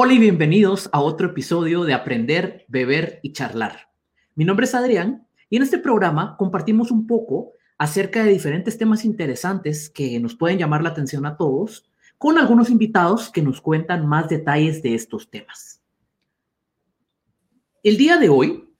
Hola 0.00 0.12
y 0.12 0.20
bienvenidos 0.20 0.88
a 0.92 1.00
otro 1.00 1.26
episodio 1.26 1.82
de 1.82 1.92
Aprender, 1.92 2.64
Beber 2.68 3.18
y 3.24 3.32
Charlar. 3.32 3.90
Mi 4.36 4.44
nombre 4.44 4.66
es 4.66 4.76
Adrián 4.76 5.26
y 5.50 5.56
en 5.56 5.64
este 5.64 5.78
programa 5.78 6.36
compartimos 6.36 6.92
un 6.92 7.08
poco 7.08 7.54
acerca 7.78 8.22
de 8.22 8.30
diferentes 8.30 8.78
temas 8.78 9.04
interesantes 9.04 9.90
que 9.90 10.20
nos 10.20 10.36
pueden 10.36 10.56
llamar 10.56 10.84
la 10.84 10.90
atención 10.90 11.26
a 11.26 11.36
todos, 11.36 11.90
con 12.16 12.38
algunos 12.38 12.70
invitados 12.70 13.28
que 13.32 13.42
nos 13.42 13.60
cuentan 13.60 14.06
más 14.06 14.28
detalles 14.28 14.84
de 14.84 14.94
estos 14.94 15.30
temas. 15.30 15.82
El 17.82 17.96
día 17.96 18.18
de 18.18 18.28
hoy 18.28 18.72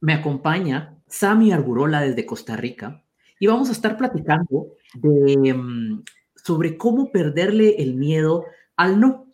me 0.00 0.14
acompaña 0.14 0.96
Sami 1.06 1.52
Argurola 1.52 2.00
desde 2.00 2.24
Costa 2.24 2.56
Rica 2.56 3.04
y 3.38 3.46
vamos 3.46 3.68
a 3.68 3.72
estar 3.72 3.98
platicando 3.98 4.68
mm, 5.02 5.98
sobre 6.34 6.78
cómo 6.78 7.12
perderle 7.12 7.74
el 7.76 7.92
miedo 7.92 8.46
al 8.74 8.98
no. 8.98 9.25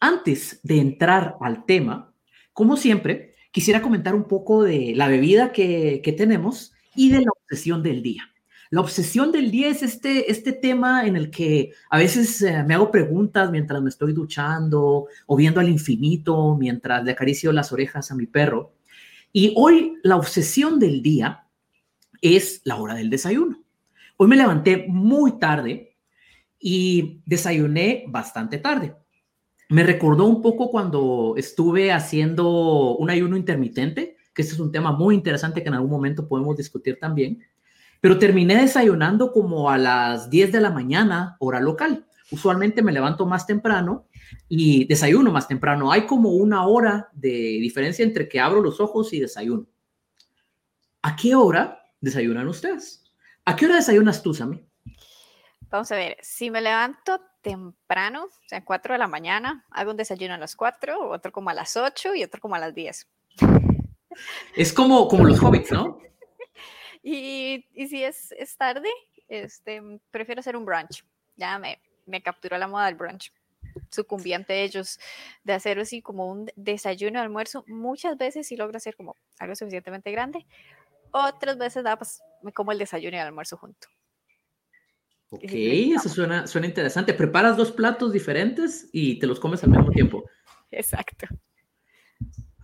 Antes 0.00 0.60
de 0.62 0.80
entrar 0.80 1.36
al 1.42 1.66
tema, 1.66 2.14
como 2.54 2.78
siempre, 2.78 3.34
quisiera 3.52 3.82
comentar 3.82 4.14
un 4.14 4.24
poco 4.24 4.62
de 4.62 4.94
la 4.96 5.08
bebida 5.08 5.52
que, 5.52 6.14
tenemos 6.16 6.72
y 6.96 7.10
de 7.10 7.20
la 7.20 7.30
obsesión 7.30 7.82
del 7.82 8.02
día. 8.02 8.22
La 8.70 8.80
obsesión 8.80 9.30
del 9.30 9.50
día 9.50 9.68
es 9.68 9.82
este, 9.82 10.30
este 10.30 10.52
tema 10.52 11.04
en 11.06 11.16
el 11.16 11.30
que 11.30 11.72
a 11.90 11.98
veces 11.98 12.40
eh, 12.40 12.62
me 12.64 12.74
hago 12.74 12.90
preguntas 12.90 13.50
mientras 13.50 13.82
me 13.82 13.90
estoy 13.90 14.12
duchando 14.12 15.06
o 15.26 15.36
viendo 15.36 15.60
al 15.60 15.68
infinito, 15.68 16.56
mientras 16.56 17.04
le 17.04 17.10
acaricio 17.10 17.52
las 17.52 17.70
orejas 17.70 18.10
a 18.10 18.14
mi 18.14 18.26
perro. 18.26 18.72
Y 19.32 19.52
hoy 19.56 19.98
la 20.02 20.16
obsesión 20.16 20.78
del 20.78 21.02
día 21.02 21.46
es 22.22 22.62
la 22.64 22.76
hora 22.76 22.94
del 22.94 23.10
desayuno. 23.10 23.62
Hoy 24.16 24.28
me 24.28 24.36
levanté 24.36 24.86
muy 24.88 25.38
tarde 25.38 25.96
y 26.58 27.20
desayuné 27.26 28.04
bastante 28.08 28.58
tarde 28.58 28.94
me 29.70 29.84
recordó 29.84 30.26
un 30.26 30.42
poco 30.42 30.68
cuando 30.68 31.34
estuve 31.36 31.92
haciendo 31.92 32.96
un 32.96 33.08
ayuno 33.08 33.36
intermitente, 33.36 34.16
que 34.34 34.42
este 34.42 34.54
es 34.54 34.60
un 34.60 34.72
tema 34.72 34.90
muy 34.90 35.14
interesante 35.14 35.62
que 35.62 35.68
en 35.68 35.74
algún 35.74 35.92
momento 35.92 36.26
podemos 36.26 36.56
discutir 36.56 36.98
también, 36.98 37.40
pero 38.00 38.18
terminé 38.18 38.60
desayunando 38.60 39.30
como 39.30 39.70
a 39.70 39.78
las 39.78 40.28
10 40.28 40.50
de 40.50 40.60
la 40.60 40.72
mañana, 40.72 41.36
hora 41.38 41.60
local. 41.60 42.04
Usualmente 42.32 42.82
me 42.82 42.90
levanto 42.90 43.26
más 43.26 43.46
temprano 43.46 44.08
y 44.48 44.86
desayuno 44.86 45.30
más 45.30 45.46
temprano. 45.46 45.92
Hay 45.92 46.04
como 46.04 46.30
una 46.30 46.66
hora 46.66 47.08
de 47.12 47.28
diferencia 47.28 48.04
entre 48.04 48.28
que 48.28 48.40
abro 48.40 48.60
los 48.60 48.80
ojos 48.80 49.12
y 49.12 49.20
desayuno. 49.20 49.66
¿A 51.02 51.14
qué 51.14 51.36
hora 51.36 51.80
desayunan 52.00 52.48
ustedes? 52.48 53.04
¿A 53.44 53.54
qué 53.54 53.66
hora 53.66 53.76
desayunas 53.76 54.20
tú, 54.20 54.34
Sammy? 54.34 54.66
Vamos 55.70 55.92
a 55.92 55.96
ver, 55.96 56.16
si 56.20 56.50
me 56.50 56.60
levanto 56.60 57.20
temprano, 57.40 58.24
o 58.24 58.48
sea, 58.48 58.64
4 58.64 58.94
de 58.94 58.98
la 58.98 59.08
mañana, 59.08 59.64
hago 59.70 59.90
un 59.90 59.96
desayuno 59.96 60.34
a 60.34 60.38
las 60.38 60.56
4, 60.56 61.10
otro 61.10 61.32
como 61.32 61.50
a 61.50 61.54
las 61.54 61.76
8 61.76 62.14
y 62.14 62.24
otro 62.24 62.40
como 62.40 62.54
a 62.54 62.58
las 62.58 62.74
10. 62.74 63.08
Es 64.56 64.72
como, 64.72 65.06
como 65.06 65.24
los 65.24 65.40
hobbits, 65.40 65.70
¿no? 65.70 66.00
y, 67.02 67.64
y, 67.74 67.86
si 67.86 68.02
es, 68.02 68.32
es, 68.32 68.56
tarde, 68.56 68.88
este, 69.28 69.80
prefiero 70.10 70.40
hacer 70.40 70.56
un 70.56 70.64
brunch. 70.64 71.04
Ya 71.36 71.58
me, 71.58 71.80
me 72.06 72.20
capturó 72.20 72.58
la 72.58 72.66
moda 72.66 72.86
del 72.86 72.96
brunch. 72.96 73.32
Sucumbiente 73.88 74.64
ellos 74.64 74.98
de 75.44 75.52
hacer 75.52 75.78
así 75.78 76.02
como 76.02 76.26
un 76.26 76.50
desayuno, 76.56 77.20
almuerzo. 77.20 77.64
Muchas 77.68 78.18
veces 78.18 78.48
sí 78.48 78.56
logro 78.56 78.76
hacer 78.76 78.96
como 78.96 79.16
algo 79.38 79.54
suficientemente 79.54 80.10
grande. 80.10 80.44
Otras 81.12 81.56
veces 81.56 81.84
da, 81.84 81.96
pues, 81.96 82.20
me 82.42 82.52
como 82.52 82.72
el 82.72 82.78
desayuno 82.78 83.16
y 83.16 83.20
el 83.20 83.26
almuerzo 83.26 83.56
junto. 83.56 83.88
Ok, 85.30 85.44
eso 85.52 86.08
suena, 86.08 86.46
suena 86.48 86.66
interesante. 86.66 87.14
Preparas 87.14 87.56
dos 87.56 87.70
platos 87.70 88.12
diferentes 88.12 88.88
y 88.92 89.18
te 89.20 89.28
los 89.28 89.38
comes 89.38 89.62
al 89.62 89.70
mismo 89.70 89.90
tiempo. 89.90 90.24
Exacto. 90.70 91.26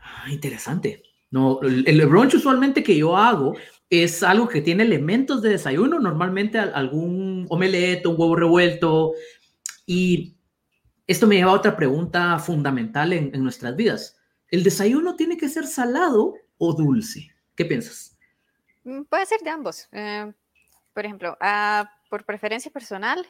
Ah, 0.00 0.30
interesante. 0.30 1.02
No, 1.30 1.60
el, 1.62 2.06
brunch 2.06 2.34
usualmente 2.34 2.82
que 2.82 2.96
yo 2.96 3.16
hago 3.16 3.56
es 3.88 4.22
algo 4.22 4.48
que 4.48 4.60
tiene 4.60 4.82
elementos 4.82 5.42
de 5.42 5.50
desayuno, 5.50 6.00
normalmente 6.00 6.58
algún 6.58 7.46
omelette, 7.50 8.06
un 8.06 8.16
huevo 8.18 8.34
revuelto. 8.34 9.12
Y 9.86 10.36
esto 11.06 11.28
me 11.28 11.36
lleva 11.36 11.52
a 11.52 11.54
otra 11.54 11.76
pregunta 11.76 12.36
fundamental 12.38 13.12
en, 13.12 13.30
nuestras 13.42 13.76
vidas. 13.76 14.16
¿El 14.50 14.64
desayuno 14.64 15.14
tiene 15.14 15.36
que 15.36 15.48
ser 15.48 15.66
salado 15.66 16.34
o 16.58 16.72
dulce? 16.74 17.30
¿Qué 17.54 17.64
piensas? 17.64 18.16
Mm, 18.82 19.02
puede 19.02 19.26
ser 19.26 19.40
de 19.40 19.50
ambos. 19.50 19.88
Eh, 19.92 20.32
por 20.92 21.04
ejemplo, 21.04 21.36
a 21.40 21.95
por 22.08 22.24
preferencia 22.24 22.70
personal, 22.70 23.26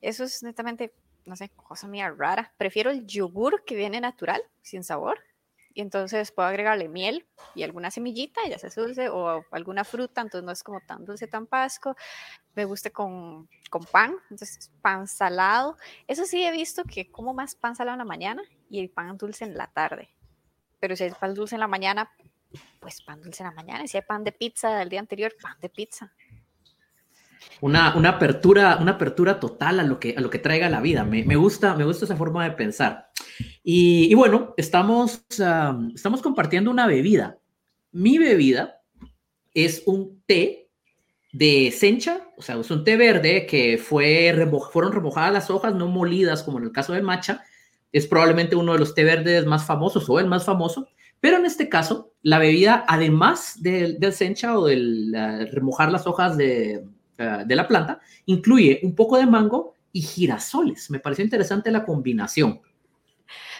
eso 0.00 0.24
es 0.24 0.42
netamente, 0.42 0.94
no 1.24 1.36
sé, 1.36 1.50
cosa 1.50 1.88
mía 1.88 2.12
rara. 2.16 2.52
Prefiero 2.56 2.90
el 2.90 3.06
yogur 3.06 3.64
que 3.64 3.76
viene 3.76 4.00
natural, 4.00 4.42
sin 4.62 4.84
sabor. 4.84 5.18
Y 5.74 5.82
entonces 5.82 6.32
puedo 6.32 6.48
agregarle 6.48 6.88
miel 6.88 7.26
y 7.54 7.62
alguna 7.62 7.90
semillita, 7.90 8.40
ya 8.48 8.58
sea 8.58 8.70
dulce, 8.74 9.10
o 9.10 9.44
alguna 9.50 9.84
fruta, 9.84 10.22
entonces 10.22 10.42
no 10.42 10.50
es 10.50 10.62
como 10.62 10.80
tan 10.80 11.04
dulce, 11.04 11.26
tan 11.26 11.46
pasco. 11.46 11.94
Me 12.54 12.64
gusta 12.64 12.88
con, 12.88 13.46
con 13.68 13.84
pan, 13.84 14.16
entonces 14.30 14.70
pan 14.80 15.06
salado. 15.06 15.76
Eso 16.06 16.24
sí 16.24 16.42
he 16.42 16.50
visto 16.50 16.82
que 16.84 17.10
como 17.10 17.34
más 17.34 17.54
pan 17.54 17.76
salado 17.76 17.94
en 17.94 17.98
la 17.98 18.04
mañana 18.06 18.42
y 18.70 18.80
el 18.80 18.88
pan 18.88 19.18
dulce 19.18 19.44
en 19.44 19.54
la 19.54 19.66
tarde. 19.66 20.08
Pero 20.80 20.96
si 20.96 21.04
hay 21.04 21.10
pan 21.10 21.34
dulce 21.34 21.56
en 21.56 21.60
la 21.60 21.68
mañana, 21.68 22.10
pues 22.80 23.02
pan 23.02 23.20
dulce 23.20 23.42
en 23.42 23.50
la 23.50 23.54
mañana. 23.54 23.84
Y 23.84 23.88
si 23.88 23.98
hay 23.98 24.02
pan 24.02 24.24
de 24.24 24.32
pizza 24.32 24.78
del 24.78 24.88
día 24.88 25.00
anterior, 25.00 25.34
pan 25.42 25.58
de 25.60 25.68
pizza. 25.68 26.10
Una, 27.60 27.88
apertura, 27.88 28.76
una 28.80 28.92
apertura 28.92 29.40
total 29.40 29.80
a 29.80 29.82
lo 29.82 29.98
que, 29.98 30.14
a 30.16 30.20
lo 30.20 30.28
que 30.28 30.38
traiga 30.38 30.68
la 30.68 30.80
vida. 30.80 31.04
Me, 31.04 31.36
gusta, 31.36 31.74
me 31.74 31.84
gusta 31.84 32.04
esa 32.04 32.16
forma 32.16 32.44
de 32.44 32.54
pensar. 32.54 33.10
Y, 33.62 34.14
bueno, 34.14 34.54
estamos, 34.56 35.24
estamos 35.94 36.22
compartiendo 36.22 36.70
una 36.70 36.86
bebida. 36.86 37.38
Mi 37.92 38.18
bebida 38.18 38.82
es 39.54 39.82
un 39.86 40.22
té 40.26 40.70
de 41.32 41.70
sencha, 41.70 42.28
o 42.36 42.42
sea, 42.42 42.56
es 42.56 42.70
un 42.70 42.84
té 42.84 42.96
verde 42.96 43.46
que 43.46 43.78
fue 43.78 44.34
fueron 44.70 44.92
remojadas 44.92 45.32
las 45.32 45.50
hojas, 45.50 45.74
no 45.74 45.88
molidas 45.88 46.42
como 46.42 46.58
en 46.58 46.64
el 46.64 46.72
caso 46.72 46.92
del 46.92 47.02
matcha. 47.02 47.42
Es 47.90 48.06
probablemente 48.06 48.56
uno 48.56 48.74
de 48.74 48.78
los 48.78 48.94
té 48.94 49.04
verdes 49.04 49.46
más 49.46 49.64
famosos 49.64 50.08
o 50.10 50.20
el 50.20 50.26
más 50.26 50.44
famoso. 50.44 50.88
Pero 51.20 51.38
en 51.38 51.46
este 51.46 51.70
caso, 51.70 52.12
la 52.20 52.38
bebida, 52.38 52.84
además 52.86 53.62
del, 53.62 53.98
del 53.98 54.12
sencha 54.12 54.58
o 54.58 54.66
del 54.66 55.48
remojar 55.50 55.90
las 55.90 56.06
hojas 56.06 56.36
de, 56.36 56.84
eh, 57.18 57.44
de 57.46 57.56
la 57.56 57.66
planta, 57.66 58.00
incluye 58.26 58.80
un 58.82 58.94
poco 58.94 59.16
de 59.16 59.26
mango 59.26 59.74
y 59.92 60.02
girasoles. 60.02 60.90
Me 60.90 61.00
pareció 61.00 61.24
interesante 61.24 61.70
la 61.70 61.84
combinación. 61.84 62.60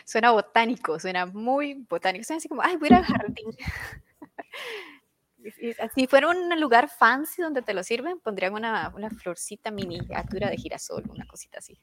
Suena 0.05 0.31
botánico, 0.31 1.01
suena 1.01 1.27
muy 1.27 1.85
botánico. 1.89 2.25
Suena 2.25 2.39
así 2.39 2.49
como, 2.49 2.63
ay, 2.63 2.77
voy 2.77 2.89
a 2.89 2.93
ir 2.93 2.95
al 2.95 3.05
jardín. 3.05 3.51
si 5.95 6.07
fuera 6.07 6.29
un 6.29 6.61
lugar 6.61 6.89
fancy 6.89 7.43
donde 7.43 7.63
te 7.63 7.75
lo 7.75 7.83
sirven, 7.83 8.21
pondrían 8.21 8.55
una, 8.55 8.93
una 8.95 9.11
florcita 9.11 9.71
miniatura 9.71 10.51
de 10.51 10.57
girasol, 10.57 11.05
una 11.09 11.27
cosita 11.27 11.59
así. 11.59 11.79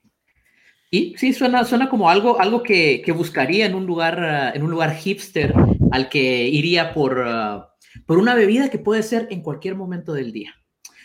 Y 0.91 1.15
sí, 1.17 1.33
suena, 1.33 1.65
suena 1.65 1.89
como 1.89 2.07
algo, 2.07 2.39
algo 2.39 2.61
que, 2.61 3.01
que 3.03 3.11
buscaría 3.11 3.65
en 3.65 3.73
un, 3.73 3.87
lugar, 3.87 4.19
uh, 4.19 4.55
en 4.55 4.61
un 4.61 4.69
lugar 4.69 4.95
hipster 4.95 5.55
al 5.91 6.07
que 6.07 6.47
iría 6.47 6.93
por, 6.93 7.17
uh, 7.17 7.63
por 8.05 8.19
una 8.19 8.35
bebida 8.35 8.69
que 8.69 8.77
puede 8.77 9.01
ser 9.01 9.27
en 9.31 9.41
cualquier 9.41 9.75
momento 9.75 10.13
del 10.13 10.31
día. 10.31 10.53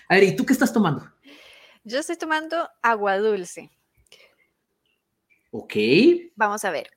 A 0.08 0.14
ver, 0.14 0.24
¿y 0.24 0.36
tú 0.36 0.46
qué 0.46 0.52
estás 0.52 0.72
tomando? 0.72 1.10
Yo 1.84 1.98
estoy 1.98 2.16
tomando 2.16 2.69
agua 2.82 3.19
dulce. 3.19 3.70
Ok. 5.50 5.74
Vamos 6.34 6.64
a 6.64 6.70
ver. 6.70 6.91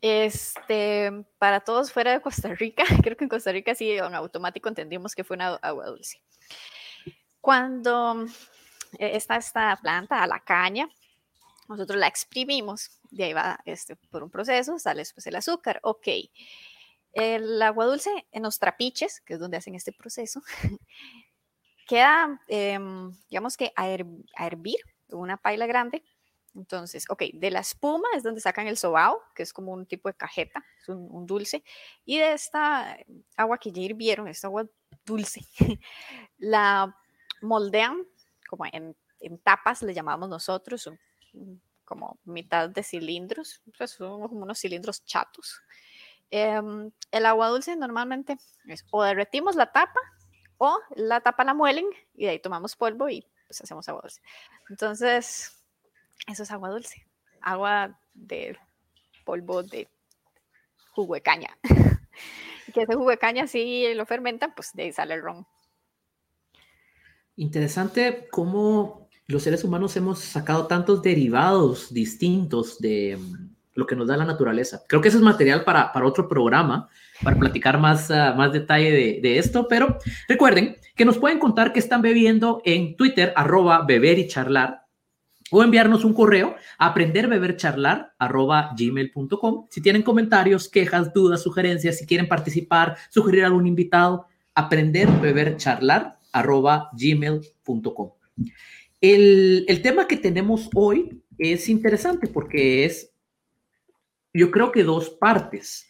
Este, 0.00 1.12
para 1.38 1.60
todos 1.60 1.92
fuera 1.92 2.12
de 2.12 2.20
Costa 2.20 2.54
Rica, 2.54 2.84
creo 3.02 3.16
que 3.16 3.24
en 3.24 3.30
Costa 3.30 3.52
Rica 3.52 3.74
sí, 3.74 3.92
en 3.92 4.14
automático 4.14 4.68
entendimos 4.68 5.14
que 5.14 5.24
fue 5.24 5.36
una 5.36 5.54
agua 5.56 5.86
dulce. 5.86 6.20
Cuando 7.40 8.26
eh, 8.98 9.12
está 9.14 9.36
esta 9.36 9.78
planta, 9.80 10.22
a 10.22 10.26
la 10.26 10.40
caña, 10.40 10.88
nosotros 11.68 11.98
la 11.98 12.08
exprimimos, 12.08 12.98
de 13.10 13.24
ahí 13.24 13.32
va 13.32 13.60
este, 13.64 13.96
por 13.96 14.22
un 14.22 14.30
proceso, 14.30 14.78
sale 14.78 15.02
después 15.02 15.26
el 15.26 15.36
azúcar, 15.36 15.80
ok. 15.82 16.08
El 17.12 17.62
agua 17.62 17.86
dulce 17.86 18.10
en 18.32 18.42
los 18.42 18.58
trapiches, 18.58 19.20
que 19.20 19.34
es 19.34 19.40
donde 19.40 19.58
hacen 19.58 19.74
este 19.74 19.92
proceso, 19.92 20.42
queda, 21.92 22.40
em, 22.48 23.12
digamos 23.28 23.54
que 23.54 23.70
a, 23.76 23.86
hervir 23.86 24.78
una 25.10 25.36
paila 25.36 25.66
grande. 25.66 26.02
Entonces, 26.54 27.04
ok, 27.10 27.24
de 27.34 27.50
la 27.50 27.60
espuma 27.60 28.08
es 28.16 28.22
donde 28.22 28.40
sacan 28.40 28.66
el 28.66 28.78
sobao, 28.78 29.20
que 29.34 29.42
es 29.42 29.52
como 29.52 29.72
un 29.72 29.84
tipo 29.84 30.08
de 30.08 30.14
cajeta, 30.14 30.64
es 30.80 30.88
un, 30.88 31.26
dulce. 31.26 31.62
Y 32.06 32.16
de 32.16 32.32
esta 32.32 32.96
agua 33.36 33.58
que 33.58 33.72
ya 33.72 33.82
hirvieron, 33.82 34.26
esta 34.26 34.46
agua 34.46 34.66
dulce, 35.04 35.42
la 36.38 36.96
moldean 37.42 38.06
como 38.48 38.64
en, 38.72 38.96
tapas, 39.42 39.82
le 39.82 39.92
llamamos 39.92 40.30
nosotros, 40.30 40.90
como 41.84 42.18
mitad 42.24 42.70
de 42.70 42.82
cilindros, 42.82 43.60
pues 43.76 43.90
son 43.90 44.28
como 44.28 44.44
unos 44.44 44.58
cilindros 44.58 45.04
chatos. 45.04 45.60
Em, 46.30 46.90
el 47.10 47.26
agua 47.26 47.48
dulce 47.48 47.76
normalmente 47.76 48.38
es 48.66 48.86
o 48.90 49.02
derretimos 49.02 49.56
la 49.56 49.70
tapa 49.70 50.00
o 50.64 50.78
la 50.94 51.20
tapa 51.20 51.42
la 51.42 51.54
muelen 51.54 51.86
y 52.14 52.26
de 52.26 52.30
ahí 52.30 52.38
tomamos 52.38 52.76
polvo 52.76 53.08
y 53.08 53.26
pues 53.48 53.60
hacemos 53.62 53.88
agua 53.88 54.02
dulce. 54.02 54.22
Entonces, 54.70 55.60
eso 56.28 56.44
es 56.44 56.50
agua 56.52 56.70
dulce, 56.70 57.04
agua 57.40 57.98
de 58.14 58.56
polvo 59.24 59.64
de 59.64 59.88
jugo 60.92 61.14
de 61.14 61.20
caña. 61.20 61.58
que 62.72 62.82
ese 62.82 62.94
jugo 62.94 63.10
de 63.10 63.18
caña, 63.18 63.48
si 63.48 63.92
lo 63.94 64.06
fermentan, 64.06 64.54
pues 64.54 64.70
de 64.72 64.84
ahí 64.84 64.92
sale 64.92 65.14
el 65.14 65.22
ron. 65.22 65.44
Interesante 67.34 68.28
cómo 68.30 69.08
los 69.26 69.42
seres 69.42 69.64
humanos 69.64 69.96
hemos 69.96 70.20
sacado 70.20 70.68
tantos 70.68 71.02
derivados 71.02 71.92
distintos 71.92 72.78
de 72.78 73.18
lo 73.74 73.86
que 73.86 73.96
nos 73.96 74.08
da 74.08 74.16
la 74.16 74.24
naturaleza. 74.24 74.82
Creo 74.88 75.00
que 75.00 75.08
eso 75.08 75.18
es 75.18 75.24
material 75.24 75.64
para, 75.64 75.92
para 75.92 76.06
otro 76.06 76.28
programa, 76.28 76.88
para 77.22 77.38
platicar 77.38 77.78
más, 77.78 78.10
uh, 78.10 78.36
más 78.36 78.52
detalle 78.52 79.20
de, 79.20 79.38
esto, 79.38 79.66
pero 79.68 79.98
recuerden 80.28 80.76
que 80.94 81.04
nos 81.04 81.18
pueden 81.18 81.38
contar 81.38 81.72
que 81.72 81.78
están 81.78 82.02
bebiendo 82.02 82.60
en 82.64 82.96
Twitter, 82.96 83.32
arroba 83.36 83.82
beber 83.82 84.18
y 84.18 84.28
charlar, 84.28 84.82
o 85.50 85.62
enviarnos 85.62 86.04
un 86.04 86.14
correo 86.14 86.56
a 86.78 86.86
aprenderbebercharlar 86.86 88.14
arroba 88.18 88.70
gmail.com. 88.76 89.66
Si 89.68 89.82
tienen 89.82 90.02
comentarios, 90.02 90.68
quejas, 90.68 91.12
dudas, 91.12 91.42
sugerencias, 91.42 91.98
si 91.98 92.06
quieren 92.06 92.26
participar, 92.26 92.96
sugerir 93.10 93.44
algún 93.44 93.66
invitado, 93.66 94.26
aprenderbebercharlar 94.54 96.18
arroba 96.32 96.88
gmail.com. 96.94 98.12
El, 99.00 99.64
el 99.68 99.82
tema 99.82 100.06
que 100.06 100.16
tenemos 100.16 100.70
hoy 100.74 101.22
es 101.38 101.68
interesante 101.68 102.28
porque 102.28 102.84
es, 102.84 103.11
yo 104.34 104.50
creo 104.50 104.72
que 104.72 104.84
dos 104.84 105.10
partes. 105.10 105.86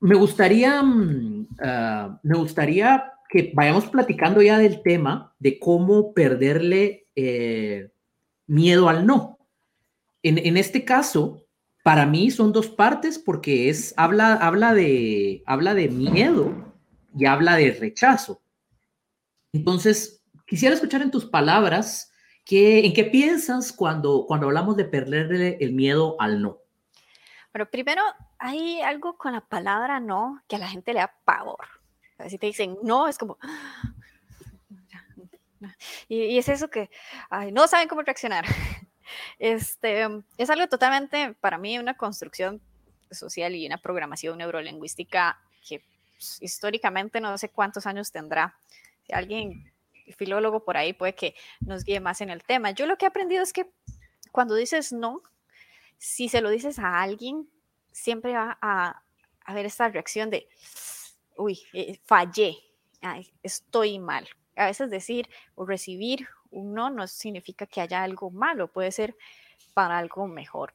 Me 0.00 0.14
gustaría, 0.16 0.82
uh, 0.82 2.18
me 2.22 2.36
gustaría 2.36 3.12
que 3.28 3.52
vayamos 3.54 3.86
platicando 3.86 4.42
ya 4.42 4.58
del 4.58 4.82
tema 4.82 5.34
de 5.38 5.58
cómo 5.58 6.12
perderle 6.12 7.06
eh, 7.16 7.90
miedo 8.46 8.88
al 8.88 9.06
no. 9.06 9.38
En, 10.22 10.38
en, 10.38 10.56
este 10.56 10.84
caso, 10.84 11.46
para 11.82 12.04
mí 12.04 12.30
son 12.30 12.52
dos 12.52 12.68
partes 12.68 13.18
porque 13.18 13.70
es, 13.70 13.94
habla, 13.96 14.34
habla, 14.34 14.74
de, 14.74 15.42
habla 15.46 15.74
de 15.74 15.88
miedo 15.88 16.74
y 17.16 17.24
habla 17.24 17.56
de 17.56 17.72
rechazo. 17.72 18.42
Entonces, 19.52 20.22
quisiera 20.46 20.74
escuchar 20.74 21.02
en 21.02 21.10
tus 21.10 21.24
palabras 21.24 22.12
¿qué, 22.44 22.84
en 22.84 22.92
qué 22.92 23.04
piensas 23.04 23.72
cuando, 23.72 24.24
cuando 24.26 24.46
hablamos 24.46 24.76
de 24.76 24.84
perderle 24.84 25.56
el 25.60 25.72
miedo 25.72 26.16
al 26.20 26.42
no. 26.42 26.61
Pero 27.52 27.70
primero, 27.70 28.02
hay 28.38 28.80
algo 28.80 29.16
con 29.16 29.34
la 29.34 29.42
palabra 29.42 30.00
no 30.00 30.42
que 30.48 30.56
a 30.56 30.58
la 30.58 30.68
gente 30.68 30.92
le 30.92 31.00
da 31.00 31.14
pavor. 31.24 31.68
Si 32.28 32.38
te 32.38 32.46
dicen 32.46 32.78
no, 32.82 33.08
es 33.08 33.18
como... 33.18 33.38
Y, 36.08 36.24
y 36.24 36.38
es 36.38 36.48
eso 36.48 36.68
que 36.68 36.90
ay, 37.30 37.52
no 37.52 37.68
saben 37.68 37.86
cómo 37.88 38.02
reaccionar. 38.02 38.44
Este, 39.38 40.08
es 40.38 40.48
algo 40.48 40.66
totalmente, 40.68 41.34
para 41.40 41.58
mí, 41.58 41.78
una 41.78 41.94
construcción 41.94 42.62
social 43.10 43.54
y 43.54 43.66
una 43.66 43.78
programación 43.78 44.38
neurolingüística 44.38 45.38
que 45.68 45.84
pues, 46.16 46.40
históricamente 46.40 47.20
no 47.20 47.36
sé 47.36 47.50
cuántos 47.50 47.86
años 47.86 48.10
tendrá. 48.10 48.56
Si 49.06 49.12
alguien 49.12 49.72
filólogo 50.16 50.64
por 50.64 50.76
ahí 50.76 50.92
puede 50.92 51.14
que 51.14 51.34
nos 51.60 51.84
guíe 51.84 52.00
más 52.00 52.20
en 52.20 52.30
el 52.30 52.42
tema. 52.42 52.70
Yo 52.70 52.86
lo 52.86 52.96
que 52.96 53.06
he 53.06 53.08
aprendido 53.08 53.42
es 53.42 53.52
que 53.52 53.70
cuando 54.30 54.54
dices 54.54 54.92
no, 54.92 55.22
si 56.02 56.28
se 56.28 56.40
lo 56.40 56.50
dices 56.50 56.80
a 56.80 57.00
alguien, 57.00 57.48
siempre 57.92 58.32
va 58.32 58.58
a 58.60 59.04
haber 59.44 59.66
esta 59.66 59.88
reacción 59.88 60.30
de, 60.30 60.48
uy, 61.36 61.60
eh, 61.72 61.96
fallé, 62.04 62.56
estoy 63.44 64.00
mal. 64.00 64.28
A 64.56 64.66
veces 64.66 64.90
decir 64.90 65.28
o 65.54 65.64
recibir 65.64 66.26
un 66.50 66.74
no 66.74 66.90
no 66.90 67.06
significa 67.06 67.66
que 67.66 67.80
haya 67.80 68.02
algo 68.02 68.32
malo, 68.32 68.66
puede 68.66 68.90
ser 68.90 69.16
para 69.74 69.96
algo 69.96 70.26
mejor. 70.26 70.74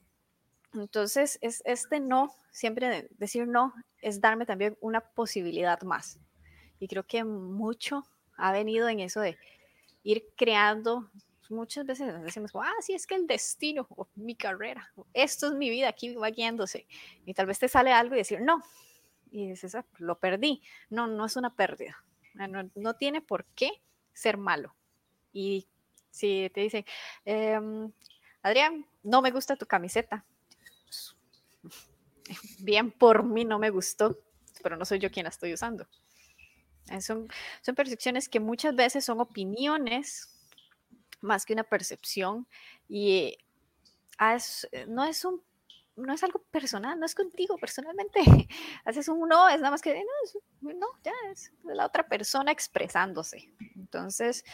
Entonces, 0.73 1.37
es, 1.41 1.61
este 1.65 1.99
no, 1.99 2.33
siempre 2.51 3.09
decir 3.17 3.49
no, 3.49 3.73
es 4.01 4.21
darme 4.21 4.45
también 4.45 4.77
una 4.79 5.01
posibilidad 5.01 5.81
más. 5.81 6.19
Y 6.79 6.87
creo 6.87 7.05
que 7.05 7.25
mucho 7.25 8.05
ha 8.37 8.53
venido 8.53 8.87
en 8.87 9.01
eso 9.01 9.19
de 9.19 9.37
ir 10.03 10.25
creando. 10.37 11.11
Muchas 11.49 11.85
veces 11.85 12.21
decimos, 12.23 12.51
ah, 12.55 12.73
sí, 12.81 12.93
es 12.93 13.07
que 13.07 13.15
el 13.15 13.27
destino, 13.27 13.87
o 13.89 14.07
mi 14.15 14.35
carrera, 14.35 14.91
esto 15.13 15.47
es 15.47 15.53
mi 15.53 15.69
vida, 15.69 15.89
aquí 15.89 16.13
va 16.15 16.29
guiándose. 16.29 16.87
Y 17.25 17.33
tal 17.33 17.45
vez 17.45 17.59
te 17.59 17.67
sale 17.67 17.91
algo 17.91 18.15
y 18.15 18.19
decir, 18.19 18.41
no, 18.41 18.61
y 19.31 19.49
dices, 19.49 19.75
ah, 19.75 19.85
lo 19.97 20.19
perdí. 20.19 20.61
No, 20.89 21.07
no 21.07 21.25
es 21.25 21.35
una 21.35 21.55
pérdida. 21.55 22.03
No, 22.33 22.69
no 22.75 22.95
tiene 22.95 23.21
por 23.21 23.45
qué 23.55 23.71
ser 24.13 24.37
malo. 24.37 24.75
Y 25.33 25.67
si 26.11 26.49
te 26.53 26.61
dicen, 26.61 26.85
eh, 27.25 27.59
Adrián, 28.41 28.85
no 29.03 29.21
me 29.21 29.31
gusta 29.31 29.55
tu 29.55 29.65
camiseta. 29.65 30.25
Bien, 32.59 32.91
por 32.91 33.23
mí 33.23 33.45
no 33.45 33.59
me 33.59 33.69
gustó, 33.69 34.19
pero 34.63 34.77
no 34.77 34.85
soy 34.85 34.99
yo 34.99 35.11
quien 35.11 35.25
la 35.25 35.29
estoy 35.29 35.53
usando. 35.53 35.87
Eh, 36.89 37.01
son, 37.01 37.27
son 37.61 37.75
percepciones 37.75 38.29
que 38.29 38.39
muchas 38.39 38.75
veces 38.75 39.03
son 39.05 39.19
opiniones 39.19 40.36
más 41.21 41.45
que 41.45 41.53
una 41.53 41.63
percepción 41.63 42.47
y 42.87 43.37
eh, 44.19 44.85
no 44.87 45.03
es 45.03 45.25
un 45.25 45.41
no 45.97 46.13
es 46.13 46.23
algo 46.23 46.39
personal, 46.51 46.99
no 46.99 47.05
es 47.05 47.15
contigo 47.15 47.57
personalmente. 47.57 48.19
Haces 48.85 49.07
un 49.07 49.27
no, 49.27 49.49
es 49.49 49.59
nada 49.59 49.71
más 49.71 49.81
que 49.81 49.95
no, 50.61 50.71
no 50.73 50.87
ya 51.03 51.11
es 51.31 51.51
la 51.63 51.85
otra 51.85 52.07
persona 52.07 52.51
expresándose. 52.51 53.51
Entonces, 53.75 54.45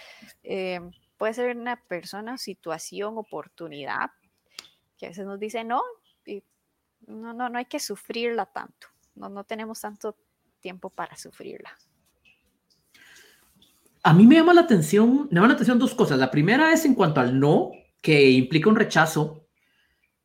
eh, 0.41 0.79
puede 1.17 1.33
ser 1.33 1.55
una 1.55 1.75
persona, 1.75 2.37
situación, 2.37 3.17
oportunidad, 3.17 4.11
que 4.97 5.07
a 5.07 5.09
veces 5.09 5.25
nos 5.25 5.39
dice 5.39 5.63
no, 5.65 5.81
y 6.25 6.43
no, 7.07 7.33
no, 7.33 7.49
no 7.49 7.57
hay 7.57 7.65
que 7.65 7.79
sufrirla 7.79 8.45
tanto. 8.45 8.87
No, 9.15 9.27
no 9.27 9.43
tenemos 9.43 9.81
tanto 9.81 10.15
tiempo 10.61 10.89
para 10.89 11.17
sufrirla. 11.17 11.77
A 14.03 14.13
mí 14.13 14.27
me 14.27 14.35
llama 14.35 14.53
la 14.53 14.61
atención, 14.61 15.29
me 15.31 15.35
llama 15.35 15.47
la 15.47 15.53
atención 15.53 15.79
dos 15.79 15.95
cosas. 15.95 16.19
La 16.19 16.29
primera 16.29 16.73
es 16.73 16.83
en 16.83 16.93
cuanto 16.93 17.21
al 17.21 17.39
no, 17.39 17.71
que 18.01 18.31
implica 18.31 18.69
un 18.69 18.75
rechazo. 18.75 19.47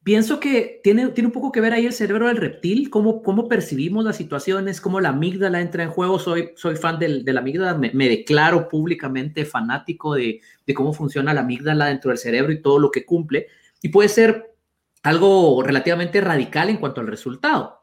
Pienso 0.02 0.40
que 0.40 0.80
tiene, 0.82 1.08
tiene 1.08 1.28
un 1.28 1.32
poco 1.32 1.52
que 1.52 1.60
ver 1.60 1.72
ahí 1.72 1.86
el 1.86 1.92
cerebro 1.92 2.26
del 2.26 2.38
reptil, 2.38 2.90
cómo, 2.90 3.22
cómo 3.22 3.46
percibimos 3.46 4.04
las 4.04 4.16
situaciones, 4.16 4.80
cómo 4.80 5.00
la 5.00 5.10
amígdala 5.10 5.60
entra 5.60 5.84
en 5.84 5.90
juego. 5.90 6.19
Soy, 6.19 6.50
soy 6.56 6.75
fan 6.75 6.98
del, 6.98 7.25
de 7.25 7.32
la 7.32 7.40
amígdala, 7.40 7.75
me, 7.75 8.08
declaro 8.08 8.69
públicamente 8.69 9.44
fanático 9.44 10.14
de, 10.14 10.40
de 10.66 10.75
cómo 10.75 10.92
funciona 10.92 11.32
la 11.32 11.42
amígdala 11.42 11.86
dentro 11.86 12.10
del 12.10 12.19
cerebro 12.19 12.52
y 12.52 12.60
todo 12.60 12.80
lo 12.80 12.90
que 12.90 13.06
cumple. 13.06 13.46
Y 13.80 13.90
puede 13.90 14.08
ser 14.08 14.56
algo 15.04 15.62
relativamente 15.62 16.20
radical 16.20 16.69
en 16.69 16.78
cuanto 16.78 17.00
al 17.00 17.06
resultado. 17.06 17.78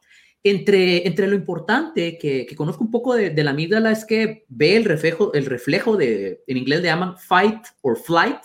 Entre, 0.48 1.08
entre 1.08 1.28
lo 1.28 1.34
importante 1.34 2.20
que, 2.20 2.46
conozco 2.56 2.84
un 2.84 2.92
poco 2.92 3.16
de, 3.16 3.34
la 3.44 3.50
amígdala 3.50 3.92
es 3.92 4.06
que 4.06 4.46
ve 4.48 4.78
el 4.78 4.86
reflejo, 4.86 5.34
el 5.34 5.48
reflejo 5.48 5.98
de, 5.98 6.44
en 6.46 6.58
inglés 6.58 6.82
le 6.82 6.90
llaman 6.90 7.18
fight 7.18 7.66
or 7.82 7.98
flight, 7.98 8.42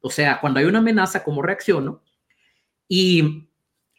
o 0.00 0.10
sea, 0.10 0.42
cuando 0.42 0.60
hay 0.60 0.66
una 0.66 0.80
amenaza, 0.80 1.24
cómo 1.24 1.40
reacciono. 1.40 2.02
Y 2.86 3.48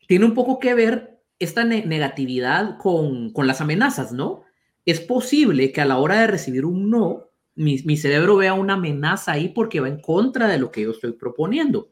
tiene 0.07 0.25
un 0.25 0.35
poco 0.35 0.59
que 0.59 0.75
ver 0.75 1.23
esta 1.39 1.63
ne 1.63 1.83
negatividad 1.87 2.77
con, 2.77 3.33
con, 3.33 3.47
las 3.47 3.61
amenazas, 3.61 4.11
¿no? 4.11 4.43
Es 4.85 4.99
posible 4.99 5.71
que 5.71 5.81
a 5.81 5.85
la 5.85 5.97
hora 5.97 6.21
de 6.21 6.27
recibir 6.27 6.65
un 6.65 6.91
no, 6.91 7.31
mi, 7.55 7.81
mi 7.83 7.97
cerebro 7.97 8.35
vea 8.35 8.53
una 8.53 8.75
amenaza 8.75 9.31
ahí 9.31 9.49
porque 9.49 9.79
va 9.79 9.87
en 9.87 10.01
contra 10.01 10.47
de 10.47 10.59
lo 10.59 10.71
que 10.71 10.83
yo 10.83 10.91
estoy 10.91 11.13
proponiendo. 11.13 11.89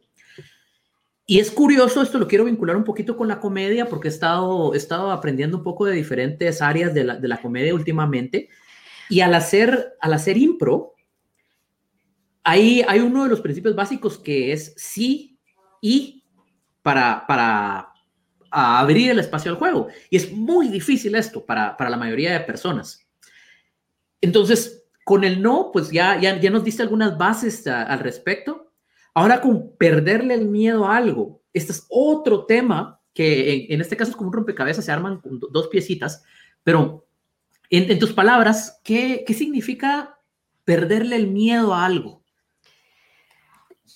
Y 1.29 1.39
es 1.41 1.51
curioso, 1.51 2.01
esto 2.01 2.19
lo 2.19 2.27
quiero 2.27 2.45
vincular 2.45 2.77
un 2.77 2.85
poquito 2.85 3.17
con 3.17 3.27
la 3.27 3.41
comedia, 3.41 3.89
porque 3.89 4.07
he 4.07 4.11
estado, 4.11 4.73
he 4.73 4.77
estado 4.77 5.11
aprendiendo 5.11 5.57
un 5.57 5.63
poco 5.63 5.83
de 5.83 5.91
diferentes 5.91 6.61
áreas 6.61 6.93
de 6.93 7.03
la, 7.03 7.15
de 7.17 7.27
la 7.27 7.41
comedia 7.41 7.75
últimamente. 7.75 8.47
Y 9.09 9.19
al 9.19 9.33
hacer, 9.33 9.97
al 9.99 10.13
hacer 10.13 10.37
impro, 10.37 10.95
hay, 12.45 12.81
hay 12.87 13.01
uno 13.01 13.25
de 13.25 13.29
los 13.29 13.41
principios 13.41 13.75
básicos 13.75 14.17
que 14.17 14.53
es 14.53 14.73
sí 14.77 15.37
y 15.81 16.23
para, 16.81 17.27
para 17.27 17.89
abrir 18.49 19.11
el 19.11 19.19
espacio 19.19 19.51
al 19.51 19.57
juego. 19.57 19.89
Y 20.09 20.15
es 20.15 20.31
muy 20.31 20.69
difícil 20.69 21.13
esto 21.13 21.45
para, 21.45 21.75
para 21.75 21.89
la 21.89 21.97
mayoría 21.97 22.31
de 22.31 22.39
personas. 22.39 23.05
Entonces, 24.21 24.85
con 25.03 25.25
el 25.25 25.41
no, 25.41 25.71
pues 25.73 25.91
ya, 25.91 26.17
ya, 26.21 26.39
ya 26.39 26.49
nos 26.49 26.63
diste 26.63 26.83
algunas 26.83 27.17
bases 27.17 27.67
a, 27.67 27.83
al 27.83 27.99
respecto 27.99 28.66
Ahora 29.17 29.41
con 29.41 29.75
perderle 29.77 30.35
el 30.35 30.45
miedo 30.45 30.85
a 30.85 30.95
algo, 30.95 31.41
este 31.51 31.71
es 31.71 31.87
otro 31.89 32.45
tema 32.45 33.01
que 33.15 33.65
en, 33.67 33.81
este 33.81 33.97
caso 33.97 34.11
es 34.11 34.15
como 34.15 34.29
un 34.29 34.33
rompecabezas, 34.35 34.85
se 34.85 34.91
arman 34.91 35.21
dos 35.23 35.69
piecitas, 35.69 36.23
pero 36.63 37.07
en, 37.71 37.89
en 37.89 37.97
tus 37.97 38.13
palabras, 38.13 38.79
¿qué, 38.83 39.23
¿qué, 39.25 39.33
significa 39.33 40.19
perderle 40.65 41.15
el 41.15 41.31
miedo 41.31 41.73
a 41.73 41.87
algo? 41.87 42.21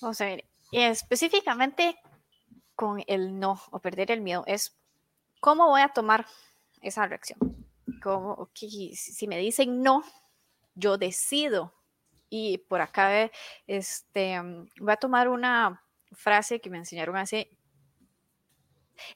Vamos 0.00 0.20
a 0.20 0.24
ver, 0.24 0.44
específicamente 0.72 1.94
con 2.74 3.04
el 3.06 3.38
no 3.38 3.62
o 3.70 3.78
perder 3.78 4.10
el 4.10 4.22
miedo, 4.22 4.42
es 4.48 4.76
cómo 5.38 5.68
voy 5.68 5.82
a 5.82 5.90
tomar 5.90 6.26
esa 6.80 7.06
reacción. 7.06 7.38
Como, 8.02 8.32
okay, 8.32 8.96
si 8.96 9.28
me 9.28 9.38
dicen 9.38 9.82
no, 9.84 10.02
yo 10.74 10.98
decido 10.98 11.72
y 12.34 12.56
por 12.56 12.80
acá, 12.80 13.30
este, 13.66 14.40
voy 14.80 14.92
a 14.92 14.96
tomar 14.96 15.28
una 15.28 15.84
frase 16.12 16.62
que 16.62 16.70
me 16.70 16.78
enseñaron 16.78 17.14
hace 17.18 17.50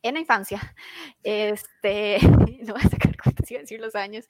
en 0.03 0.15
la 0.15 0.21
infancia, 0.21 0.61
este, 1.23 2.19
no 2.67 2.75
voy 2.75 2.83
a 2.85 2.89
sacar 2.91 3.17
cuentas 3.17 3.51
y 3.51 3.57
decir 3.57 3.81
los 3.81 3.95
años. 3.95 4.29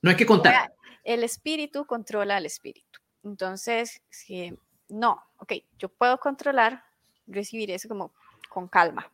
No 0.00 0.08
hay 0.08 0.16
que 0.16 0.24
contar. 0.24 0.72
El 1.04 1.24
espíritu 1.24 1.84
controla 1.84 2.38
al 2.38 2.46
espíritu. 2.46 3.00
Entonces, 3.22 4.00
si 4.08 4.58
no, 4.88 5.22
ok, 5.36 5.52
yo 5.78 5.90
puedo 5.90 6.18
controlar, 6.18 6.84
recibir 7.26 7.70
eso 7.70 7.86
como 7.86 8.14
con 8.48 8.66
calma. 8.66 9.12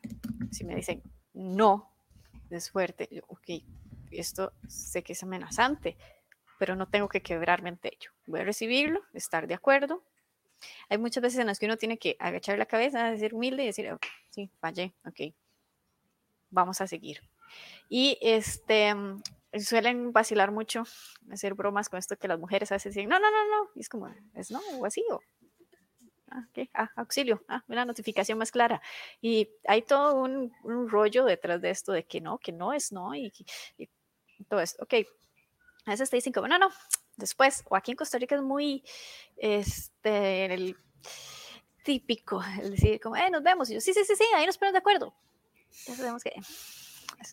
Si 0.52 0.62
me 0.62 0.76
dicen 0.76 1.02
no, 1.34 1.90
es 2.50 2.70
fuerte, 2.70 3.08
yo, 3.10 3.22
ok, 3.26 3.64
esto 4.12 4.52
sé 4.68 5.02
que 5.02 5.14
es 5.14 5.22
amenazante, 5.24 5.96
pero 6.62 6.76
no 6.76 6.86
tengo 6.86 7.08
que 7.08 7.22
quebrarme 7.22 7.70
ante 7.70 7.88
ello. 7.92 8.12
Voy 8.24 8.38
a 8.38 8.44
recibirlo, 8.44 9.02
estar 9.14 9.48
de 9.48 9.54
acuerdo. 9.54 10.04
Hay 10.88 10.96
muchas 10.96 11.20
veces 11.20 11.40
en 11.40 11.48
las 11.48 11.58
que 11.58 11.66
uno 11.66 11.76
tiene 11.76 11.98
que 11.98 12.14
agachar 12.20 12.56
la 12.56 12.66
cabeza, 12.66 13.10
decir 13.10 13.34
humilde 13.34 13.64
y 13.64 13.66
decir, 13.66 13.92
sí, 14.30 14.48
fallé, 14.60 14.94
ok, 15.04 15.34
vamos 16.50 16.80
a 16.80 16.86
seguir. 16.86 17.20
Y 17.88 18.16
este, 18.22 18.94
suelen 19.58 20.12
vacilar 20.12 20.52
mucho, 20.52 20.84
hacer 21.32 21.54
bromas 21.54 21.88
con 21.88 21.98
esto 21.98 22.16
que 22.16 22.28
las 22.28 22.38
mujeres 22.38 22.70
a 22.70 22.76
veces 22.76 22.94
dicen, 22.94 23.08
no, 23.08 23.18
no, 23.18 23.28
no, 23.28 23.44
no, 23.48 23.70
es 23.74 23.88
como, 23.88 24.06
es 24.36 24.52
no, 24.52 24.60
o 24.78 24.86
así, 24.86 25.04
o 25.10 25.20
ah. 26.30 26.46
Ah, 26.74 26.90
auxilio, 26.94 27.42
ah, 27.48 27.64
una 27.66 27.84
notificación 27.84 28.38
más 28.38 28.52
clara. 28.52 28.80
Y 29.20 29.50
hay 29.66 29.82
todo 29.82 30.14
un, 30.14 30.52
un, 30.62 30.88
rollo 30.88 31.24
detrás 31.24 31.60
de 31.60 31.70
esto 31.70 31.90
de 31.90 32.04
que 32.04 32.20
no, 32.20 32.38
que 32.38 32.52
no 32.52 32.72
es 32.72 32.92
no, 32.92 33.16
y, 33.16 33.32
y 33.78 33.88
todo 34.44 34.60
esto. 34.60 34.84
Ok, 34.84 34.94
a 35.84 35.90
veces 35.90 36.10
te 36.10 36.16
dicen 36.16 36.32
como, 36.32 36.48
no, 36.48 36.58
no, 36.58 36.70
después, 37.16 37.64
o 37.68 37.76
aquí 37.76 37.92
en 37.92 37.96
Costa 37.96 38.18
Rica 38.18 38.34
es 38.34 38.42
muy, 38.42 38.84
este, 39.36 40.46
el 40.46 40.76
típico, 41.84 42.42
el 42.60 42.72
decir 42.72 43.00
como, 43.00 43.16
eh, 43.16 43.30
nos 43.30 43.42
vemos, 43.42 43.68
y 43.70 43.74
yo, 43.74 43.80
sí, 43.80 43.92
sí, 43.92 44.04
sí, 44.04 44.14
sí, 44.16 44.24
ahí 44.34 44.46
nos 44.46 44.58
ponemos 44.58 44.74
de 44.74 44.78
acuerdo. 44.78 45.14
Ya 45.86 45.94
sabemos 45.94 46.22
que... 46.22 46.32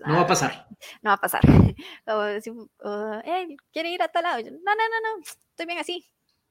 No 0.06 0.16
va 0.16 0.22
a 0.22 0.28
pasar. 0.28 0.68
No 1.02 1.10
va 1.10 1.16
a 1.16 1.22
pasar. 1.22 1.42
O 2.08 2.22
decir, 2.22 2.54
eh, 3.26 3.58
¿quiere 3.72 3.90
ir 3.90 4.02
a 4.02 4.08
tal 4.08 4.24
lado? 4.24 4.40
Yo, 4.40 4.52
no, 4.52 4.58
no, 4.58 4.76
no, 4.76 5.18
no, 5.18 5.24
estoy 5.24 5.66
bien 5.66 5.80
así. 5.80 6.06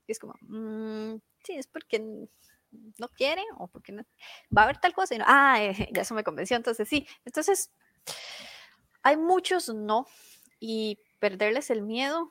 Y 0.06 0.12
es 0.12 0.18
como, 0.18 0.34
mmm, 0.40 1.16
sí, 1.44 1.54
es 1.54 1.66
porque 1.66 2.00
no 2.98 3.08
quiere 3.08 3.42
o 3.58 3.68
porque 3.68 3.92
no, 3.92 4.02
va 4.56 4.62
a 4.62 4.64
haber 4.64 4.78
tal 4.78 4.92
cosa 4.92 5.14
y 5.14 5.18
no, 5.18 5.24
ah, 5.26 5.62
eh, 5.62 5.88
ya 5.92 6.02
eso 6.02 6.14
me 6.14 6.24
convenció, 6.24 6.56
entonces 6.56 6.88
sí. 6.88 7.06
Entonces, 7.24 7.70
hay 9.02 9.16
muchos 9.16 9.68
no 9.68 10.06
y 10.60 10.98
perderles 11.18 11.70
el 11.70 11.82
miedo 11.82 12.30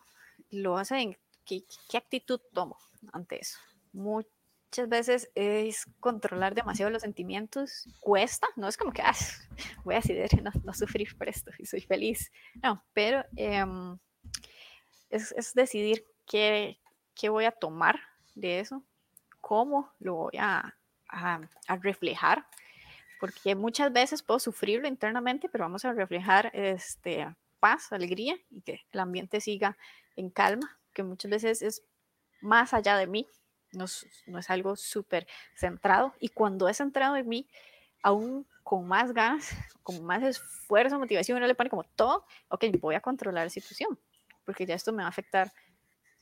lo 0.50 0.77
hacen, 0.77 1.17
¿qué, 1.46 1.63
qué 1.89 1.98
actitud 1.98 2.39
tomo 2.53 2.77
ante 3.12 3.39
eso? 3.39 3.60
Muchas 3.94 4.88
veces 4.88 5.29
es 5.36 5.86
controlar 6.00 6.56
demasiado 6.56 6.91
los 6.91 7.01
sentimientos, 7.01 7.88
cuesta, 8.00 8.48
no 8.56 8.67
es 8.67 8.77
como 8.77 8.91
que 8.91 9.01
ah, 9.01 9.15
voy 9.84 9.96
a 9.96 10.00
decidir 10.00 10.29
no, 10.63 10.74
sufrir 10.74 11.17
por 11.17 11.29
esto 11.29 11.51
y 11.58 11.65
soy 11.65 11.82
feliz, 11.82 12.32
no, 12.62 12.84
pero 12.94 13.24
eh, 13.36 13.65
es, 15.10 15.53
decidir 15.53 16.06
qué, 16.25 16.79
qué 17.15 17.29
voy 17.29 17.46
a 17.46 17.51
tomar 17.51 18.00
de 18.36 18.60
eso, 18.60 18.84
cómo 19.41 19.91
lo 20.00 20.15
voy 20.15 20.38
a, 20.38 20.75
a 21.10 21.75
reflejar 21.77 22.46
porque 23.20 23.56
muchas 23.56 23.91
veces 23.91 24.22
puedo 24.22 24.39
sufrirlo 24.39 24.88
internamente, 24.88 25.50
pero 25.50 25.65
vamos 25.65 25.86
a 25.86 25.94
reflejar 25.94 26.51
este, 26.53 27.27
paz, 27.59 27.91
alegría 27.91 28.37
y 28.49 28.61
que 28.61 28.81
el 28.91 28.99
ambiente 28.99 29.41
siga 29.41 29.77
en 30.15 30.29
calma, 30.29 30.79
que 30.93 31.03
muchas 31.03 31.31
veces 31.31 31.61
es 31.61 31.83
más 32.41 32.73
allá 32.73 32.97
de 32.97 33.07
mí, 33.07 33.27
no 33.73 33.85
es, 33.85 34.49
algo 34.49 34.75
súper 34.75 35.27
centrado 35.55 36.13
y 36.19 36.29
cuando 36.29 36.67
es 36.69 36.77
centrado 36.77 37.15
en 37.15 37.27
mí, 37.27 37.47
aún 38.01 38.47
con 38.63 38.87
más 38.87 39.13
ganas, 39.13 39.49
con 39.83 40.03
más 40.05 40.23
esfuerzo, 40.23 40.99
motivación, 40.99 41.37
uno 41.37 41.47
le 41.47 41.55
pone 41.55 41.69
como 41.69 41.83
todo, 41.83 42.25
ok, 42.49 42.65
voy 42.79 42.95
a 42.95 43.01
controlar 43.01 43.45
la 43.45 43.49
situación, 43.49 43.99
porque 44.45 44.65
ya 44.65 44.75
esto 44.75 44.91
me 44.91 45.03
va 45.03 45.07
a 45.07 45.09
afectar 45.09 45.51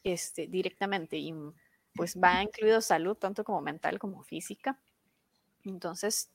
este, 0.03 0.47
directamente 0.47 1.17
y 1.17 1.33
pues 1.93 2.15
va 2.15 2.43
incluido 2.43 2.81
salud, 2.81 3.15
tanto 3.15 3.43
como 3.43 3.61
mental 3.61 3.99
como 3.99 4.21
física. 4.23 4.77
Entonces, 5.63 6.29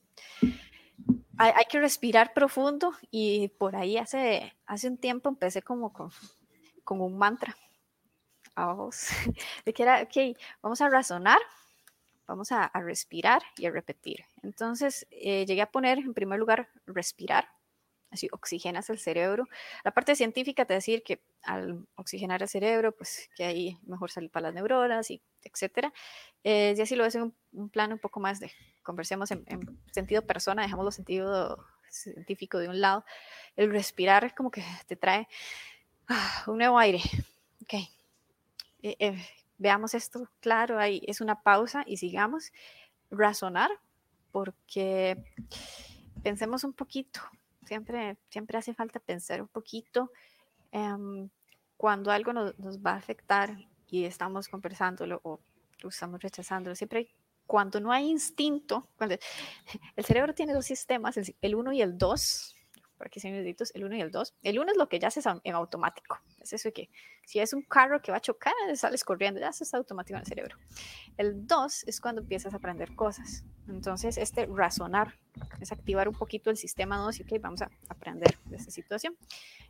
hay, 1.41 1.65
que 1.69 1.79
respirar 1.79 2.33
profundo 2.33 2.93
y 3.09 3.49
por 3.49 3.75
ahí 3.75 3.97
hace, 3.97 4.53
hace 4.65 4.87
un 4.87 4.97
tiempo 4.97 5.29
empecé 5.29 5.61
como 5.61 5.91
con, 5.91 6.11
con 6.83 7.01
un 7.01 7.17
mantra 7.17 7.55
de 9.65 9.73
que 9.73 9.83
era, 9.83 10.07
vamos 10.61 10.81
a 10.81 10.89
razonar, 10.89 11.39
vamos 12.27 12.51
a, 12.51 12.65
a 12.65 12.81
respirar 12.81 13.41
y 13.57 13.65
a 13.65 13.71
repetir. 13.71 14.25
Entonces 14.43 15.07
eh, 15.11 15.45
llegué 15.45 15.61
a 15.61 15.71
poner 15.71 15.99
en 15.99 16.13
primer 16.13 16.39
lugar 16.39 16.69
respirar, 16.85 17.49
así 18.11 18.27
oxigenas 18.31 18.89
el 18.89 18.99
cerebro. 18.99 19.47
La 19.83 19.91
parte 19.91 20.15
científica 20.15 20.65
te 20.65 20.73
decir 20.73 21.03
que 21.03 21.21
al 21.43 21.87
oxigenar 21.95 22.41
el 22.41 22.49
cerebro, 22.49 22.91
pues 22.91 23.29
que 23.35 23.45
ahí 23.45 23.77
mejor 23.83 24.11
sale 24.11 24.29
para 24.29 24.47
las 24.47 24.55
neuronas 24.55 25.09
y 25.09 25.21
etcétera. 25.43 25.91
Eh, 26.43 26.75
y 26.77 26.81
así 26.81 26.95
lo 26.95 27.03
ves 27.03 27.15
en 27.15 27.23
un, 27.23 27.35
un 27.53 27.69
plano 27.69 27.95
un 27.95 27.99
poco 27.99 28.19
más 28.19 28.39
de 28.39 28.51
conversemos 28.83 29.31
en, 29.31 29.43
en 29.47 29.79
sentido 29.91 30.21
persona, 30.23 30.63
dejamos 30.63 30.85
lo 30.85 30.91
sentido 30.91 31.65
científico 31.89 32.57
de 32.57 32.69
un 32.69 32.81
lado. 32.81 33.05
El 33.55 33.71
respirar 33.71 34.23
es 34.23 34.33
como 34.33 34.51
que 34.51 34.63
te 34.87 34.95
trae 34.95 35.27
ah, 36.07 36.43
un 36.47 36.57
nuevo 36.57 36.77
aire. 36.79 37.01
Ok. 37.63 37.73
Eh, 38.83 38.95
eh, 38.99 39.25
veamos 39.57 39.93
esto 39.93 40.27
claro, 40.39 40.79
ahí 40.79 41.01
es 41.07 41.21
una 41.21 41.41
pausa 41.43 41.83
y 41.85 41.97
sigamos. 41.97 42.51
Razonar, 43.13 43.69
porque 44.31 45.21
pensemos 46.23 46.63
un 46.63 46.73
poquito. 46.73 47.19
Siempre, 47.71 48.17
siempre 48.27 48.57
hace 48.57 48.73
falta 48.73 48.99
pensar 48.99 49.41
un 49.41 49.47
poquito. 49.47 50.11
Um, 50.73 51.29
cuando 51.77 52.11
algo 52.11 52.33
nos, 52.33 52.59
nos, 52.59 52.79
va 52.79 52.91
a 52.91 52.97
afectar 52.97 53.55
y 53.87 54.03
estamos 54.03 54.49
conversándolo 54.49 55.21
o 55.23 55.39
estamos 55.81 56.21
rechazándolo, 56.21 56.75
siempre 56.75 57.15
cuando 57.47 57.79
no 57.79 57.93
hay 57.93 58.09
instinto, 58.09 58.89
cuando 58.97 59.15
el 59.95 60.03
cerebro 60.03 60.33
tiene 60.33 60.51
dos 60.51 60.65
sistemas, 60.65 61.15
el 61.17 61.55
1 61.55 61.71
y 61.71 61.81
el 61.81 61.97
2, 61.97 62.55
para 63.01 63.09
que 63.09 63.19
sean 63.19 63.33
deditos, 63.33 63.71
el 63.73 63.83
1 63.83 63.95
y 63.95 64.01
el 64.01 64.11
2. 64.11 64.35
El 64.43 64.59
1 64.59 64.73
es 64.73 64.77
lo 64.77 64.87
que 64.87 64.99
ya 64.99 65.07
hace 65.07 65.21
en 65.43 65.55
automático. 65.55 66.19
Es 66.39 66.53
eso 66.53 66.71
que 66.71 66.87
si 67.25 67.39
es 67.39 67.51
un 67.51 67.63
carro 67.63 67.99
que 67.99 68.11
va 68.11 68.19
a 68.19 68.21
chocar, 68.21 68.53
sales 68.75 69.03
corriendo, 69.03 69.39
ya 69.39 69.49
está 69.49 69.75
automático 69.75 70.17
en 70.17 70.19
el 70.19 70.27
cerebro. 70.27 70.55
El 71.17 71.47
2 71.47 71.85
es 71.87 71.99
cuando 71.99 72.21
empiezas 72.21 72.53
a 72.53 72.57
aprender 72.57 72.95
cosas. 72.95 73.43
Entonces, 73.67 74.19
este 74.19 74.45
razonar 74.45 75.15
es 75.59 75.71
activar 75.71 76.07
un 76.07 76.13
poquito 76.13 76.51
el 76.51 76.57
sistema 76.57 76.97
2 76.97 77.21
y, 77.21 77.23
ok, 77.23 77.41
vamos 77.41 77.63
a 77.63 77.71
aprender 77.89 78.37
de 78.45 78.57
esta 78.57 78.69
situación. 78.69 79.17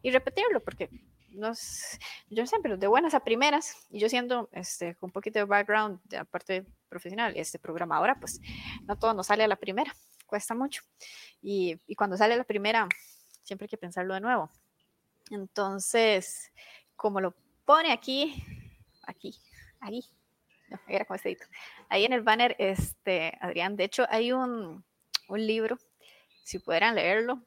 Y 0.02 0.12
repetirlo, 0.12 0.60
porque 0.62 0.90
nos, 1.30 2.00
yo 2.30 2.46
siempre 2.46 2.76
de 2.76 2.88
buenas 2.88 3.14
a 3.14 3.22
primeras, 3.22 3.78
y 3.90 4.00
yo 4.00 4.10
siendo 4.10 4.50
este, 4.52 4.96
con 4.96 5.08
un 5.08 5.14
poquito 5.14 5.40
de 5.40 5.46
background, 5.46 6.02
de 6.04 6.18
aparte 6.18 6.66
profesional, 6.90 7.32
este 7.38 7.60
programadora, 7.60 8.20
pues 8.20 8.42
no 8.84 8.98
todo 8.98 9.14
nos 9.14 9.28
sale 9.28 9.46
a 9.46 9.48
la 9.48 9.56
primera, 9.56 9.96
cuesta 10.26 10.54
mucho. 10.54 10.84
Y, 11.42 11.80
y 11.88 11.96
cuando 11.96 12.18
sale 12.18 12.36
la 12.36 12.44
primera, 12.44 12.90
siempre 13.44 13.66
hay 13.66 13.70
que 13.70 13.78
pensarlo 13.78 14.14
de 14.14 14.22
nuevo. 14.22 14.50
Entonces, 15.30 16.52
como 16.96 17.22
lo 17.22 17.34
pone 17.66 17.92
aquí, 17.92 18.44
aquí, 19.04 19.40
ahí, 19.80 20.04
no, 20.70 20.80
era 20.88 21.06
como 21.06 21.20
ahí 21.90 22.06
en 22.06 22.14
el 22.14 22.22
banner, 22.22 22.56
este, 22.60 23.38
Adrián, 23.40 23.76
de 23.76 23.86
hecho 23.86 24.06
hay 24.10 24.32
un, 24.32 24.84
un 25.28 25.48
libro, 25.48 25.78
si 26.44 26.60
pudieran 26.60 26.96
leerlo, 26.96 27.44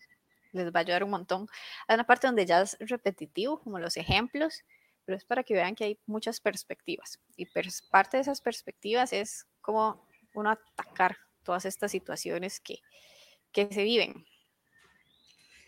les 0.53 0.73
va 0.73 0.81
a 0.81 0.83
ayudar 0.83 1.05
un 1.05 1.11
montón. 1.11 1.49
Hay 1.87 1.95
una 1.95 2.05
parte 2.05 2.27
donde 2.27 2.47
ya 2.47 2.63
es 2.63 2.77
repetitivo, 2.81 3.61
como 3.61 3.79
los 3.79 3.97
ejemplos, 3.97 4.65
pero 5.05 5.17
es 5.17 5.25
para 5.25 5.43
que 5.43 5.55
vean 5.55 5.75
que 5.75 5.85
hay 5.85 5.99
muchas 6.07 6.41
perspectivas. 6.41 7.21
Y 7.37 7.47
parte 7.91 8.17
de 8.17 8.23
esas 8.23 8.41
perspectivas 8.41 9.13
es 9.13 9.47
cómo 9.61 10.07
uno 10.35 10.51
atacar 10.51 11.19
todas 11.43 11.65
estas 11.67 11.91
situaciones 11.91 12.61
que, 12.61 12.79
que 13.53 13.69
se 13.71 13.83
viven. 13.83 14.25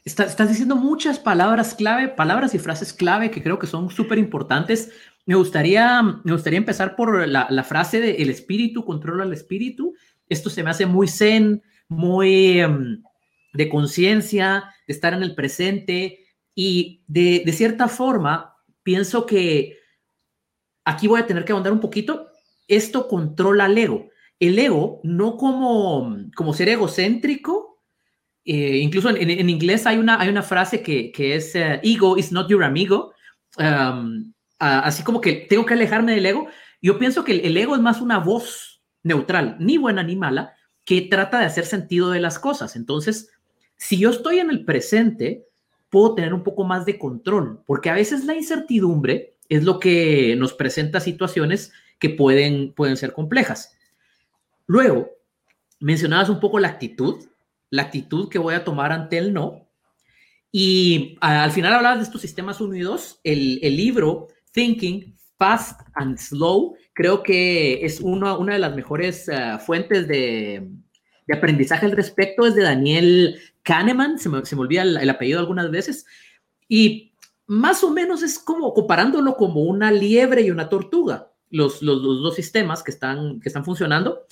Estás, 0.07 0.31
estás 0.31 0.49
diciendo 0.49 0.77
muchas 0.77 1.19
palabras 1.19 1.75
clave, 1.75 2.07
palabras 2.07 2.55
y 2.55 2.61
frases 2.61 2.93
clave 2.93 3.33
que 3.33 3.43
creo 3.43 3.59
que 3.59 3.67
son 3.67 3.91
súper 3.91 4.19
importantes. 4.19 4.93
Me 5.27 5.35
gustaría, 5.35 6.01
me 6.23 6.33
gustaría 6.33 6.59
empezar 6.59 6.95
por 6.95 7.27
la, 7.27 7.65
frase 7.65 8.01
de 8.01 8.13
el 8.23 8.31
espíritu 8.31 8.85
controla 8.85 9.25
el 9.25 9.33
espíritu. 9.33 9.95
Esto 10.29 10.49
se 10.49 10.63
me 10.63 10.71
hace 10.71 10.87
muy 10.87 11.09
zen, 11.09 11.63
muy... 11.89 12.63
Um, 12.63 13.03
de 13.53 13.69
conciencia, 13.69 14.65
de 14.87 14.93
estar 14.93 15.15
en 15.15 15.23
el 15.23 15.35
presente 15.35 16.27
y 16.55 17.03
de, 17.07 17.43
de, 17.45 17.53
cierta 17.53 17.89
forma 17.89 18.55
pienso 18.83 19.25
que 19.25 19.79
aquí 20.85 21.09
voy 21.09 21.21
a 21.21 21.27
tener 21.27 21.45
que 21.47 21.53
ahondar 21.53 21.73
un 21.73 21.81
poquito, 21.81 22.29
esto 22.69 23.09
controla 23.09 23.67
el 23.67 23.79
ego. 23.79 24.11
El 24.39 24.59
ego 24.59 25.01
no 25.03 25.39
como, 25.39 26.19
como 26.37 26.53
ser 26.53 26.69
egocéntrico, 26.69 27.66
eh, 28.47 28.79
incluso 28.79 29.11
en, 29.11 29.29
en, 29.29 29.51
inglés 29.51 29.87
hay 29.87 29.99
una, 29.99 30.21
hay 30.21 30.29
una 30.29 30.43
frase 30.43 30.81
que, 30.81 31.11
que 31.11 31.35
es 31.35 31.55
uh, 31.57 31.81
ego 31.83 32.17
is 32.17 32.31
not 32.31 32.49
your 32.49 32.63
amigo, 32.63 33.13
um, 33.59 34.33
así 34.59 35.03
como 35.03 35.21
que 35.21 35.47
tengo 35.51 35.67
que 35.67 35.75
alejarme 35.75 36.15
del 36.15 36.27
ego. 36.27 36.47
Yo 36.81 36.97
pienso 36.97 37.25
que 37.25 37.33
el, 37.33 37.41
el 37.41 37.57
ego 37.57 37.75
es 37.75 37.81
más 37.83 38.01
una 38.01 38.19
voz 38.19 38.81
neutral, 39.03 39.57
ni 39.59 39.79
buena 39.79 40.03
ni 40.03 40.15
mala, 40.15 40.55
que 40.85 41.03
trata 41.03 41.41
de 41.41 41.47
hacer 41.47 41.67
sentido 41.67 42.11
de 42.11 42.21
las 42.21 42.39
cosas. 42.39 42.77
Entonces, 42.77 43.31
Si 43.77 43.99
yo 43.99 44.11
estoy 44.11 44.39
en 44.39 44.51
el 44.51 44.65
presente, 44.65 45.47
puedo 45.91 46.15
tener 46.15 46.33
un 46.35 46.43
poco 46.43 46.65
más 46.65 46.87
de 46.87 46.99
control, 46.99 47.63
porque 47.67 47.91
a 47.91 47.95
veces 47.95 48.25
la 48.25 48.35
incertidumbre 48.35 49.37
es 49.49 49.65
lo 49.65 49.79
que 49.79 50.35
nos 50.37 50.55
presenta 50.55 50.99
situaciones 51.01 51.73
que 51.99 52.11
pueden, 52.11 52.73
pueden 52.73 52.97
ser 52.97 53.13
complejas. 53.13 53.77
Luego, 54.67 55.11
mencionabas 55.79 56.29
un 56.29 56.41
poco 56.41 56.59
la 56.59 56.69
actitud, 56.69 57.25
la 57.71 57.83
actitud 57.83 58.29
que 58.29 58.39
voy 58.39 58.55
a 58.55 58.65
tomar 58.65 58.93
ante 58.93 59.19
el 59.19 59.33
no. 59.33 59.69
Y 60.53 61.17
al 61.21 61.51
final 61.51 61.75
hablabas 61.75 61.99
de 61.99 62.05
estos 62.05 62.21
sistemas 62.21 62.61
1 62.61 62.75
y 62.77 62.81
2. 62.81 63.21
El, 63.25 63.59
el 63.63 63.77
libro 63.77 64.29
Thinking 64.53 65.15
Fast 65.39 65.81
and 65.95 66.19
Slow 66.19 66.77
creo 66.95 67.23
que 67.23 67.85
es 67.85 68.01
una, 68.01 68.39
una 68.39 68.55
de 68.55 68.59
las 68.59 68.75
mejores 68.75 69.29
uh, 69.29 69.59
fuentes 69.59 70.09
de, 70.09 70.67
de, 71.27 71.37
aprendizaje 71.37 71.85
al 71.85 71.93
respecto. 71.93 72.47
Es 72.47 72.55
de 72.55 72.63
Daniel 72.63 73.39
Kahneman, 73.63 74.19
se 74.19 74.29
me, 74.29 74.45
se 74.47 74.57
me 74.57 74.63
olvida 74.63 74.83
el, 74.83 74.97
el, 74.97 75.11
apellido 75.11 75.41
algunas 75.41 75.71
veces. 75.71 76.07
Y 76.69 77.13
más 77.47 77.85
o 77.85 77.91
menos 77.91 78.23
es 78.23 78.39
como 78.39 78.73
comparándolo 78.73 79.37
como 79.37 79.63
una 79.63 79.93
liebre 79.93 80.43
y 80.43 80.51
una 80.51 80.69
tortuga, 80.69 81.31
los, 81.51 81.83
los, 81.83 82.03
los 82.03 82.23
dos 82.23 82.35
sistemas 82.35 82.83
que 82.83 82.91
están, 82.91 83.41
que 83.41 83.49
están 83.49 83.65
funcionando. 83.65 84.27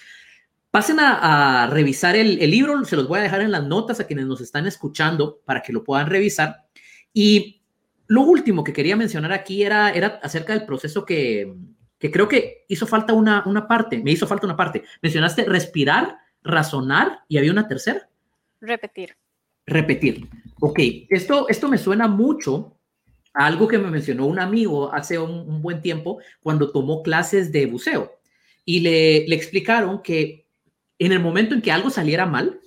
Pasen 0.75 0.99
a, 0.99 1.63
a 1.63 1.67
revisar 1.69 2.17
el, 2.17 2.43
el, 2.43 2.51
libro, 2.51 2.85
se 2.85 2.97
los 2.97 3.07
voy 3.07 3.21
a 3.21 3.23
dejar 3.23 3.43
en 3.43 3.53
las 3.53 3.63
notas 3.63 4.01
a 4.01 4.09
quienes 4.09 4.27
nos 4.27 4.41
están 4.41 4.67
escuchando 4.67 5.41
para 5.45 5.63
que 5.63 5.73
lo 5.73 5.85
puedan 5.85 6.09
revisar. 6.09 6.65
Y 7.13 7.63
lo 8.09 8.23
último 8.23 8.65
que 8.65 8.73
quería 8.73 8.97
mencionar 8.97 9.33
aquí 9.33 9.63
era, 9.63 9.93
era 9.93 10.19
acerca 10.21 10.53
del 10.53 10.67
proceso 10.67 11.05
que, 11.05 11.55
que 11.97 12.11
creo 12.11 12.27
que 12.27 12.65
hizo 12.67 12.89
falta 12.89 13.13
una, 13.13 13.45
una 13.47 13.69
parte, 13.69 14.03
me 14.03 14.11
hizo 14.11 14.27
falta 14.27 14.47
una 14.47 14.57
parte. 14.57 14.83
Mencionaste 15.01 15.45
respirar, 15.45 16.19
razonar 16.43 17.21
y 17.29 17.39
había 17.39 17.53
una 17.53 17.69
tercera. 17.69 18.09
Repetir. 18.61 19.17
Repetir. 19.67 20.29
Ok, 20.59 20.81
esto, 21.09 21.49
esto 21.49 21.69
me 21.69 21.79
suena 21.79 22.09
mucho 22.09 22.77
a 23.33 23.47
algo 23.47 23.69
que 23.69 23.79
me 23.79 23.93
mencionó 23.93 24.27
un 24.27 24.41
amigo 24.41 24.93
hace 24.93 25.21
un, 25.21 25.31
un 25.31 25.63
buen 25.63 25.81
tiempo 25.81 26.19
cuando 26.43 26.73
tomó 26.73 27.05
clases 27.05 27.53
de 27.53 27.67
buceo 27.67 28.19
y 28.65 28.81
le, 28.81 29.25
le 29.29 29.37
explicaron 29.37 30.03
que 30.03 30.44
en 30.99 31.13
el 31.13 31.21
momento 31.21 31.55
en 31.55 31.63
que 31.63 31.73
algo 31.73 31.91
saliera 31.91 32.27
mal, 32.27 32.61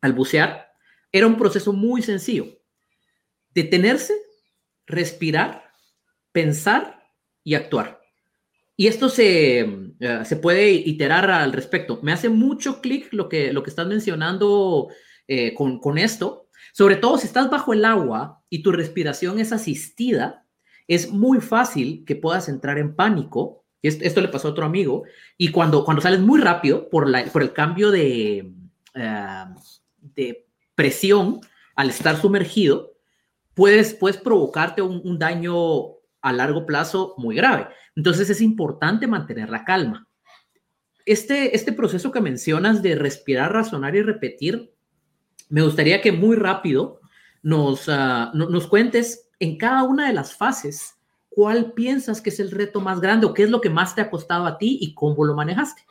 al 0.00 0.12
bucear, 0.12 0.72
era 1.12 1.26
un 1.26 1.36
proceso 1.36 1.72
muy 1.72 2.02
sencillo. 2.02 2.46
Detenerse, 3.54 4.14
respirar, 4.86 5.70
pensar 6.32 7.02
y 7.44 7.54
actuar. 7.54 8.00
Y 8.76 8.86
esto 8.86 9.08
se, 9.08 9.64
uh, 9.64 10.24
se 10.24 10.36
puede 10.36 10.70
iterar 10.70 11.30
al 11.30 11.52
respecto. 11.52 12.00
Me 12.02 12.12
hace 12.12 12.28
mucho 12.28 12.80
clic 12.80 13.12
lo 13.12 13.28
que, 13.28 13.52
lo 13.52 13.62
que 13.62 13.70
estás 13.70 13.86
mencionando 13.86 14.88
eh, 15.28 15.54
con, 15.54 15.78
con 15.78 15.98
esto. 15.98 16.48
Sobre 16.72 16.96
todo 16.96 17.18
si 17.18 17.26
estás 17.26 17.50
bajo 17.50 17.72
el 17.72 17.84
agua 17.84 18.42
y 18.48 18.62
tu 18.62 18.72
respiración 18.72 19.38
es 19.38 19.52
asistida, 19.52 20.46
es 20.88 21.10
muy 21.10 21.40
fácil 21.40 22.04
que 22.06 22.16
puedas 22.16 22.48
entrar 22.48 22.78
en 22.78 22.96
pánico 22.96 23.61
esto 23.82 24.20
le 24.20 24.28
pasó 24.28 24.48
a 24.48 24.50
otro 24.52 24.64
amigo. 24.64 25.04
Y 25.36 25.48
cuando, 25.48 25.84
cuando 25.84 26.02
sales 26.02 26.20
muy 26.20 26.40
rápido 26.40 26.88
por, 26.88 27.08
la, 27.08 27.24
por 27.26 27.42
el 27.42 27.52
cambio 27.52 27.90
de, 27.90 28.52
uh, 28.94 29.60
de 30.00 30.46
presión 30.74 31.40
al 31.74 31.90
estar 31.90 32.16
sumergido, 32.20 32.94
puedes, 33.54 33.94
puedes 33.94 34.18
provocarte 34.18 34.82
un, 34.82 35.00
un, 35.04 35.18
daño 35.18 35.96
a 36.20 36.32
largo 36.32 36.64
plazo 36.64 37.14
muy 37.18 37.34
grave. 37.34 37.68
Entonces 37.96 38.30
es 38.30 38.40
importante 38.40 39.06
mantener 39.06 39.50
la 39.50 39.64
calma. 39.64 40.08
Este, 41.04 41.56
este 41.56 41.72
proceso 41.72 42.12
que 42.12 42.20
mencionas 42.20 42.82
de 42.82 42.94
respirar, 42.94 43.52
razonar 43.52 43.96
y 43.96 44.02
repetir, 44.02 44.72
me 45.48 45.62
gustaría 45.62 46.00
que 46.00 46.12
muy 46.12 46.36
rápido 46.36 47.00
nos, 47.42 47.88
uh, 47.88 48.30
nos 48.32 48.66
cuentes 48.68 49.28
en 49.40 49.58
cada 49.58 49.82
una 49.82 50.06
de 50.06 50.12
las 50.12 50.36
fases 50.36 50.94
¿cuál 51.34 51.72
piensas 51.72 52.20
que 52.20 52.30
es 52.30 52.40
el 52.40 52.50
reto 52.50 52.80
más 52.80 53.00
grande 53.00 53.26
o 53.26 53.34
qué 53.34 53.44
es 53.44 53.50
lo 53.50 53.60
que 53.60 53.70
más 53.70 53.94
te 53.94 54.00
ha 54.00 54.10
costado 54.10 54.46
a 54.46 54.58
ti 54.58 54.78
y 54.80 54.94
cómo 54.94 55.24
lo 55.24 55.34
manejaste? 55.34 55.84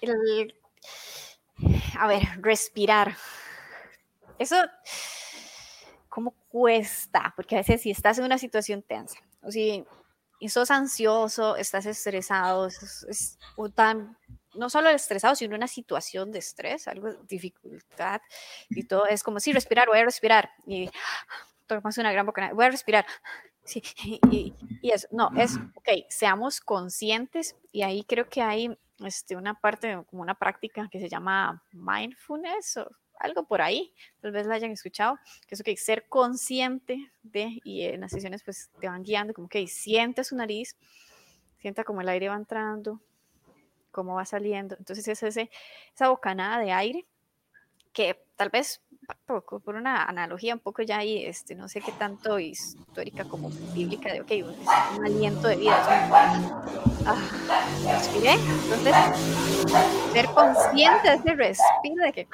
El, 0.00 0.54
a 1.98 2.06
ver, 2.06 2.22
respirar. 2.40 3.16
Eso, 4.38 4.56
¿cómo 6.08 6.34
cuesta? 6.48 7.32
Porque 7.36 7.56
a 7.56 7.58
veces 7.58 7.82
si 7.82 7.90
estás 7.90 8.18
en 8.18 8.24
una 8.24 8.38
situación 8.38 8.82
tensa, 8.82 9.18
o 9.42 9.50
si 9.50 9.84
sos 10.48 10.70
ansioso, 10.70 11.56
estás 11.56 11.86
estresado, 11.86 12.66
es, 12.66 13.04
es, 13.08 13.38
tan, 13.74 14.16
no 14.54 14.70
solo 14.70 14.88
estresado, 14.88 15.34
sino 15.34 15.56
una 15.56 15.68
situación 15.68 16.32
de 16.32 16.38
estrés, 16.38 16.88
algo, 16.88 17.12
dificultad 17.28 18.22
y 18.70 18.84
todo, 18.84 19.06
es 19.06 19.22
como, 19.22 19.40
sí, 19.40 19.52
respirar, 19.52 19.88
voy 19.88 19.98
a 19.98 20.04
respirar. 20.04 20.50
Y 20.66 20.90
tomas 21.66 21.98
una 21.98 22.12
gran 22.12 22.26
boca, 22.26 22.50
voy 22.54 22.64
a 22.64 22.70
respirar. 22.70 23.06
Sí, 23.64 23.82
y, 24.30 24.54
eso, 24.90 25.06
no, 25.10 25.30
es, 25.36 25.56
ok, 25.74 25.88
seamos 26.08 26.60
conscientes 26.60 27.56
y 27.72 27.82
ahí 27.82 28.04
creo 28.04 28.28
que 28.28 28.42
hay 28.42 28.76
este, 29.04 29.36
una 29.36 29.54
parte, 29.54 30.02
como 30.08 30.22
una 30.22 30.34
práctica 30.34 30.88
que 30.90 30.98
se 30.98 31.08
llama 31.08 31.62
mindfulness 31.72 32.78
o 32.78 32.90
algo 33.20 33.44
por 33.44 33.60
ahí, 33.60 33.92
tal 34.20 34.32
vez 34.32 34.46
la 34.46 34.54
hayan 34.54 34.70
escuchado, 34.70 35.18
que 35.46 35.54
es 35.54 35.60
ok, 35.60 35.68
ser 35.76 36.08
consciente 36.08 37.12
de, 37.22 37.60
y 37.64 37.82
en 37.82 38.00
las 38.00 38.12
sesiones 38.12 38.42
pues 38.42 38.70
te 38.80 38.88
van 38.88 39.02
guiando, 39.02 39.34
como 39.34 39.48
que 39.48 39.66
siente 39.66 40.24
su 40.24 40.34
nariz, 40.36 40.74
sienta 41.58 41.84
como 41.84 42.00
el 42.00 42.08
aire 42.08 42.30
va 42.30 42.36
entrando, 42.36 43.00
cómo 43.90 44.14
va 44.14 44.24
saliendo, 44.24 44.74
entonces 44.78 45.06
es 45.06 45.22
ese, 45.22 45.50
esa 45.94 46.08
bocanada 46.08 46.58
de 46.60 46.72
aire 46.72 47.06
que 47.92 48.24
tal 48.36 48.48
vez 48.48 48.82
por, 49.26 49.44
por, 49.44 49.74
una 49.74 50.04
analogía 50.04 50.54
un 50.54 50.60
poco 50.60 50.82
ya 50.82 50.98
ahí, 50.98 51.24
este, 51.24 51.54
no 51.54 51.68
sé 51.68 51.80
qué 51.80 51.92
tanto 51.92 52.38
histórica 52.38 53.24
como 53.24 53.50
bíblica, 53.72 54.12
de, 54.12 54.20
ok, 54.20 54.30
un, 54.44 54.98
un 54.98 55.06
aliento 55.06 55.48
de 55.48 55.56
vida. 55.56 55.76
ah, 57.06 57.30
respiré, 57.84 58.32
entonces, 58.34 58.94
ser 60.12 60.26
consciente 60.26 61.08
de 61.08 61.14
ese 61.14 61.34
respiro, 61.34 62.04
de 62.04 62.12
que 62.12 62.28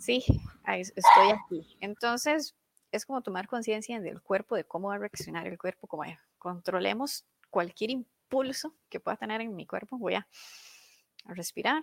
sí, 0.00 0.24
estoy 0.76 1.30
aquí. 1.30 1.76
Entonces, 1.80 2.54
es 2.92 3.04
como 3.04 3.22
tomar 3.22 3.46
conciencia 3.48 4.00
del 4.00 4.22
cuerpo, 4.22 4.56
de 4.56 4.64
cómo 4.64 4.88
va 4.88 4.94
a 4.94 4.98
reaccionar 4.98 5.46
el 5.46 5.58
cuerpo, 5.58 5.86
como 5.86 6.04
controlemos 6.38 7.24
cualquier 7.50 7.90
impulso 7.90 8.74
que 8.88 9.00
pueda 9.00 9.16
tener 9.16 9.40
en 9.40 9.54
mi 9.54 9.66
cuerpo, 9.66 9.98
voy 9.98 10.14
a, 10.14 10.26
a 11.26 11.34
respirar. 11.34 11.82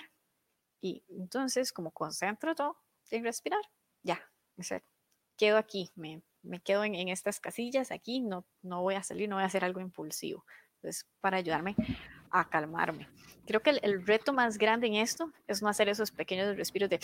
Y 0.82 1.04
entonces, 1.10 1.72
como 1.72 1.92
concentro 1.92 2.56
todo 2.56 2.78
en 3.12 3.24
respirar, 3.24 3.62
ya, 4.04 4.20
o 4.58 4.64
sea, 4.64 4.82
quedo 5.38 5.58
aquí, 5.58 5.92
me, 5.96 6.22
me 6.44 6.60
quedo 6.60 6.84
en, 6.84 6.96
en, 6.96 7.10
estas 7.10 7.40
casillas 7.40 7.92
aquí, 7.92 8.20
no, 8.22 8.46
no 8.62 8.82
voy 8.82 8.96
a 8.96 9.04
salir, 9.04 9.30
no 9.30 9.36
voy 9.36 9.44
a 9.44 9.48
hacer 9.48 9.66
algo 9.66 9.80
impulsivo. 9.80 10.46
Entonces, 10.76 11.08
para 11.22 11.38
ayudarme 11.38 11.76
a 12.32 12.50
calmarme. 12.50 13.08
Creo 13.48 13.62
que 13.62 13.72
el, 13.72 13.80
el, 13.84 14.06
reto 14.06 14.34
más 14.34 14.58
grande 14.58 14.88
en 14.88 14.96
esto 14.96 15.32
es 15.48 15.62
no 15.62 15.70
hacer 15.70 15.90
esos 15.90 16.12
pequeños 16.12 16.56
respiros 16.58 16.90
de, 16.90 17.00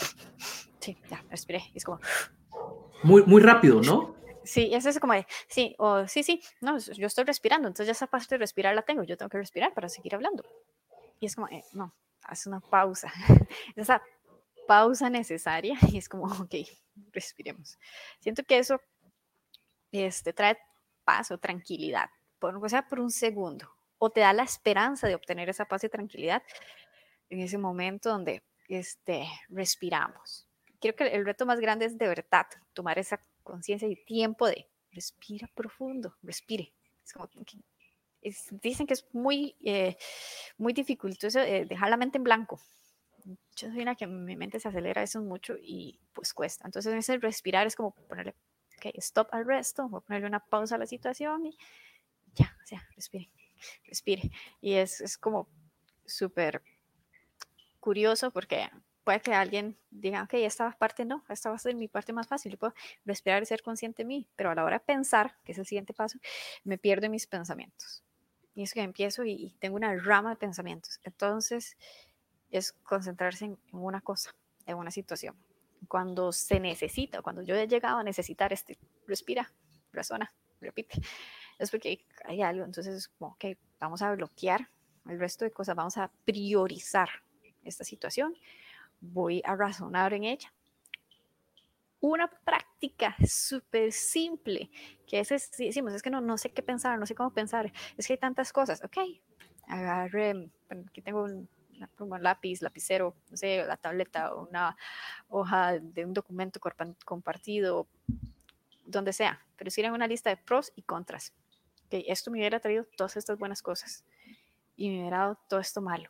sí, 0.79 0.97
ya, 1.09 1.23
respiré. 1.29 1.63
Es 1.73 1.83
como... 1.83 1.99
Muy, 3.03 3.23
muy 3.23 3.41
rápido, 3.41 3.81
¿no? 3.81 4.15
Sí, 4.43 4.69
eso 4.73 4.89
es 4.89 4.99
como 4.99 5.13
de, 5.13 5.25
sí, 5.47 5.75
o 5.77 6.07
sí, 6.07 6.23
sí, 6.23 6.41
no, 6.61 6.77
yo 6.79 7.07
estoy 7.07 7.25
respirando, 7.25 7.67
entonces 7.67 7.87
ya 7.87 7.91
esa 7.91 8.07
parte 8.07 8.35
de 8.35 8.39
respirar 8.39 8.73
la 8.73 8.81
tengo, 8.81 9.03
yo 9.03 9.15
tengo 9.15 9.29
que 9.29 9.37
respirar 9.37 9.73
para 9.73 9.87
seguir 9.87 10.15
hablando. 10.15 10.43
Y 11.19 11.27
es 11.27 11.35
como, 11.35 11.47
eh, 11.49 11.63
no, 11.73 11.93
haz 12.23 12.47
una 12.47 12.59
pausa. 12.59 13.11
Esa 13.75 14.01
pausa 14.67 15.09
necesaria 15.09 15.75
y 15.91 15.97
es 15.97 16.09
como, 16.09 16.25
ok, 16.25 16.55
respiremos. 17.11 17.77
Siento 18.19 18.43
que 18.43 18.57
eso 18.57 18.79
este, 19.91 20.33
trae 20.33 20.57
paz 21.03 21.31
o 21.31 21.37
tranquilidad, 21.37 22.09
por, 22.39 22.63
o 22.63 22.69
sea, 22.69 22.87
por 22.87 22.99
un 22.99 23.11
segundo, 23.11 23.69
o 23.97 24.09
te 24.09 24.21
da 24.21 24.33
la 24.33 24.43
esperanza 24.43 25.07
de 25.07 25.15
obtener 25.15 25.49
esa 25.49 25.65
paz 25.65 25.83
y 25.83 25.89
tranquilidad 25.89 26.43
en 27.29 27.41
ese 27.41 27.57
momento 27.57 28.09
donde 28.09 28.43
este, 28.67 29.27
respiramos. 29.49 30.47
Creo 30.79 30.95
que 30.95 31.07
el 31.07 31.25
reto 31.25 31.45
más 31.45 31.59
grande 31.59 31.85
es 31.85 31.97
de 31.97 32.07
verdad 32.07 32.47
tomar 32.73 32.97
esa 32.97 33.19
conciencia 33.43 33.87
y 33.87 33.95
tiempo 34.05 34.47
de 34.47 34.67
respira 34.91 35.49
profundo, 35.53 36.15
respire. 36.21 36.73
Es 38.21 38.49
dicen 38.61 38.85
que 38.85 38.93
es 38.93 39.05
muy, 39.13 39.55
eh, 39.63 39.97
muy 40.57 40.73
dificultoso 40.73 41.39
eh, 41.39 41.65
dejar 41.65 41.89
la 41.89 41.97
mente 41.97 42.17
en 42.17 42.23
blanco, 42.23 42.61
yo 43.55 43.69
soy 43.69 43.81
una 43.81 43.95
que 43.95 44.07
mi 44.07 44.35
mente 44.35 44.59
se 44.59 44.67
acelera 44.67 45.03
eso 45.03 45.21
mucho 45.21 45.55
y 45.61 45.99
pues 46.13 46.33
cuesta. 46.33 46.65
Entonces 46.65 46.93
ese 46.93 47.17
respirar 47.17 47.67
es 47.67 47.75
como 47.75 47.91
ponerle, 47.91 48.35
ok, 48.77 48.93
stop 48.95 49.27
al 49.31 49.45
resto, 49.45 49.87
voy 49.89 49.99
a 49.99 50.01
ponerle 50.01 50.27
una 50.27 50.39
pausa 50.39 50.75
a 50.75 50.77
la 50.77 50.85
situación 50.85 51.45
y 51.45 51.57
ya, 52.35 52.55
o 52.63 52.65
sea, 52.65 52.87
respire, 52.95 53.29
respire. 53.85 54.31
Y 54.61 54.73
es, 54.73 55.01
es 55.01 55.17
como 55.17 55.47
súper 56.05 56.61
curioso 57.79 58.31
porque 58.31 58.69
puede 59.03 59.21
que 59.21 59.33
alguien 59.33 59.77
diga, 59.89 60.23
ok, 60.23 60.33
esta 60.35 60.71
parte 60.71 61.05
no, 61.05 61.23
esta 61.29 61.49
va 61.49 61.55
a 61.55 61.59
ser 61.59 61.75
mi 61.75 61.87
parte 61.87 62.13
más 62.13 62.27
fácil, 62.27 62.51
yo 62.51 62.57
puedo 62.57 62.73
respirar 63.05 63.41
y 63.41 63.45
ser 63.45 63.61
consciente 63.61 64.03
de 64.03 64.07
mí, 64.07 64.27
pero 64.35 64.51
a 64.51 64.55
la 64.55 64.63
hora 64.63 64.77
de 64.77 64.85
pensar, 64.85 65.37
que 65.43 65.51
es 65.51 65.57
el 65.57 65.65
siguiente 65.65 65.93
paso, 65.93 66.19
me 66.63 66.77
pierdo 66.77 67.05
en 67.07 67.11
mis 67.11 67.27
pensamientos. 67.27 68.03
Y 68.53 68.63
es 68.63 68.73
que 68.73 68.81
empiezo 68.81 69.23
y, 69.23 69.31
y 69.31 69.55
tengo 69.59 69.77
una 69.77 69.95
rama 69.95 70.31
de 70.31 70.35
pensamientos. 70.35 70.99
Entonces, 71.03 71.77
es 72.51 72.73
concentrarse 72.73 73.45
en, 73.45 73.57
una 73.71 74.01
cosa, 74.01 74.35
en 74.65 74.77
una 74.77 74.91
situación. 74.91 75.35
cuando 75.87 76.31
se 76.31 76.59
necesita, 76.59 77.21
cuando 77.21 77.41
yo 77.41 77.55
he 77.55 77.67
llegado 77.67 77.97
a 77.97 78.03
necesitar 78.03 78.53
este, 78.53 78.77
respira, 79.07 79.51
razona, 79.91 80.31
repite, 80.59 81.01
es 81.57 81.71
porque 81.71 82.05
hay 82.25 82.41
algo, 82.41 82.63
entonces 82.63 83.07
como, 83.07 83.31
ok, 83.31 83.57
vamos 83.79 84.01
a 84.01 84.13
bloquear 84.13 84.69
el 85.07 85.19
resto 85.19 85.45
de 85.45 85.51
cosas, 85.51 85.75
vamos 85.75 85.97
a 85.97 86.11
priorizar 86.23 87.09
esta 87.63 87.83
situación, 87.83 88.35
voy 88.99 89.41
a 89.45 89.55
razonar 89.55 90.13
en 90.13 90.23
ella. 90.23 90.53
Una 91.99 92.27
práctica 92.27 93.15
súper 93.27 93.91
simple, 93.91 94.71
que 95.07 95.19
es, 95.19 95.29
decimos, 95.57 95.93
es 95.93 96.01
que 96.01 96.09
no, 96.09 96.21
no 96.21 96.37
sé 96.37 96.51
qué 96.51 96.63
pensar, 96.63 96.97
no 96.97 97.05
sé 97.05 97.15
cómo 97.15 97.31
pensar, 97.31 97.71
es 97.97 98.07
que 98.07 98.13
hay 98.13 98.19
tantas 98.19 98.51
cosas, 98.51 98.83
ok, 98.83 98.97
agarre, 99.67 100.49
aquí 100.87 101.01
tengo 101.01 101.23
un, 101.23 101.47
un 101.99 102.23
lápiz, 102.23 102.61
lapicero, 102.61 103.15
no 103.29 103.37
sé, 103.37 103.63
la 103.65 103.77
tableta 103.77 104.33
o 104.33 104.47
una 104.47 104.77
hoja 105.29 105.79
de 105.79 106.05
un 106.05 106.13
documento 106.13 106.59
compartido, 107.05 107.87
donde 108.85 109.13
sea, 109.13 109.45
pero 109.55 109.71
si 109.71 109.81
una 109.83 110.07
lista 110.07 110.29
de 110.29 110.37
pros 110.37 110.71
y 110.75 110.83
contras. 110.83 111.33
Que 111.89 112.05
esto 112.07 112.31
me 112.31 112.39
hubiera 112.39 112.59
traído 112.59 112.85
todas 112.95 113.17
estas 113.17 113.37
buenas 113.37 113.61
cosas 113.61 114.05
y 114.75 114.89
me 114.89 114.99
hubiera 115.01 115.19
dado 115.19 115.39
todo 115.47 115.59
esto 115.59 115.81
malo. 115.81 116.09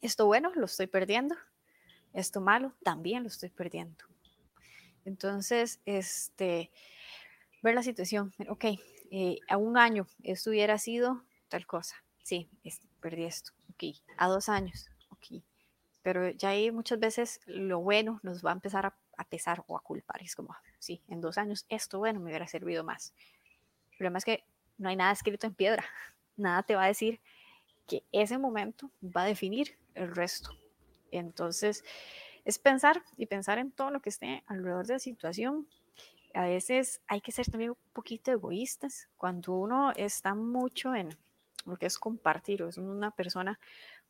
Esto 0.00 0.26
bueno 0.26 0.52
lo 0.54 0.66
estoy 0.66 0.86
perdiendo, 0.86 1.34
esto 2.12 2.40
malo 2.40 2.74
también 2.82 3.22
lo 3.22 3.28
estoy 3.28 3.50
perdiendo. 3.50 4.04
Entonces, 5.04 5.80
este, 5.86 6.70
ver 7.62 7.74
la 7.74 7.82
situación, 7.82 8.32
ok, 8.48 8.64
eh, 9.10 9.38
a 9.48 9.56
un 9.56 9.78
año 9.78 10.06
esto 10.22 10.50
hubiera 10.50 10.78
sido 10.78 11.24
tal 11.48 11.66
cosa, 11.66 11.96
sí, 12.22 12.48
este, 12.64 12.86
perdí 13.06 13.24
esto, 13.24 13.52
ok, 13.70 13.84
a 14.16 14.26
dos 14.26 14.48
años, 14.48 14.90
ok, 15.10 15.40
pero 16.02 16.28
ya 16.30 16.48
ahí 16.48 16.72
muchas 16.72 16.98
veces 16.98 17.40
lo 17.46 17.78
bueno 17.78 18.18
nos 18.24 18.44
va 18.44 18.50
a 18.50 18.54
empezar 18.54 18.84
a, 18.84 19.24
pesar 19.28 19.62
o 19.68 19.76
a 19.76 19.80
culpar, 19.80 20.20
es 20.22 20.34
como, 20.34 20.56
sí, 20.80 21.00
en 21.06 21.20
dos 21.20 21.38
años 21.38 21.66
esto 21.68 22.00
bueno 22.00 22.18
me 22.18 22.30
hubiera 22.30 22.48
servido 22.48 22.82
más. 22.82 23.14
El 23.92 23.98
problema 23.98 24.18
es 24.18 24.24
que 24.24 24.44
no 24.76 24.88
hay 24.88 24.96
nada 24.96 25.12
escrito 25.12 25.46
en 25.46 25.54
piedra, 25.54 25.84
nada 26.36 26.64
te 26.64 26.74
va 26.74 26.82
a 26.82 26.88
decir 26.88 27.20
que 27.86 28.02
ese 28.10 28.38
momento 28.38 28.90
va 29.00 29.22
a 29.22 29.26
definir 29.26 29.78
el 29.94 30.12
resto. 30.12 30.50
Entonces, 31.12 31.84
es 32.44 32.58
pensar 32.58 33.04
y 33.16 33.26
pensar 33.26 33.58
en 33.58 33.70
todo 33.70 33.92
lo 33.92 34.02
que 34.02 34.08
esté 34.08 34.42
alrededor 34.48 34.84
de 34.84 34.94
la 34.94 34.98
situación. 34.98 35.68
A 36.34 36.46
veces 36.46 37.00
hay 37.06 37.20
que 37.20 37.30
ser 37.30 37.46
también 37.46 37.70
un 37.70 37.92
poquito 37.92 38.32
egoístas 38.32 39.08
cuando 39.16 39.52
uno 39.52 39.92
está 39.92 40.34
mucho 40.34 40.92
en 40.92 41.16
lo 41.66 41.76
que 41.76 41.86
es 41.86 41.98
compartir, 41.98 42.62
es 42.62 42.78
una 42.78 43.10
persona 43.10 43.58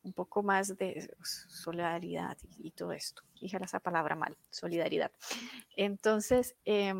un 0.03 0.13
poco 0.13 0.43
más 0.43 0.77
de 0.77 1.13
solidaridad 1.23 2.37
y, 2.59 2.71
todo 2.71 2.93
esto. 2.93 3.23
Fíjala 3.39 3.65
esa 3.65 3.79
palabra 3.79 4.15
mal, 4.15 4.37
solidaridad. 4.49 5.11
Entonces, 5.75 6.55
eh, 6.65 6.93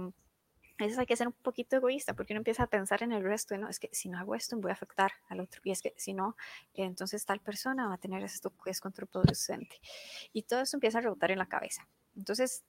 a 0.80 1.00
hay 1.00 1.06
que 1.06 1.15
ser 1.15 1.28
un 1.28 1.34
poquito 1.34 1.76
egoísta 1.76 2.13
porque 2.13 2.34
uno 2.34 2.39
empieza 2.39 2.63
a 2.63 2.67
pensar 2.67 3.02
en 3.02 3.12
el 3.12 3.24
resto, 3.24 3.58
no, 3.58 3.67
es 3.67 3.80
que 3.80 3.89
si 3.91 4.10
no 4.10 4.20
hago 4.20 4.36
esto 4.36 4.58
voy 4.58 4.70
a 4.70 4.74
afectar 4.74 5.12
al 5.30 5.39
otro, 5.39 5.62
y 5.63 5.72
es 5.72 5.82
que 5.82 5.93
si 5.98 6.13
no, 6.13 6.36
entonces 6.74 7.26
tal 7.26 7.39
persona 7.39 7.88
va 7.88 7.96
a 7.96 7.98
tener 7.98 8.24
esto 8.24 8.54
que 8.63 8.70
es 8.70 8.80
contraproducente. 8.80 9.80
Y 10.34 10.43
todo 10.43 10.62
eso 10.62 10.78
empieza 10.78 11.00
a 11.00 11.02
rebotar 11.02 11.32
en 11.32 11.39
la 11.39 11.48
cabeza. 11.48 11.88
Entonces, 12.15 12.63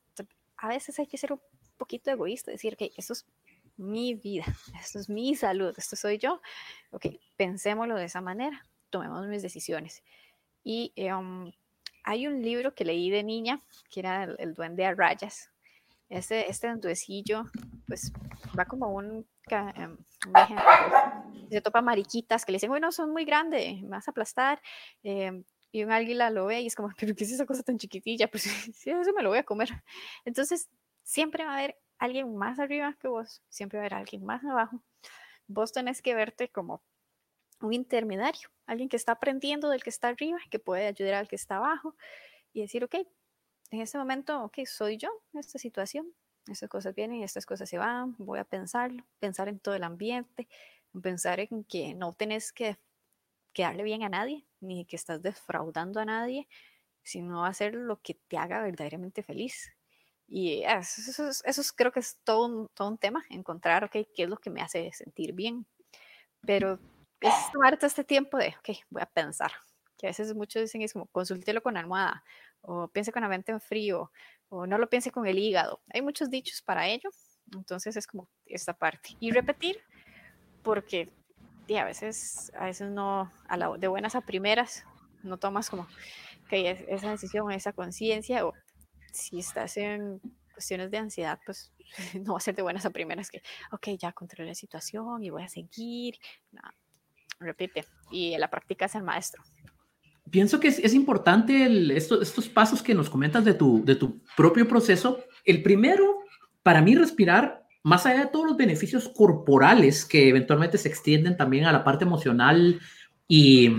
a 0.56 0.68
veces 0.68 0.98
hay 0.98 1.06
que 1.06 1.18
ser 1.18 1.32
un 1.32 1.40
poquito 1.76 2.10
egoísta, 2.10 2.50
decir 2.50 2.76
que 2.76 2.92
esto 2.96 3.12
es 3.12 3.26
mi 3.78 4.14
vida, 4.14 4.44
esto 4.80 4.98
es 4.98 5.08
mi 5.08 5.34
salud, 5.34 5.72
esto 5.76 5.96
soy 5.96 6.18
yo. 6.18 6.40
Ok, 6.90 7.06
pensémoslo 7.36 7.96
de 7.96 8.04
esa 8.04 8.20
manera, 8.20 8.64
tomemos 8.90 9.26
mis 9.26 9.42
decisiones. 9.42 10.02
Y 10.62 10.92
em, 10.96 11.50
hay 12.04 12.26
un 12.26 12.42
libro 12.42 12.74
que 12.74 12.84
leí 12.84 13.10
de 13.10 13.22
niña, 13.22 13.62
que 13.90 14.00
era 14.00 14.24
El, 14.24 14.54
duende 14.54 14.84
a 14.84 14.94
rayas. 14.94 15.50
Este, 16.08 16.50
este 16.50 16.68
duendecillo, 16.68 17.44
pues 17.86 18.12
va 18.58 18.64
como 18.64 18.88
un, 18.94 19.26
em, 19.50 19.96
un 20.26 21.48
se 21.50 21.60
topa 21.60 21.80
mariquitas 21.80 22.44
que 22.44 22.52
le 22.52 22.56
dicen, 22.56 22.70
bueno, 22.70 22.92
son 22.92 23.10
muy 23.12 23.24
grandes, 23.24 23.80
me 23.82 23.88
vas 23.88 24.08
a 24.08 24.10
aplastar. 24.10 24.60
Em, 25.02 25.44
y 25.70 25.84
un 25.84 25.92
águila 25.92 26.30
lo 26.30 26.46
ve 26.46 26.62
y 26.62 26.66
es 26.66 26.74
como, 26.74 26.90
pero 26.98 27.14
¿qué 27.14 27.24
es 27.24 27.32
esa 27.32 27.46
cosa 27.46 27.62
tan 27.62 27.78
chiquitilla? 27.78 28.28
Pues 28.32 28.42
sí, 28.42 28.90
eso 28.90 29.12
me 29.12 29.22
lo 29.22 29.30
voy 29.30 29.38
a 29.38 29.44
comer. 29.44 29.68
Entonces, 30.24 30.68
siempre 31.02 31.44
va 31.44 31.52
a 31.52 31.58
haber 31.58 31.76
alguien 31.98 32.34
más 32.36 32.58
arriba 32.58 32.96
que 33.00 33.08
vos, 33.08 33.42
siempre 33.48 33.78
va 33.78 33.84
a 33.84 33.86
haber 33.86 33.94
alguien 33.94 34.24
más 34.24 34.44
abajo. 34.44 34.82
Vos 35.46 35.72
tenés 35.72 36.02
que 36.02 36.14
verte 36.14 36.48
como 36.48 36.82
un 37.60 37.72
intermediario, 37.72 38.48
alguien 38.66 38.88
que 38.88 38.96
está 38.96 39.12
aprendiendo 39.12 39.68
del 39.70 39.82
que 39.82 39.90
está 39.90 40.08
arriba, 40.08 40.38
que 40.50 40.58
puede 40.58 40.86
ayudar 40.86 41.14
al 41.14 41.28
que 41.28 41.36
está 41.36 41.56
abajo 41.56 41.96
y 42.52 42.62
decir, 42.62 42.84
ok, 42.84 42.94
en 43.70 43.80
este 43.80 43.98
momento, 43.98 44.44
ok, 44.44 44.58
soy 44.66 44.96
yo 44.96 45.10
en 45.32 45.40
esta 45.40 45.58
situación, 45.58 46.14
estas 46.46 46.68
cosas 46.68 46.94
vienen 46.94 47.18
y 47.18 47.24
estas 47.24 47.46
cosas 47.46 47.68
se 47.68 47.78
van, 47.78 48.14
voy 48.18 48.38
a 48.38 48.44
pensarlo, 48.44 49.04
pensar 49.18 49.48
en 49.48 49.58
todo 49.58 49.74
el 49.74 49.84
ambiente, 49.84 50.48
pensar 51.02 51.40
en 51.40 51.64
que 51.64 51.94
no 51.94 52.14
tenés 52.14 52.52
que, 52.52 52.78
que 53.52 53.62
darle 53.62 53.82
bien 53.82 54.02
a 54.02 54.08
nadie, 54.08 54.46
ni 54.60 54.86
que 54.86 54.96
estás 54.96 55.20
defraudando 55.22 56.00
a 56.00 56.04
nadie, 56.04 56.48
sino 57.02 57.44
hacer 57.44 57.74
lo 57.74 58.00
que 58.00 58.14
te 58.14 58.38
haga 58.38 58.62
verdaderamente 58.62 59.22
feliz. 59.22 59.72
Y 60.28 60.62
eso, 60.62 61.22
eso, 61.44 61.62
creo 61.74 61.90
que 61.90 62.00
es 62.00 62.18
todo 62.22 62.46
un, 62.46 62.68
todo 62.74 62.88
un 62.88 62.98
tema, 62.98 63.24
encontrar, 63.30 63.84
ok, 63.84 63.92
qué 64.14 64.24
es 64.24 64.28
lo 64.28 64.36
que 64.36 64.50
me 64.50 64.60
hace 64.60 64.92
sentir 64.92 65.32
bien. 65.32 65.66
Pero 66.44 66.78
es 67.20 67.34
tomarte 67.52 67.86
este 67.86 68.04
tiempo 68.04 68.36
de, 68.36 68.54
ok, 68.58 68.78
voy 68.90 69.02
a 69.02 69.06
pensar. 69.06 69.50
Que 69.96 70.06
a 70.06 70.10
veces 70.10 70.34
muchos 70.34 70.62
dicen 70.62 70.82
es 70.82 70.92
como, 70.92 71.06
consúltelo 71.06 71.62
con 71.62 71.76
almohada, 71.76 72.22
o 72.60 72.88
piense 72.88 73.10
con 73.10 73.22
la 73.22 73.28
mente 73.28 73.52
en 73.52 73.60
frío, 73.60 74.12
o 74.50 74.66
no 74.66 74.78
lo 74.78 74.88
piense 74.88 75.10
con 75.10 75.26
el 75.26 75.38
hígado. 75.38 75.80
Hay 75.92 76.02
muchos 76.02 76.30
dichos 76.30 76.60
para 76.62 76.86
ello, 76.88 77.10
entonces 77.54 77.96
es 77.96 78.06
como 78.06 78.28
esta 78.44 78.74
parte. 78.74 79.16
Y 79.20 79.30
repetir, 79.30 79.80
porque 80.62 81.10
a 81.76 81.84
veces, 81.84 82.52
a 82.56 82.66
veces 82.66 82.90
no, 82.90 83.32
a 83.48 83.56
la, 83.56 83.76
de 83.76 83.88
buenas 83.88 84.14
a 84.14 84.20
primeras, 84.20 84.84
no 85.22 85.38
tomas 85.38 85.68
como 85.68 85.86
que 86.48 86.86
esa 86.88 87.10
decisión, 87.10 87.50
esa 87.50 87.72
conciencia, 87.72 88.46
o 88.46 88.54
si 89.12 89.38
estás 89.38 89.76
en 89.76 90.20
cuestiones 90.52 90.90
de 90.90 90.98
ansiedad, 90.98 91.38
pues 91.44 91.72
no 92.24 92.32
va 92.32 92.38
a 92.38 92.40
ser 92.40 92.54
de 92.54 92.62
buenas 92.62 92.84
a 92.84 92.90
primeras 92.90 93.30
que, 93.30 93.42
ok, 93.72 93.88
ya 93.98 94.12
controlé 94.12 94.48
la 94.48 94.54
situación 94.54 95.22
y 95.22 95.30
voy 95.30 95.42
a 95.42 95.48
seguir. 95.48 96.16
No, 96.52 96.62
repite. 97.40 97.84
Y 98.10 98.36
la 98.38 98.50
práctica 98.50 98.86
es 98.86 98.94
el 98.94 99.02
maestro. 99.02 99.42
Pienso 100.30 100.60
que 100.60 100.68
es, 100.68 100.94
importante 100.94 101.96
estos, 101.96 102.48
pasos 102.48 102.82
que 102.82 102.94
nos 102.94 103.08
comentas 103.08 103.44
de 103.44 103.54
tu, 103.54 103.82
de 103.84 103.94
tu 103.94 104.20
propio 104.36 104.68
proceso. 104.68 105.20
El 105.44 105.62
primero, 105.62 106.18
para 106.62 106.82
mí, 106.82 106.94
respirar, 106.94 107.66
más 107.82 108.04
allá 108.04 108.24
de 108.24 108.30
todos 108.30 108.46
los 108.46 108.56
beneficios 108.56 109.08
corporales 109.08 110.04
que 110.04 110.28
eventualmente 110.28 110.76
se 110.76 110.88
extienden 110.88 111.36
también 111.36 111.64
a 111.64 111.72
la 111.72 111.84
parte 111.84 112.04
emocional 112.04 112.78
y 113.26 113.70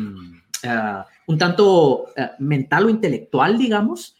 ah, 0.66 1.06
un 1.28 1.38
tanto 1.38 2.06
ah, 2.18 2.32
mental 2.40 2.86
o 2.86 2.90
intelectual, 2.90 3.58
digamos, 3.60 4.16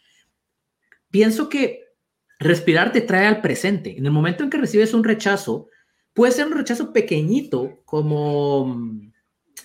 pienso 1.10 1.48
que 1.48 1.84
respirar 2.38 2.92
te 2.92 3.02
trae 3.02 3.26
al 3.26 3.40
presente. 3.40 3.96
En 3.96 4.06
el 4.06 4.12
momento 4.12 4.42
en 4.42 4.50
que 4.50 4.58
recibes 4.58 4.94
un 4.94 5.04
rechazo, 5.04 5.68
puede 6.14 6.32
ser 6.32 6.46
un 6.46 6.56
rechazo 6.56 6.92
pequeñito, 6.92 7.82
como 7.84 8.66
mm, 8.66 9.12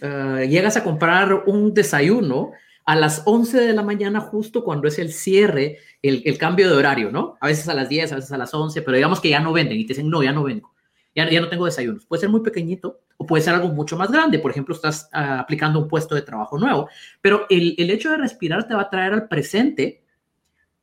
eh, 0.02 0.48
llegas 0.50 0.78
a 0.78 0.84
comprar 0.84 1.44
un 1.48 1.74
desayuno 1.74 2.52
a 2.86 2.96
las 2.96 3.24
11 3.26 3.62
de 3.62 3.74
la 3.74 3.82
mañana 3.82 4.20
justo 4.20 4.64
cuando 4.64 4.88
es 4.88 5.00
el 5.00 5.12
cierre, 5.12 5.80
el, 6.04 6.38
cambio 6.38 6.70
de 6.70 6.76
horario, 6.76 7.12
¿no? 7.12 7.36
A 7.42 7.48
veces 7.48 7.68
a 7.68 7.74
las 7.74 7.90
10, 7.90 8.12
a 8.12 8.16
veces 8.16 8.32
a 8.32 8.38
las 8.38 8.54
11, 8.54 8.84
pero 8.84 8.96
digamos 8.96 9.20
que 9.20 9.30
ya 9.30 9.40
no 9.40 9.54
venden 9.54 9.80
y 9.80 9.86
te 9.86 9.94
dicen, 9.94 10.10
no, 10.10 10.22
ya 10.22 10.32
no 10.32 10.44
vengo, 10.44 10.72
ya, 11.16 11.28
ya 11.28 11.42
no 11.42 11.50
tengo 11.50 11.66
desayunos. 11.66 12.06
Puede 12.06 12.20
ser 12.20 12.30
muy 12.30 12.42
pequeñito 12.42 13.00
o 13.18 13.26
puede 13.26 13.44
ser 13.44 13.56
algo 13.56 13.70
mucho 13.70 13.98
más 13.98 14.12
grande. 14.12 14.38
Por 14.38 14.52
ejemplo, 14.52 14.76
estás 14.76 15.10
ah, 15.14 15.40
aplicando 15.40 15.80
un 15.80 15.88
puesto 15.88 16.14
de 16.14 16.22
trabajo 16.22 16.60
nuevo, 16.60 16.88
pero 17.22 17.48
el, 17.50 17.74
el 17.80 17.90
hecho 17.90 18.12
de 18.12 18.18
respirar 18.18 18.68
te 18.68 18.76
va 18.76 18.84
a 18.84 18.90
traer 18.90 19.14
al 19.14 19.28
presente 19.28 20.04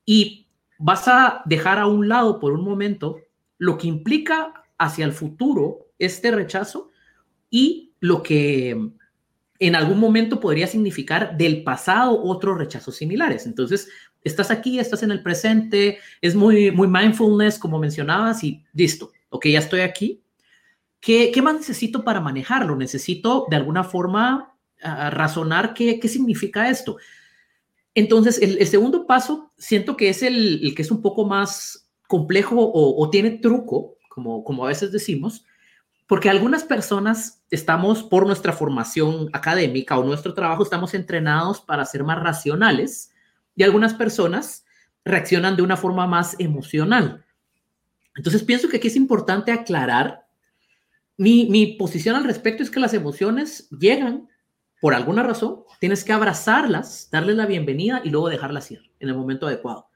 y 0.04 0.41
vas 0.84 1.06
a 1.06 1.42
dejar 1.44 1.78
a 1.78 1.86
un 1.86 2.08
lado 2.08 2.40
por 2.40 2.52
un 2.52 2.64
momento 2.64 3.20
lo 3.56 3.78
que 3.78 3.86
implica 3.86 4.52
hacia 4.78 5.04
el 5.04 5.12
futuro 5.12 5.86
este 5.96 6.32
rechazo 6.32 6.90
y 7.50 7.92
lo 8.00 8.20
que 8.24 8.90
en 9.60 9.76
algún 9.76 10.00
momento 10.00 10.40
podría 10.40 10.66
significar 10.66 11.36
del 11.36 11.62
pasado 11.62 12.20
otros 12.20 12.58
rechazos 12.58 12.96
similares. 12.96 13.46
Entonces, 13.46 13.88
estás 14.24 14.50
aquí, 14.50 14.80
estás 14.80 15.04
en 15.04 15.12
el 15.12 15.22
presente, 15.22 15.98
es 16.20 16.34
muy, 16.34 16.72
muy 16.72 16.88
mindfulness, 16.88 17.60
como 17.60 17.78
mencionabas, 17.78 18.42
y 18.42 18.64
listo, 18.72 19.12
ok, 19.28 19.46
ya 19.46 19.60
estoy 19.60 19.82
aquí. 19.82 20.20
¿Qué, 20.98 21.30
qué 21.32 21.42
más 21.42 21.54
necesito 21.54 22.02
para 22.02 22.20
manejarlo? 22.20 22.74
Necesito 22.74 23.46
de 23.48 23.54
alguna 23.54 23.84
forma 23.84 24.56
ah, 24.82 25.10
razonar 25.10 25.74
qué, 25.74 26.00
qué 26.00 26.08
significa 26.08 26.68
esto. 26.68 26.96
Entonces, 27.94 28.40
el, 28.40 28.66
segundo 28.66 29.06
paso 29.06 29.51
siento 29.62 29.96
que 29.96 30.08
es 30.08 30.22
el, 30.24 30.74
que 30.74 30.82
es 30.82 30.90
un 30.90 31.00
poco 31.00 31.24
más 31.24 31.88
complejo 32.08 32.56
o, 32.58 33.08
tiene 33.10 33.30
truco, 33.30 33.96
como, 34.08 34.64
a 34.64 34.68
veces 34.68 34.90
decimos, 34.92 35.46
porque 36.08 36.28
algunas 36.28 36.64
personas 36.64 37.44
estamos, 37.48 38.02
por 38.02 38.26
nuestra 38.26 38.52
formación 38.52 39.30
académica 39.32 39.96
o 39.96 40.04
nuestro 40.04 40.34
trabajo, 40.34 40.64
estamos 40.64 40.94
entrenados 40.94 41.60
para 41.60 41.86
ser 41.86 42.02
más 42.02 42.20
racionales 42.20 43.12
y 43.54 43.62
algunas 43.62 43.94
personas 43.94 44.64
reaccionan 45.04 45.56
de 45.56 45.62
una 45.62 45.76
forma 45.76 46.06
más 46.06 46.34
emocional. 46.40 47.24
Entonces 48.16 48.42
pienso 48.42 48.68
que 48.68 48.78
aquí 48.78 48.88
es 48.88 48.96
importante 48.96 49.52
aclarar, 49.52 50.26
mi 51.16 51.76
posición 51.78 52.16
al 52.16 52.24
respecto 52.24 52.64
es 52.64 52.70
que 52.70 52.80
las 52.80 52.94
emociones 52.94 53.70
llegan 53.70 54.28
por 54.82 54.94
alguna 54.94 55.22
razón, 55.22 55.62
tienes 55.78 56.02
que 56.02 56.12
abrazarlas, 56.12 57.08
darles 57.12 57.36
la 57.36 57.46
bienvenida 57.46 58.00
y 58.02 58.10
luego 58.10 58.28
dejarlas 58.28 58.68
ir 58.72 58.90
en 58.98 59.10
el 59.10 59.14
momento 59.14 59.46
adecuado. 59.46 59.88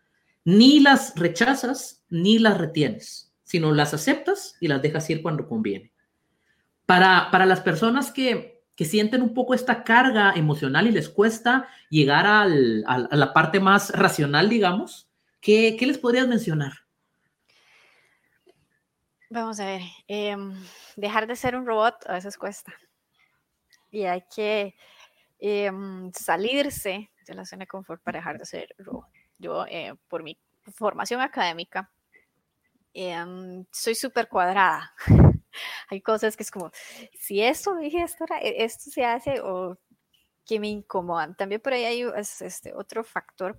Ni 0.44 0.78
las 0.78 1.16
rechazas 1.16 2.04
ni 2.08 2.38
las 2.38 2.56
retienes, 2.56 3.34
sino 3.42 3.72
las 3.72 3.94
aceptas 3.94 4.56
y 4.60 4.68
las 4.68 4.80
dejas 4.80 5.10
ir 5.10 5.22
cuando 5.22 5.48
conviene. 5.48 5.90
Para, 6.86 7.32
para 7.32 7.46
las 7.46 7.62
personas 7.62 8.12
que, 8.12 8.62
que 8.76 8.84
sienten 8.84 9.22
un 9.22 9.34
poco 9.34 9.54
esta 9.54 9.82
carga 9.82 10.34
emocional 10.36 10.86
y 10.86 10.92
les 10.92 11.08
cuesta 11.08 11.66
llegar 11.90 12.24
al, 12.24 12.84
a 12.86 13.16
la 13.16 13.32
parte 13.32 13.58
más 13.58 13.90
racional, 13.90 14.48
digamos, 14.48 15.10
¿qué, 15.40 15.74
qué 15.76 15.86
les 15.88 15.98
podrías 15.98 16.28
mencionar? 16.28 16.74
Vamos 19.30 19.58
a 19.58 19.66
ver, 19.66 19.82
eh, 20.06 20.36
dejar 20.94 21.26
de 21.26 21.34
ser 21.34 21.56
un 21.56 21.66
robot 21.66 21.96
a 22.06 22.12
veces 22.12 22.38
cuesta 22.38 22.72
y 23.96 24.04
hay 24.04 24.24
que 24.34 24.74
eh, 25.38 25.72
salirse 26.12 27.10
de 27.26 27.34
la 27.34 27.46
zona 27.46 27.60
de 27.60 27.66
confort 27.66 28.02
para 28.02 28.18
dejar 28.18 28.38
de 28.38 28.68
robot. 28.78 29.06
Yo, 29.38 29.64
eh, 29.66 29.94
por 30.08 30.22
mi 30.22 30.38
formación 30.74 31.22
académica, 31.22 31.90
eh, 32.92 33.24
soy 33.72 33.94
súper 33.94 34.28
cuadrada. 34.28 34.94
hay 35.88 36.02
cosas 36.02 36.36
que 36.36 36.42
es 36.42 36.50
como, 36.50 36.70
si 37.18 37.40
esto 37.40 37.74
dije 37.76 38.02
esto, 38.02 38.26
e, 38.42 38.64
esto 38.64 38.90
se 38.90 39.04
hace 39.04 39.40
o 39.40 39.78
que 40.44 40.60
me 40.60 40.68
incomodan. 40.68 41.34
También 41.34 41.62
por 41.62 41.72
ahí 41.72 41.84
hay 41.84 42.04
este, 42.40 42.74
otro 42.74 43.02
factor 43.02 43.58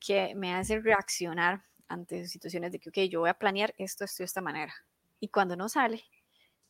que 0.00 0.34
me 0.34 0.52
hace 0.52 0.80
reaccionar 0.80 1.64
ante 1.86 2.26
situaciones 2.26 2.72
de 2.72 2.80
que, 2.80 2.88
ok, 2.88 2.98
yo 3.08 3.20
voy 3.20 3.30
a 3.30 3.38
planear 3.38 3.72
esto, 3.78 4.04
esto 4.04 4.24
de 4.24 4.26
esta 4.26 4.40
manera. 4.40 4.74
Y 5.20 5.28
cuando 5.28 5.54
no 5.54 5.68
sale, 5.68 6.02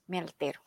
me 0.07 0.19
altero. 0.19 0.61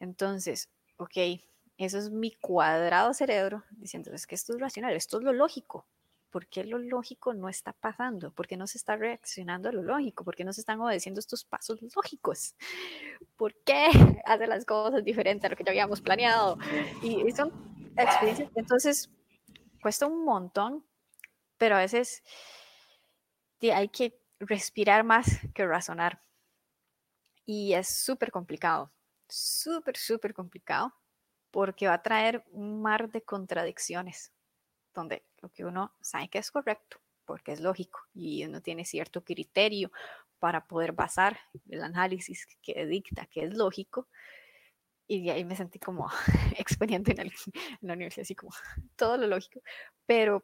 Entonces, 0.00 0.70
ok, 1.02 1.40
eso 1.78 1.98
es 1.98 2.10
mi 2.10 2.30
cuadrado 2.32 3.12
cerebro 3.12 3.64
diciendo, 3.72 4.12
es 4.12 4.26
que 4.26 4.34
esto 4.34 4.54
es 4.54 4.60
racional, 4.60 4.94
esto 4.94 5.18
es 5.18 5.24
lo 5.24 5.32
lógico. 5.32 5.86
¿Por 6.30 6.46
qué 6.46 6.64
lo 6.64 6.78
lógico 6.78 7.34
no 7.34 7.48
está 7.48 7.74
pasando? 7.74 8.30
¿Por 8.30 8.46
qué 8.46 8.56
no 8.56 8.66
se 8.66 8.78
está 8.78 8.96
reaccionando 8.96 9.68
a 9.68 9.72
lo 9.72 9.82
lógico? 9.82 10.24
¿Por 10.24 10.34
qué 10.34 10.44
no 10.44 10.52
se 10.54 10.62
están 10.62 10.80
obedeciendo 10.80 11.20
estos 11.20 11.44
pasos 11.44 11.80
lógicos? 11.94 12.54
¿Por 13.36 13.54
qué 13.64 13.88
hace 14.24 14.46
las 14.46 14.64
cosas 14.64 15.04
diferentes 15.04 15.44
a 15.44 15.50
lo 15.50 15.56
que 15.56 15.64
ya 15.64 15.72
habíamos 15.72 16.00
planeado? 16.00 16.56
Y, 17.02 17.30
son 17.32 17.52
experiencias, 17.98 18.50
entonces 18.54 19.10
cuesta 19.82 20.06
un 20.06 20.24
montón, 20.24 20.86
pero 21.58 21.76
a 21.76 21.80
veces 21.80 22.22
hay 23.60 23.88
que 23.88 24.18
respirar 24.38 25.04
más 25.04 25.40
que 25.52 25.66
razonar. 25.66 26.22
Y 27.44 27.74
es 27.74 27.88
súper 27.88 28.30
complicado 28.30 28.90
súper, 29.32 29.96
súper 29.96 30.34
complicado 30.34 30.94
porque 31.50 31.86
va 31.86 31.94
a 31.94 32.02
traer 32.02 32.44
un 32.50 32.82
mar 32.82 33.10
de 33.10 33.22
contradicciones, 33.22 34.32
donde 34.94 35.24
lo 35.40 35.50
que 35.50 35.64
uno 35.64 35.94
sabe 36.00 36.28
que 36.28 36.38
es 36.38 36.50
correcto, 36.50 36.98
porque 37.24 37.52
es 37.52 37.60
lógico, 37.60 38.00
y 38.14 38.44
uno 38.44 38.62
tiene 38.62 38.84
cierto 38.84 39.22
criterio 39.22 39.92
para 40.38 40.66
poder 40.66 40.92
basar 40.92 41.38
el 41.68 41.82
análisis 41.82 42.46
que 42.62 42.86
dicta 42.86 43.26
que 43.26 43.44
es 43.44 43.54
lógico, 43.54 44.08
y 45.06 45.24
de 45.24 45.32
ahí 45.32 45.44
me 45.44 45.56
sentí 45.56 45.78
como 45.78 46.08
experiente 46.58 47.12
en, 47.12 47.30
la 47.82 47.92
universidad, 47.92 48.22
así 48.22 48.34
como 48.34 48.52
todo 48.96 49.16
lo 49.18 49.26
lógico. 49.26 49.60
Pero, 50.06 50.36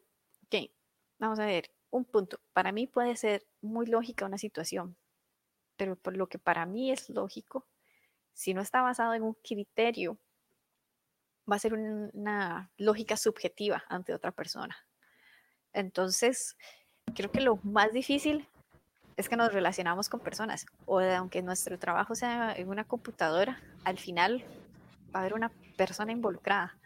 ok, 0.44 0.70
vamos 1.18 1.38
a 1.38 1.46
ver, 1.46 1.70
un 1.90 2.04
punto. 2.04 2.40
Para 2.52 2.70
mí 2.72 2.86
puede 2.86 3.16
ser 3.16 3.46
muy 3.62 3.86
lógica 3.86 4.26
una 4.26 4.36
situación, 4.36 4.96
pero 5.76 5.96
por 5.96 6.16
lo 6.16 6.28
que 6.28 6.38
para 6.38 6.66
mí 6.66 6.90
es 6.90 7.08
lógico, 7.08 7.66
si 8.38 8.54
no 8.54 8.60
está 8.60 8.82
basado 8.82 9.14
en 9.14 9.24
un 9.24 9.34
criterio, 9.34 10.16
va 11.50 11.56
a 11.56 11.58
ser 11.58 11.74
una 11.74 12.70
lógica 12.76 13.16
subjetiva 13.16 13.82
ante 13.88 14.14
otra 14.14 14.30
persona. 14.30 14.76
Entonces, 15.72 16.56
creo 17.16 17.32
que 17.32 17.40
lo 17.40 17.56
más 17.64 17.92
difícil 17.92 18.48
es 19.16 19.28
que 19.28 19.34
nos 19.34 19.52
relacionamos 19.52 20.08
con 20.08 20.20
personas, 20.20 20.66
o 20.86 21.00
aunque 21.00 21.42
nuestro 21.42 21.80
trabajo 21.80 22.14
sea 22.14 22.54
en 22.54 22.68
una 22.68 22.84
computadora, 22.84 23.60
al 23.82 23.98
final 23.98 24.44
va 25.12 25.18
a 25.18 25.22
haber 25.22 25.34
una 25.34 25.50
persona 25.76 26.12
involucrada. 26.12 26.78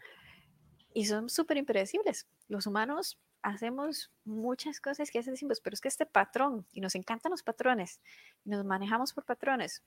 Y 0.91 1.05
son 1.05 1.29
súper 1.29 1.57
impredecibles. 1.57 2.25
Los 2.47 2.65
humanos 2.65 3.19
hacemos 3.43 4.11
muchas 4.25 4.81
cosas 4.81 5.11
que 5.11 5.21
decimos, 5.21 5.61
pero 5.61 5.75
es 5.75 5.81
que 5.81 5.87
este 5.87 6.07
patrón, 6.07 6.65
y 6.71 6.81
nos 6.81 6.95
encantan 6.95 7.29
los 7.29 7.43
patrones, 7.43 7.99
y 8.43 8.49
nos 8.49 8.65
manejamos 8.65 9.13
por 9.13 9.23
patrones, 9.23 9.83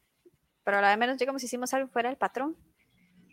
pero 0.66 0.78
a 0.78 0.80
la 0.80 0.96
menos 0.96 1.16
llegamos 1.16 1.44
y 1.44 1.46
hicimos 1.46 1.72
algo 1.74 1.88
fuera 1.88 2.08
del 2.08 2.18
patrón. 2.18 2.56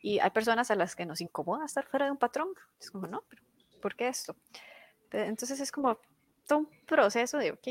Y 0.03 0.19
hay 0.19 0.29
personas 0.29 0.69
a 0.69 0.75
las 0.75 0.95
que 0.95 1.03
nos 1.03 1.19
incomoda 1.19 1.65
estar 1.65 1.83
fuera 1.83 2.05
de 2.05 2.11
un 2.11 2.17
patrón. 2.17 2.49
Es 2.79 2.91
como, 2.91 3.07
no, 3.07 3.23
pero 3.27 3.41
¿por 3.81 3.95
qué 3.95 4.07
esto? 4.07 4.35
Entonces 5.11 5.59
es 5.59 5.71
como 5.71 5.97
todo 6.47 6.59
un 6.59 6.69
proceso 6.85 7.39
de, 7.39 7.51
ok, 7.51 7.69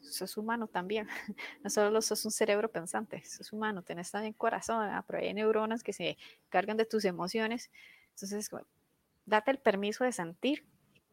sos 0.00 0.34
humano 0.38 0.66
también. 0.66 1.08
No 1.62 1.68
solo 1.68 2.00
sos 2.00 2.24
un 2.24 2.30
cerebro 2.30 2.70
pensante, 2.70 3.22
sos 3.26 3.52
humano, 3.52 3.82
tenés 3.82 4.10
también 4.10 4.32
corazón, 4.32 4.88
ah, 4.88 5.04
pero 5.06 5.18
hay 5.18 5.34
neuronas 5.34 5.82
que 5.82 5.92
se 5.92 6.16
cargan 6.48 6.78
de 6.78 6.86
tus 6.86 7.04
emociones. 7.04 7.70
Entonces 8.14 8.48
date 9.26 9.50
el 9.50 9.58
permiso 9.58 10.04
de 10.04 10.12
sentir, 10.12 10.66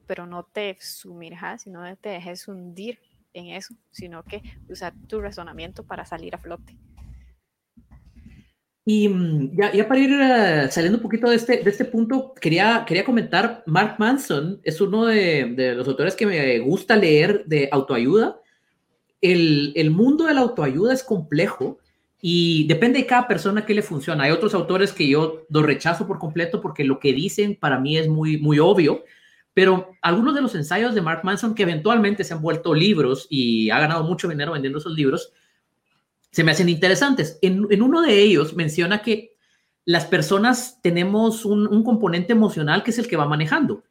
pero 0.06 0.26
no 0.26 0.44
te 0.44 0.78
sumirjas, 0.80 1.68
no 1.68 1.98
te 1.98 2.10
dejes 2.12 2.48
hundir 2.48 3.02
en 3.34 3.48
eso, 3.48 3.76
sino 3.92 4.24
que 4.24 4.42
usar 4.70 4.94
tu 5.10 5.20
razonamiento 5.20 5.86
para 5.86 6.06
salir 6.06 6.34
a 6.34 6.38
flote. 6.38 6.78
Y 8.90 9.10
mm, 9.10 9.58
ya, 9.74 9.86
para 9.86 10.00
ir 10.00 10.12
eh, 10.14 10.72
saliendo 10.72 10.98
un 10.98 11.02
poquito 11.02 11.30
de 11.30 11.36
este, 11.36 11.62
de 11.62 11.70
este 11.70 11.84
punto, 11.84 12.34
quería, 12.40 12.86
quería 12.88 13.04
comentar, 13.04 13.62
Mark 13.66 13.96
Manson 14.00 14.62
es 14.64 14.80
uno 14.80 15.08
de, 15.08 15.74
los 15.76 15.90
autores 15.90 16.16
que 16.16 16.26
me 16.26 16.60
gusta 16.60 16.96
leer 16.96 17.44
de 17.48 17.68
autoayuda. 17.70 18.40
El, 19.20 19.74
el, 19.76 19.92
mundo 19.92 20.24
de 20.24 20.34
la 20.34 20.40
autoayuda 20.40 20.94
es 20.94 21.04
complejo 21.04 21.80
y 22.22 22.66
depende 22.68 23.00
de 23.00 23.06
cada 23.06 23.28
persona 23.28 23.66
que 23.66 23.74
le 23.74 23.82
funciona. 23.82 24.24
Hay 24.24 24.32
otros 24.32 24.54
autores 24.54 24.94
que 24.94 25.06
yo 25.06 25.46
los 25.50 25.64
rechazo 25.64 26.08
por 26.08 26.18
completo 26.18 26.62
porque 26.62 26.86
lo 26.86 26.98
que 26.98 27.12
dicen 27.12 27.58
para 27.60 27.82
mí 27.82 27.98
es 27.98 28.08
muy, 28.08 28.38
muy 28.38 28.58
obvio, 28.58 29.04
pero 29.54 29.92
algunos 30.02 30.34
de 30.34 30.42
los 30.42 30.56
ensayos 30.56 30.96
de 30.96 31.02
Mark 31.02 31.26
Manson 31.26 31.56
que 31.56 31.64
eventualmente 31.64 32.24
se 32.24 32.34
han 32.34 32.42
vuelto 32.42 32.74
libros 32.74 33.28
y 33.30 33.70
ha 33.70 33.82
ganado 33.82 34.06
mucho 34.06 34.30
dinero 34.30 34.54
vendiendo 34.54 34.80
esos 34.80 34.94
libros, 34.94 35.34
se 36.32 36.44
me 36.44 36.52
hacen 36.52 36.70
interesantes. 36.70 37.40
En, 37.42 37.82
uno 37.82 38.02
de 38.02 38.22
ellos 38.22 38.56
menciona 38.56 39.02
que 39.02 39.36
las 39.86 40.06
personas 40.06 40.80
tenemos 40.82 41.46
un, 41.46 41.84
componente 41.84 42.34
emocional 42.34 42.84
que 42.84 42.92
es 42.92 43.00
el 43.00 43.08
que 43.08 43.18
va 43.18 43.28
manejando 43.28 43.84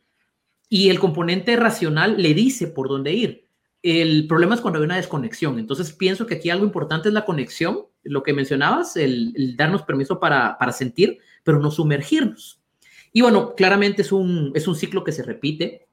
y 0.68 0.90
el 0.90 0.98
componente 0.98 1.56
racional 1.56 2.20
le 2.20 2.34
dice 2.34 2.66
por 2.66 2.88
dónde 2.88 3.12
ir. 3.12 3.48
El 3.82 4.26
problema 4.26 4.54
es 4.54 4.60
cuando 4.60 4.78
hay 4.78 4.84
una 4.84 4.96
desconexión. 4.96 5.58
Entonces 5.58 5.92
pienso 5.92 6.26
que 6.26 6.34
aquí 6.34 6.50
algo 6.50 6.64
importante 6.64 7.08
es 7.08 7.14
la 7.14 7.24
conexión, 7.24 7.86
lo 8.02 8.22
que 8.22 8.32
mencionabas, 8.32 8.96
el, 8.96 9.54
darnos 9.56 9.82
permiso 9.82 10.18
para, 10.18 10.58
sentir, 10.72 11.18
pero 11.44 11.60
no 11.60 11.70
sumergirnos. 11.70 12.60
Y 13.12 13.22
bueno, 13.22 13.54
claramente 13.54 14.02
es 14.02 14.12
un, 14.12 14.52
es 14.54 14.66
un 14.68 14.74
ciclo 14.74 15.04
que 15.04 15.12
se 15.12 15.22
repite. 15.22 15.88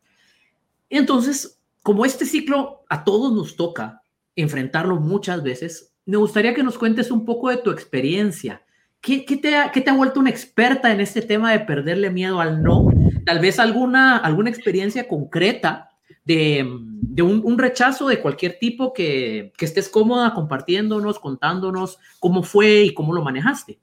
Entonces, 0.89 1.62
como 1.84 2.06
este 2.06 2.25
ciclo 2.25 2.84
a 2.89 3.03
todos 3.03 3.32
nos 3.32 3.56
toca 3.56 4.01
enfrentarlo 4.36 4.97
muchas 4.97 5.43
veces, 5.43 5.92
me 6.06 6.18
gustaría 6.18 6.54
que 6.54 6.63
nos 6.63 6.78
cuentes 6.78 7.12
un 7.12 7.26
poco 7.26 7.50
de 7.50 7.58
tu 7.58 7.72
experiencia. 7.72 8.63
¿Qué, 9.00 9.20
te, 9.20 9.56
ha, 9.56 9.72
te, 9.72 9.89
ha, 9.89 9.94
vuelto 9.94 10.20
una 10.22 10.30
experta 10.30 10.92
en 10.94 11.02
este 11.02 11.22
tema 11.22 11.52
de 11.52 11.60
perderle 11.60 12.10
miedo 12.10 12.39
al 12.39 12.63
no? 12.63 12.88
Tal 13.26 13.39
vez 13.39 13.60
alguna, 13.60 14.18
alguna 14.18 14.50
experiencia 14.50 15.10
concreta 15.10 15.89
de, 16.24 16.66
de 17.02 17.22
un, 17.22 17.58
rechazo 17.58 18.08
de 18.08 18.22
cualquier 18.22 18.58
tipo 18.60 18.94
que, 18.94 19.52
que, 19.58 19.66
estés 19.66 19.89
cómoda 19.89 20.34
compartiéndonos, 20.34 21.20
contándonos 21.20 22.00
cómo 22.20 22.44
fue 22.44 22.84
y 22.84 22.94
cómo 22.94 23.13
lo 23.13 23.22
manejaste. 23.22 23.80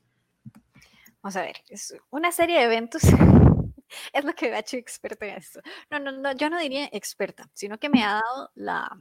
Vamos 1.22 1.36
a 1.36 1.42
ver, 1.42 1.56
es 1.68 1.94
una 2.08 2.32
serie 2.32 2.58
de 2.58 2.64
eventos. 2.64 3.02
es 4.12 4.24
lo 4.24 4.32
que 4.32 4.48
me 4.48 4.56
ha 4.56 4.60
hecho 4.60 4.78
experta 4.78 5.26
en 5.26 5.36
esto. 5.36 5.60
No, 5.90 5.98
no, 5.98 6.12
no, 6.12 6.32
yo 6.32 6.48
no 6.48 6.58
diría 6.58 6.88
experta, 6.92 7.50
sino 7.52 7.78
que 7.78 7.90
me 7.90 8.02
ha 8.02 8.14
dado 8.14 8.50
la, 8.54 8.98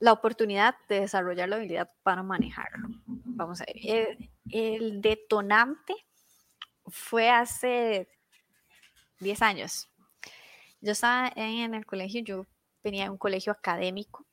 la 0.00 0.12
oportunidad 0.12 0.76
de 0.88 1.00
desarrollar 1.00 1.48
la 1.48 1.56
habilidad 1.56 1.90
para 2.02 2.22
manejarlo. 2.22 2.88
Vamos 3.06 3.60
a 3.60 3.64
ver, 3.66 4.18
el, 4.50 5.00
detonante 5.00 5.94
fue 6.86 7.30
hace 7.30 8.08
10 9.20 9.42
años. 9.42 9.88
Yo 10.80 10.92
estaba 10.92 11.32
en, 11.34 11.74
el 11.74 11.84
colegio, 11.84 12.22
yo 12.22 12.46
venía 12.82 13.04
de 13.04 13.10
un 13.10 13.18
colegio 13.18 13.52
académico, 13.52 14.24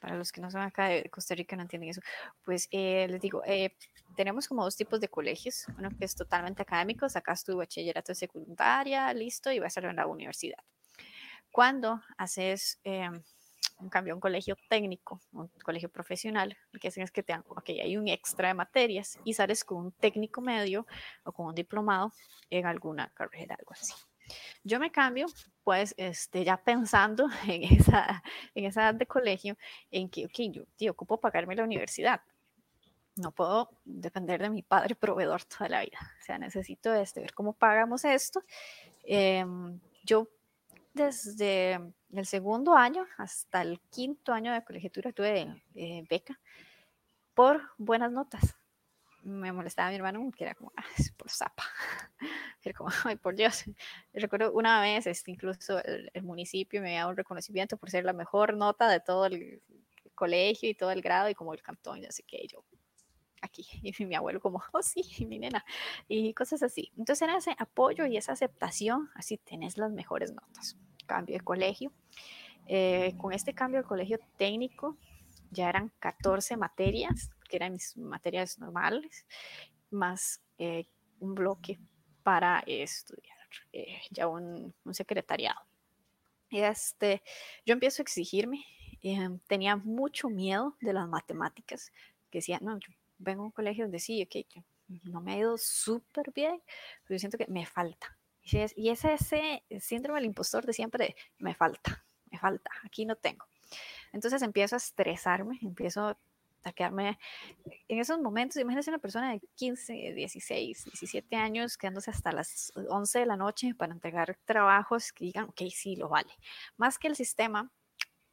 para 0.00 0.16
los 0.16 0.30
que 0.30 0.42
no 0.42 0.50
son 0.50 0.60
acá 0.60 0.88
de 0.88 1.08
Costa 1.08 1.34
Rica 1.34 1.56
no 1.56 1.62
entienden 1.62 1.90
eso, 1.90 2.02
pues 2.44 2.68
eh, 2.70 3.06
les 3.08 3.20
digo, 3.20 3.42
eh, 3.46 3.74
tenemos 4.14 4.46
como 4.46 4.62
dos 4.62 4.76
tipos 4.76 5.00
de 5.00 5.08
colegios, 5.08 5.66
uno 5.78 5.90
que 5.98 6.04
es 6.04 6.14
totalmente 6.14 6.62
académico, 6.62 7.08
sacas 7.08 7.44
tu 7.44 7.56
bachillerato 7.56 8.14
secundaria, 8.14 9.12
listo, 9.14 9.50
y 9.50 9.58
vas 9.58 9.76
a 9.78 9.80
la 9.80 10.06
universidad. 10.06 10.58
Cuando 11.50 12.02
haces 12.18 12.78
em, 12.84 13.22
un 13.78 13.88
cambio 13.88 14.14
un 14.14 14.20
colegio 14.20 14.56
técnico, 14.68 15.20
un 15.32 15.48
colegio 15.62 15.88
profesional, 15.88 16.56
lo 16.72 16.80
que 16.80 16.88
hacen 16.88 17.02
es 17.02 17.10
que 17.10 17.22
te 17.22 17.32
dan, 17.32 17.44
ok, 17.48 17.68
hay 17.82 17.96
un 17.96 18.08
extra 18.08 18.48
de 18.48 18.54
materias 18.54 19.18
y 19.24 19.34
sales 19.34 19.64
con 19.64 19.78
un 19.78 19.92
técnico 19.92 20.40
medio 20.40 20.86
o 21.24 21.32
con 21.32 21.46
un 21.46 21.54
diplomado 21.54 22.12
en 22.50 22.66
alguna 22.66 23.10
carrera, 23.14 23.56
algo 23.58 23.72
así. 23.72 23.92
Yo 24.64 24.80
me 24.80 24.90
cambio, 24.90 25.26
pues, 25.62 25.94
este, 25.96 26.44
ya 26.44 26.56
pensando 26.56 27.28
en 27.46 27.62
esa, 27.64 28.22
en 28.54 28.64
esa 28.64 28.82
edad 28.82 28.94
de 28.94 29.06
colegio, 29.06 29.56
en 29.90 30.08
que, 30.08 30.26
ok, 30.26 30.52
yo 30.52 30.64
tío, 30.76 30.92
ocupo 30.92 31.20
pagarme 31.20 31.54
la 31.54 31.64
universidad. 31.64 32.20
No 33.16 33.30
puedo 33.30 33.70
depender 33.84 34.42
de 34.42 34.50
mi 34.50 34.62
padre 34.62 34.94
proveedor 34.94 35.44
toda 35.44 35.68
la 35.68 35.80
vida. 35.80 35.98
O 36.20 36.24
sea, 36.24 36.38
necesito 36.38 36.94
este, 36.94 37.20
ver 37.20 37.32
cómo 37.32 37.54
pagamos 37.54 38.04
esto. 38.04 38.42
Em, 39.04 39.80
yo 40.04 40.28
desde 40.92 41.80
el 42.12 42.26
segundo 42.26 42.74
año 42.74 43.06
hasta 43.18 43.62
el 43.62 43.80
quinto 43.90 44.32
año 44.32 44.52
de 44.52 44.64
colegiatura 44.64 45.12
tuve 45.12 45.62
eh, 45.74 46.04
beca 46.08 46.38
por 47.34 47.62
buenas 47.78 48.12
notas. 48.12 48.56
Me 49.22 49.52
molestaba 49.52 49.90
mi 49.90 49.96
hermano 49.96 50.30
que 50.36 50.44
era 50.44 50.54
como, 50.54 50.72
ah, 50.76 50.84
es 50.96 51.10
por 51.12 51.30
zapa. 51.30 51.64
Era 52.62 52.76
como, 52.76 52.90
ay, 53.04 53.16
por 53.16 53.34
Dios. 53.36 53.64
Recuerdo 54.12 54.52
una 54.52 54.80
vez, 54.80 55.06
este, 55.06 55.30
incluso 55.30 55.82
el, 55.84 56.10
municipio 56.22 56.80
me 56.82 56.92
dio 56.92 57.08
un 57.08 57.16
reconocimiento 57.16 57.76
por 57.76 57.90
ser 57.90 58.04
la 58.04 58.12
mejor 58.12 58.56
nota 58.56 58.88
de 58.88 58.98
todo 58.98 59.26
el 59.26 59.62
colegio 60.14 60.68
y 60.68 60.74
todo 60.74 60.90
el 60.90 61.02
grado 61.02 61.28
y 61.28 61.34
como 61.34 61.54
el 61.54 61.62
cantón, 61.62 62.04
así 62.04 62.22
que 62.24 62.46
yo 62.48 62.64
aquí. 63.40 63.66
Y 64.00 64.04
mi 64.04 64.14
abuelo 64.14 64.40
como, 64.40 64.62
oh 64.72 64.82
sí, 64.82 65.02
mi 65.26 65.38
nena. 65.38 65.64
Y 66.08 66.34
cosas 66.34 66.62
así. 66.62 66.92
Entonces 66.96 67.22
era 67.22 67.36
ese 67.36 67.54
apoyo 67.58 68.06
y 68.06 68.16
esa 68.16 68.32
aceptación, 68.32 69.10
así 69.14 69.38
tenés 69.38 69.78
las 69.78 69.92
mejores 69.92 70.32
notas 70.32 70.76
cambio 71.06 71.34
de 71.34 71.44
colegio. 71.44 71.92
Eh, 72.66 73.14
con 73.16 73.32
este 73.32 73.54
cambio 73.54 73.82
de 73.82 73.86
colegio 73.86 74.18
técnico 74.36 74.96
ya 75.50 75.68
eran 75.68 75.92
14 76.00 76.56
materias, 76.56 77.30
que 77.48 77.56
eran 77.56 77.72
mis 77.72 77.96
materias 77.96 78.58
normales, 78.58 79.24
más 79.90 80.42
eh, 80.58 80.86
un 81.20 81.34
bloque 81.34 81.78
para 82.24 82.64
estudiar 82.66 83.36
eh, 83.72 84.00
ya 84.10 84.26
un, 84.26 84.74
un, 84.84 84.94
secretariado. 84.94 85.60
Este, 86.50 87.22
yo 87.64 87.72
empiezo 87.72 88.02
a 88.02 88.04
exigirme, 88.04 88.64
tenía 89.46 89.76
mucho 89.76 90.28
miedo 90.28 90.76
de 90.80 90.92
las 90.92 91.08
matemáticas, 91.08 91.92
que 92.30 92.38
decía, 92.38 92.58
no, 92.60 92.78
yo 92.78 92.92
vengo 93.18 93.42
a 93.42 93.46
un 93.46 93.52
colegio 93.52 93.84
donde 93.84 94.00
sí, 94.00 94.22
ok, 94.22 94.64
no 95.04 95.20
me 95.20 95.32
ha 95.32 95.38
ido 95.38 95.58
súper 95.58 96.32
bien, 96.32 96.60
pero 97.02 97.14
yo 97.14 97.18
siento 97.18 97.38
que 97.38 97.46
me 97.48 97.66
falta, 97.66 98.15
y 98.76 98.90
es 98.90 99.04
ese 99.04 99.64
síndrome 99.80 100.20
del 100.20 100.26
impostor 100.26 100.64
de 100.64 100.72
siempre, 100.72 101.16
me 101.38 101.54
falta, 101.54 102.04
me 102.30 102.38
falta, 102.38 102.70
aquí 102.84 103.04
no 103.04 103.16
tengo. 103.16 103.46
Entonces 104.12 104.42
empiezo 104.42 104.76
a 104.76 104.78
estresarme, 104.78 105.58
empiezo 105.62 106.16
a 106.64 106.72
quedarme 106.72 107.18
en 107.88 107.98
esos 108.00 108.18
momentos. 108.20 108.56
Imagínense 108.56 108.90
una 108.90 108.98
persona 108.98 109.32
de 109.32 109.40
15, 109.54 110.14
16, 110.14 110.84
17 110.84 111.36
años 111.36 111.76
quedándose 111.76 112.10
hasta 112.10 112.32
las 112.32 112.72
11 112.74 113.20
de 113.20 113.26
la 113.26 113.36
noche 113.36 113.74
para 113.74 113.92
entregar 113.92 114.36
trabajos 114.44 115.12
que 115.12 115.26
digan, 115.26 115.44
ok, 115.44 115.62
sí, 115.72 115.96
lo 115.96 116.08
vale. 116.08 116.32
Más 116.76 116.98
que 116.98 117.08
el 117.08 117.16
sistema, 117.16 117.70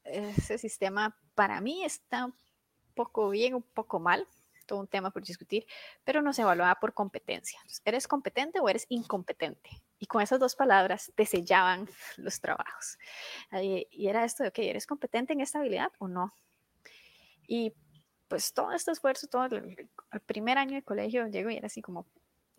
ese 0.04 0.58
sistema 0.58 1.18
para 1.36 1.62
mí 1.62 1.84
está 1.84 2.26
un 2.26 2.36
poco 2.96 3.30
bien, 3.30 3.56
un 3.56 3.64
poco 3.64 4.00
mal, 4.00 4.28
todo 4.66 4.80
un 4.80 4.88
tema 4.88 5.12
por 5.12 5.24
discutir, 5.24 5.66
pero 6.04 6.22
no 6.22 6.34
se 6.34 6.42
evalúa 6.42 6.76
por 6.80 6.94
competencia. 6.94 7.60
¿Eres 7.86 8.08
competente 8.08 8.60
o 8.60 8.70
eres 8.70 8.86
incompetente? 8.90 9.70
Y 10.00 10.06
con 10.06 10.22
esas 10.22 10.40
dos 10.40 10.56
palabras 10.56 11.12
te 11.16 11.26
sellaban 11.26 11.88
los 12.18 12.40
trabajos. 12.40 12.98
Y 13.62 14.08
era 14.08 14.26
esto 14.26 14.44
de, 14.44 14.50
ok, 14.50 14.60
¿eres 14.60 14.88
competente 14.88 15.34
en 15.34 15.42
esta 15.42 15.60
habilidad 15.60 15.92
o 16.00 16.08
no? 16.08 16.34
Y 17.48 17.74
pues 18.28 18.54
todo 18.54 18.72
este 18.72 18.92
esfuerzo, 18.92 19.28
todo 19.28 19.46
el, 19.46 19.90
primer 20.26 20.58
año 20.58 20.76
de 20.76 20.84
colegio, 20.84 21.28
llego 21.28 21.50
y 21.50 21.58
era 21.58 21.68
así 21.68 21.82
como, 21.82 22.08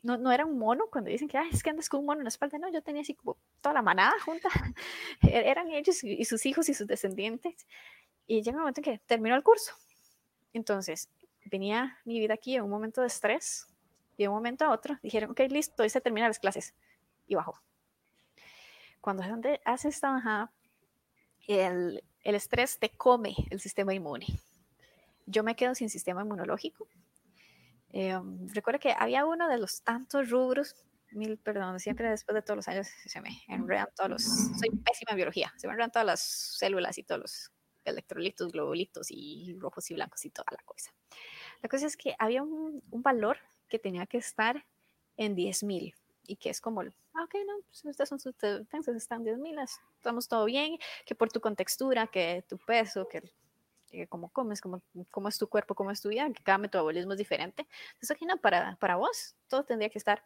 no, 0.02 0.16
no 0.18 0.30
era 0.30 0.44
un 0.44 0.58
mono 0.58 0.84
cuando 0.90 1.10
dicen 1.10 1.28
que 1.28 1.38
es 1.50 1.62
que 1.62 1.70
andas 1.70 1.88
con 1.88 2.00
un 2.00 2.06
mono 2.06 2.20
en 2.20 2.24
la 2.24 2.28
espalda, 2.28 2.58
no, 2.58 2.70
yo 2.70 2.82
tenía 2.82 3.02
así 3.02 3.14
como 3.14 3.38
toda 3.60 3.72
la 3.72 3.82
manada 3.82 4.14
junta, 4.24 4.48
e-, 5.22 5.50
eran 5.50 5.70
ellos 5.72 6.04
y 6.04 6.24
sus 6.26 6.46
hijos 6.46 6.68
y 6.68 6.74
sus 6.74 6.86
descendientes. 6.86 7.66
Y 8.26 8.42
llega 8.42 8.56
un 8.56 8.62
momento 8.62 8.80
en 8.80 8.84
que 8.84 8.98
terminó 9.06 9.34
el 9.34 9.42
curso. 9.42 9.74
Entonces, 10.52 11.10
venía 11.44 11.98
mi 12.04 12.18
vida 12.18 12.34
aquí 12.34 12.56
en 12.56 12.64
un 12.64 12.70
momento 12.70 13.00
de 13.00 13.06
estrés 13.06 13.66
y 14.16 14.24
de 14.24 14.28
un 14.28 14.34
momento 14.34 14.64
a 14.64 14.70
otro 14.70 14.98
dijeron, 15.02 15.30
ok, 15.30 15.40
listo, 15.50 15.82
hoy 15.82 15.90
se 15.90 16.00
terminan 16.00 16.30
las 16.30 16.38
clases 16.38 16.74
y 17.26 17.34
bajó. 17.34 17.60
Cuando 19.00 19.22
haces 19.64 19.94
esta 19.96 20.10
bajada, 20.10 20.52
el, 21.46 22.02
el 22.22 22.34
estrés 22.34 22.78
te 22.78 22.90
come 22.90 23.34
el 23.50 23.60
sistema 23.60 23.92
inmune. 23.94 24.26
Yo 25.26 25.42
me 25.42 25.56
quedo 25.56 25.74
sin 25.74 25.90
sistema 25.90 26.22
inmunológico. 26.22 26.88
Eh, 27.92 28.18
recuerdo 28.52 28.80
que 28.80 28.94
había 28.98 29.24
uno 29.24 29.48
de 29.48 29.58
los 29.58 29.82
tantos 29.82 30.30
rubros, 30.30 30.74
mil, 31.12 31.38
perdón, 31.38 31.78
siempre 31.78 32.10
después 32.10 32.34
de 32.34 32.42
todos 32.42 32.56
los 32.56 32.68
años 32.68 32.88
se 33.06 33.20
me 33.20 33.30
enredan 33.46 33.86
todos 33.94 34.10
los, 34.10 34.22
soy 34.22 34.70
pésima 34.84 35.10
en 35.10 35.16
biología, 35.16 35.52
se 35.56 35.68
me 35.68 35.74
enredan 35.74 35.92
todas 35.92 36.06
las 36.06 36.20
células 36.58 36.98
y 36.98 37.04
todos 37.04 37.20
los 37.20 37.52
electrolitos, 37.84 38.52
globulitos 38.52 39.08
y 39.10 39.56
rojos 39.58 39.90
y 39.90 39.94
blancos 39.94 40.24
y 40.24 40.30
toda 40.30 40.46
la 40.50 40.62
cosa. 40.64 40.92
La 41.62 41.68
cosa 41.68 41.86
es 41.86 41.96
que 41.96 42.14
había 42.18 42.42
un, 42.42 42.82
un 42.90 43.02
valor 43.02 43.38
que 43.68 43.78
tenía 43.78 44.06
que 44.06 44.18
estar 44.18 44.64
en 45.16 45.36
10.000 45.36 45.94
y 46.26 46.36
que 46.36 46.50
es 46.50 46.60
como, 46.60 46.80
ah, 46.80 47.24
ok, 47.24 47.34
no, 47.46 47.54
pues 47.66 47.84
estas 47.84 48.08
son 48.08 48.18
sus 48.18 48.36
defensas, 48.38 48.96
están 48.96 49.24
10 49.24 49.38
mil, 49.38 49.58
estamos 49.58 50.28
todo 50.28 50.44
bien, 50.44 50.78
que 51.04 51.14
por 51.14 51.30
tu 51.30 51.40
contextura, 51.40 52.06
que 52.06 52.44
tu 52.48 52.58
peso, 52.58 53.06
que, 53.08 53.22
que 53.88 54.06
cómo 54.06 54.30
comes, 54.30 54.60
cómo, 54.60 54.82
cómo, 55.10 55.28
es 55.28 55.38
tu 55.38 55.48
cuerpo, 55.48 55.74
cómo 55.74 55.90
es 55.90 56.00
tu 56.00 56.08
vida, 56.08 56.30
que 56.32 56.42
cada 56.42 56.58
metabolismo 56.58 57.12
es 57.12 57.18
diferente. 57.18 57.66
Entonces, 57.88 58.10
aquí 58.10 58.26
no, 58.26 58.36
para, 58.38 58.76
para 58.76 58.96
vos, 58.96 59.34
todo 59.48 59.64
tendría 59.64 59.90
que 59.90 59.98
estar 59.98 60.24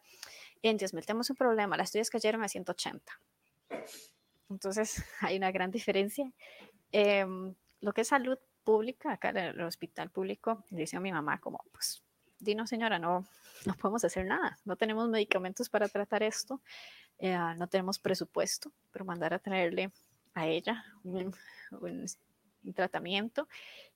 en 0.61 0.77
10 0.77 0.93
mil. 0.93 1.05
Tenemos 1.05 1.29
un 1.29 1.35
problema, 1.35 1.77
las 1.77 1.91
tuyas 1.91 2.09
cayeron 2.09 2.43
a 2.43 2.47
180. 2.47 3.21
Entonces, 4.49 5.03
hay 5.21 5.37
una 5.37 5.51
gran 5.51 5.71
diferencia. 5.71 6.31
Em, 6.91 7.53
lo 7.81 7.93
que 7.93 8.01
es 8.01 8.07
salud 8.07 8.37
pública, 8.63 9.13
acá 9.13 9.29
en 9.29 9.37
el 9.37 9.61
hospital 9.61 10.09
público, 10.09 10.63
dice 10.69 10.97
a 10.97 10.99
mi 10.99 11.11
mamá 11.11 11.39
como, 11.39 11.63
pues, 11.71 12.03
Dino, 12.39 12.65
señora, 12.65 12.99
no, 12.99 13.25
no 13.65 13.73
podemos 13.75 14.03
hacer 14.05 14.25
nada. 14.25 14.57
No 14.65 14.75
tenemos 14.75 15.09
medicamentos 15.09 15.69
para 15.69 15.87
tratar 15.89 16.23
esto, 16.23 16.61
eh, 17.19 17.37
no 17.57 17.67
tenemos 17.67 17.99
presupuesto, 17.99 18.71
pero 18.91 19.05
mandar 19.05 19.33
a 19.33 19.39
traerle 19.39 19.91
a 20.33 20.47
ella 20.47 20.85
un, 21.03 21.33
tratamiento 22.75 23.47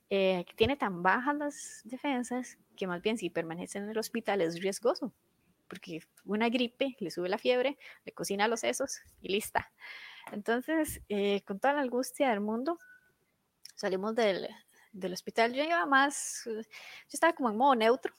eh, 0.10 0.44
que 0.48 0.54
tiene 0.56 0.76
tan 0.76 1.04
bajas 1.04 1.36
las 1.36 1.82
defensas 1.84 2.58
que 2.76 2.88
más 2.88 3.02
bien 3.02 3.18
si 3.18 3.30
permanece 3.30 3.78
en 3.78 3.90
el 3.90 3.98
hospital 3.98 4.42
es 4.42 4.62
riesgoso, 4.62 5.14
porque 5.68 6.04
una 6.26 6.50
gripe 6.50 6.96
le 7.00 7.12
sube 7.12 7.30
la 7.30 7.38
fiebre, 7.38 7.78
le 8.06 8.12
cocina 8.12 8.48
los 8.48 8.62
sesos 8.62 9.02
y 9.22 9.30
lista. 9.30 9.72
Entonces, 10.32 11.02
eh, 11.10 11.42
con 11.44 11.60
toda 11.60 11.74
la 11.74 11.82
angustia 11.82 12.30
del 12.30 12.40
mundo, 12.40 12.80
salimos 13.76 14.16
del, 14.16 14.48
del 14.92 15.14
hospital. 15.14 15.54
Yo 15.54 15.64
iba 15.64 15.86
más, 15.86 16.44
yo 16.46 16.62
estaba 17.12 17.34
como 17.34 17.50
en 17.50 17.58
modo 17.58 17.76
neutro, 17.76 18.16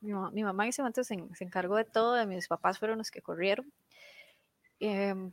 mi, 0.00 0.44
mamá 0.44 0.64
en 0.64 0.68
ese 0.68 0.82
momento 0.82 1.02
se, 1.02 1.14
encargó 1.40 1.76
de 1.76 1.84
todo, 1.84 2.24
mis 2.26 2.46
papás 2.46 2.78
fueron 2.78 2.98
los 2.98 3.10
que 3.10 3.20
corrieron. 3.20 3.72
Em, 4.80 5.32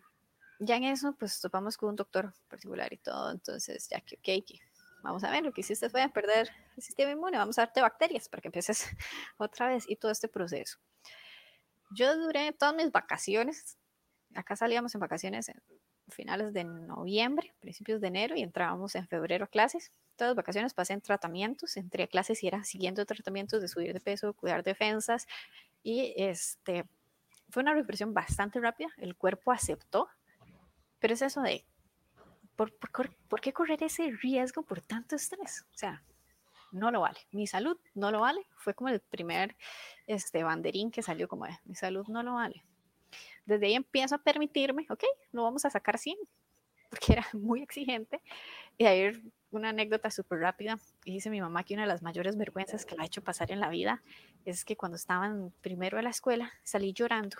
ya 0.59 0.77
en 0.77 0.85
eso, 0.85 1.13
pues 1.19 1.39
topamos 1.39 1.77
con 1.77 1.89
un 1.89 1.95
doctor 1.95 2.33
particular 2.47 2.91
y 2.91 2.97
todo, 2.97 3.31
entonces 3.31 3.87
ya 3.89 4.01
que, 4.01 4.15
ok, 4.15 4.59
vamos 5.03 5.23
a 5.23 5.29
ver, 5.29 5.43
lo 5.43 5.51
que 5.51 5.61
hiciste 5.61 5.89
fue 5.89 6.07
perder 6.09 6.49
el 6.75 6.83
sistema 6.83 7.11
inmune, 7.11 7.37
vamos 7.37 7.59
a 7.59 7.63
darte 7.63 7.81
bacterias 7.81 8.27
para 8.27 8.41
que 8.41 8.47
empieces 8.47 8.87
otra 9.37 9.67
vez 9.67 9.85
y 9.87 9.97
todo 9.97 10.11
este 10.11 10.27
proceso. 10.27 10.79
Yo 11.91 12.17
duré 12.17 12.51
todas 12.53 12.75
mis 12.75 12.91
vacaciones, 12.91 13.77
acá 14.33 14.55
salíamos 14.55 14.95
en 14.95 15.01
vacaciones 15.01 15.51
finales 16.09 16.53
de 16.53 16.63
noviembre, 16.63 17.53
principios 17.59 18.01
de 18.01 18.07
enero 18.07 18.35
y 18.35 18.41
entrábamos 18.41 18.95
en 18.95 19.07
febrero 19.07 19.45
a 19.45 19.47
clases 19.47 19.91
todas 20.15 20.31
las 20.31 20.35
vacaciones 20.35 20.73
pasé 20.73 20.93
en 20.93 21.01
tratamientos, 21.01 21.77
entre 21.77 22.07
clases 22.07 22.43
y 22.43 22.47
era 22.47 22.63
siguiendo 22.63 23.05
tratamientos 23.05 23.61
de 23.61 23.67
subir 23.67 23.93
de 23.93 23.99
peso, 23.99 24.33
cuidar 24.33 24.63
defensas 24.63 25.27
y 25.83 26.13
este 26.17 26.85
fue 27.49 27.61
una 27.61 27.73
represión 27.73 28.13
bastante 28.13 28.59
rápida, 28.59 28.89
el 28.97 29.15
cuerpo 29.15 29.51
aceptó, 29.51 30.09
pero 30.99 31.13
es 31.13 31.21
eso 31.21 31.41
de 31.41 31.63
¿por, 32.55 32.73
por, 33.29 33.41
qué 33.41 33.53
correr 33.53 33.83
ese 33.83 34.11
riesgo 34.21 34.63
por 34.63 34.81
tanto 34.81 35.15
estrés? 35.15 35.65
O 35.73 35.77
sea, 35.77 36.03
no 36.71 36.89
lo 36.89 37.01
vale. 37.01 37.19
Mi 37.31 37.45
salud 37.45 37.77
no 37.93 38.11
lo 38.11 38.21
vale. 38.21 38.47
Fue 38.57 38.73
como 38.73 38.89
el 38.89 38.99
primer 38.99 39.55
este, 40.07 40.43
banderín 40.43 40.89
que 40.89 41.03
salió 41.03 41.27
como 41.27 41.45
de, 41.45 41.57
mi 41.65 41.75
salud 41.75 42.07
no 42.07 42.23
lo 42.23 42.33
vale. 42.33 42.63
Desde 43.45 43.67
ahí 43.67 43.73
empiezo 43.75 44.15
a 44.15 44.19
permitirme, 44.19 44.85
ok, 44.89 45.03
lo 45.31 45.43
vamos 45.43 45.65
a 45.65 45.69
sacar 45.69 45.97
100, 45.97 46.17
porque 46.89 47.13
era 47.13 47.25
muy 47.33 47.61
exigente. 47.61 48.21
Y 48.77 48.85
ahí 48.85 49.11
una 49.51 49.69
anécdota 49.69 50.11
súper 50.11 50.39
rápida. 50.39 50.79
Y 51.03 51.13
dice 51.13 51.29
mi 51.29 51.41
mamá 51.41 51.63
que 51.63 51.73
una 51.73 51.83
de 51.83 51.89
las 51.89 52.01
mayores 52.01 52.37
vergüenzas 52.37 52.85
que 52.85 52.95
la 52.95 53.03
ha 53.03 53.05
hecho 53.05 53.23
pasar 53.23 53.51
en 53.51 53.59
la 53.59 53.69
vida 53.69 54.03
es 54.43 54.65
que 54.65 54.75
cuando 54.75 54.97
estaban 54.97 55.53
primero 55.61 55.97
en 55.97 56.03
la 56.03 56.09
escuela 56.09 56.51
salí 56.63 56.93
llorando. 56.93 57.37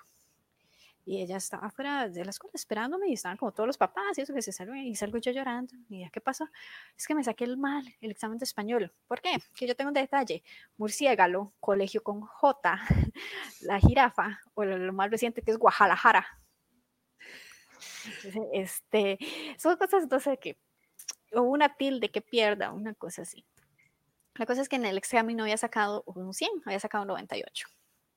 Y 1.06 1.22
ella 1.22 1.38
estaba 1.38 1.70
fuera 1.70 2.10
de 2.10 2.26
la 2.26 2.32
escuela 2.32 2.52
esperándome 2.56 3.10
y 3.10 3.14
estaban 3.14 3.38
como 3.38 3.52
todos 3.52 3.68
los 3.68 3.78
papás 3.78 4.18
y 4.18 4.22
eso 4.22 4.34
que 4.34 4.42
se 4.42 4.52
salió 4.52 4.76
y 4.76 4.96
salgo 4.96 5.20
yo 5.20 5.32
llorando. 5.32 5.74
Y 5.88 6.00
ya, 6.00 6.10
¿qué 6.10 6.20
pasó? 6.20 6.50
Es 6.98 7.06
que 7.06 7.14
me 7.14 7.24
saqué 7.24 7.44
el 7.44 7.58
mal, 7.58 7.86
el 8.02 8.12
examen 8.12 8.40
de 8.40 8.46
español. 8.46 8.92
¿Por 9.08 9.22
qué? 9.22 9.38
Que 9.54 9.68
yo 9.68 9.76
tengo 9.76 9.90
un 9.90 9.94
detalle. 9.94 10.44
Murciégalo, 10.78 11.54
colegio 11.60 12.02
con 12.02 12.22
J, 12.22 12.80
la 13.62 13.80
jirafa, 13.80 14.40
o 14.56 14.66
lo, 14.66 14.94
más 14.94 15.12
reciente 15.12 15.44
que 15.44 15.52
es 15.52 15.58
Guadalajara. 15.58 16.26
Este, 18.54 19.20
son 19.60 19.78
cosas 19.78 20.04
entonces 20.04 20.40
que, 20.40 20.58
o 21.34 21.42
una 21.42 21.76
tilde 21.76 22.10
que 22.10 22.22
pierda, 22.22 22.72
una 22.72 22.96
cosa 22.96 23.22
así. 23.22 23.46
La 24.36 24.46
cosa 24.48 24.62
es 24.62 24.70
que 24.70 24.76
en 24.76 24.86
el 24.86 24.98
examen 24.98 25.38
no 25.38 25.44
había 25.44 25.58
sacado 25.58 26.04
un 26.08 26.34
100, 26.34 26.50
había 26.66 26.80
sacado 26.80 27.04
un 27.04 27.10
98. 27.10 27.68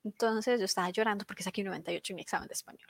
Entonces 0.08 0.58
yo 0.58 0.64
estaba 0.64 0.88
llorando 0.88 1.26
porque 1.26 1.42
saqué 1.42 1.60
un 1.60 1.66
98 1.66 2.12
en 2.12 2.16
mi 2.16 2.22
examen 2.22 2.48
de 2.48 2.54
español. 2.54 2.88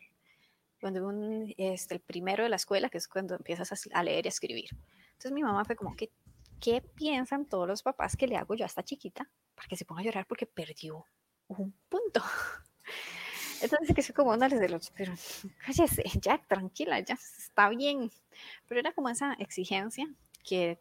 Cuando 0.80 1.04
un, 1.04 1.52
este, 1.58 1.94
el 1.94 2.00
primero 2.00 2.44
de 2.44 2.48
la 2.48 2.54
escuela, 2.54 2.88
que 2.88 2.98
es 2.98 3.08
cuando 3.08 3.34
empiezas 3.34 3.72
a, 3.92 4.02
leer 4.04 4.24
y 4.24 4.28
a 4.28 4.30
escribir. 4.30 4.70
Entonces 5.08 5.32
mi 5.32 5.42
mamá 5.42 5.64
fue 5.64 5.74
como, 5.74 5.96
¿qué, 5.96 6.12
¿qué 6.60 6.80
piensan 6.80 7.46
todos 7.46 7.66
los 7.66 7.82
papás 7.82 8.16
que 8.16 8.28
le 8.28 8.36
hago 8.36 8.54
yo 8.54 8.64
a 8.64 8.66
esta 8.66 8.84
chiquita 8.84 9.28
para 9.56 9.66
que 9.66 9.76
se 9.76 9.84
ponga 9.84 10.02
a 10.02 10.04
llorar 10.04 10.26
porque 10.28 10.46
perdió 10.46 11.06
un 11.48 11.74
punto? 11.88 12.22
Entonces 13.62 13.96
que 13.96 14.02
soy 14.02 14.14
como 14.14 14.30
una 14.30 14.48
de 14.48 14.68
los, 14.68 14.90
pero 14.90 15.12
cállese, 15.66 16.04
ya, 16.22 16.38
tranquila, 16.46 17.00
ya 17.00 17.14
está 17.14 17.68
bien. 17.68 18.12
Pero 18.68 18.78
era 18.78 18.92
como 18.92 19.08
esa 19.08 19.32
exigencia 19.40 20.06
que 20.44 20.78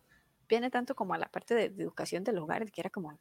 viene 0.47 0.69
tanto 0.69 0.93
como 0.93 1.15
a 1.15 1.17
la 1.17 1.31
parte 1.31 1.55
de, 1.55 1.69
de 1.69 1.81
educación 1.81 2.23
del 2.23 2.38
hogar, 2.38 2.71
que 2.71 2.81
era 2.81 2.91
como, 2.91 3.17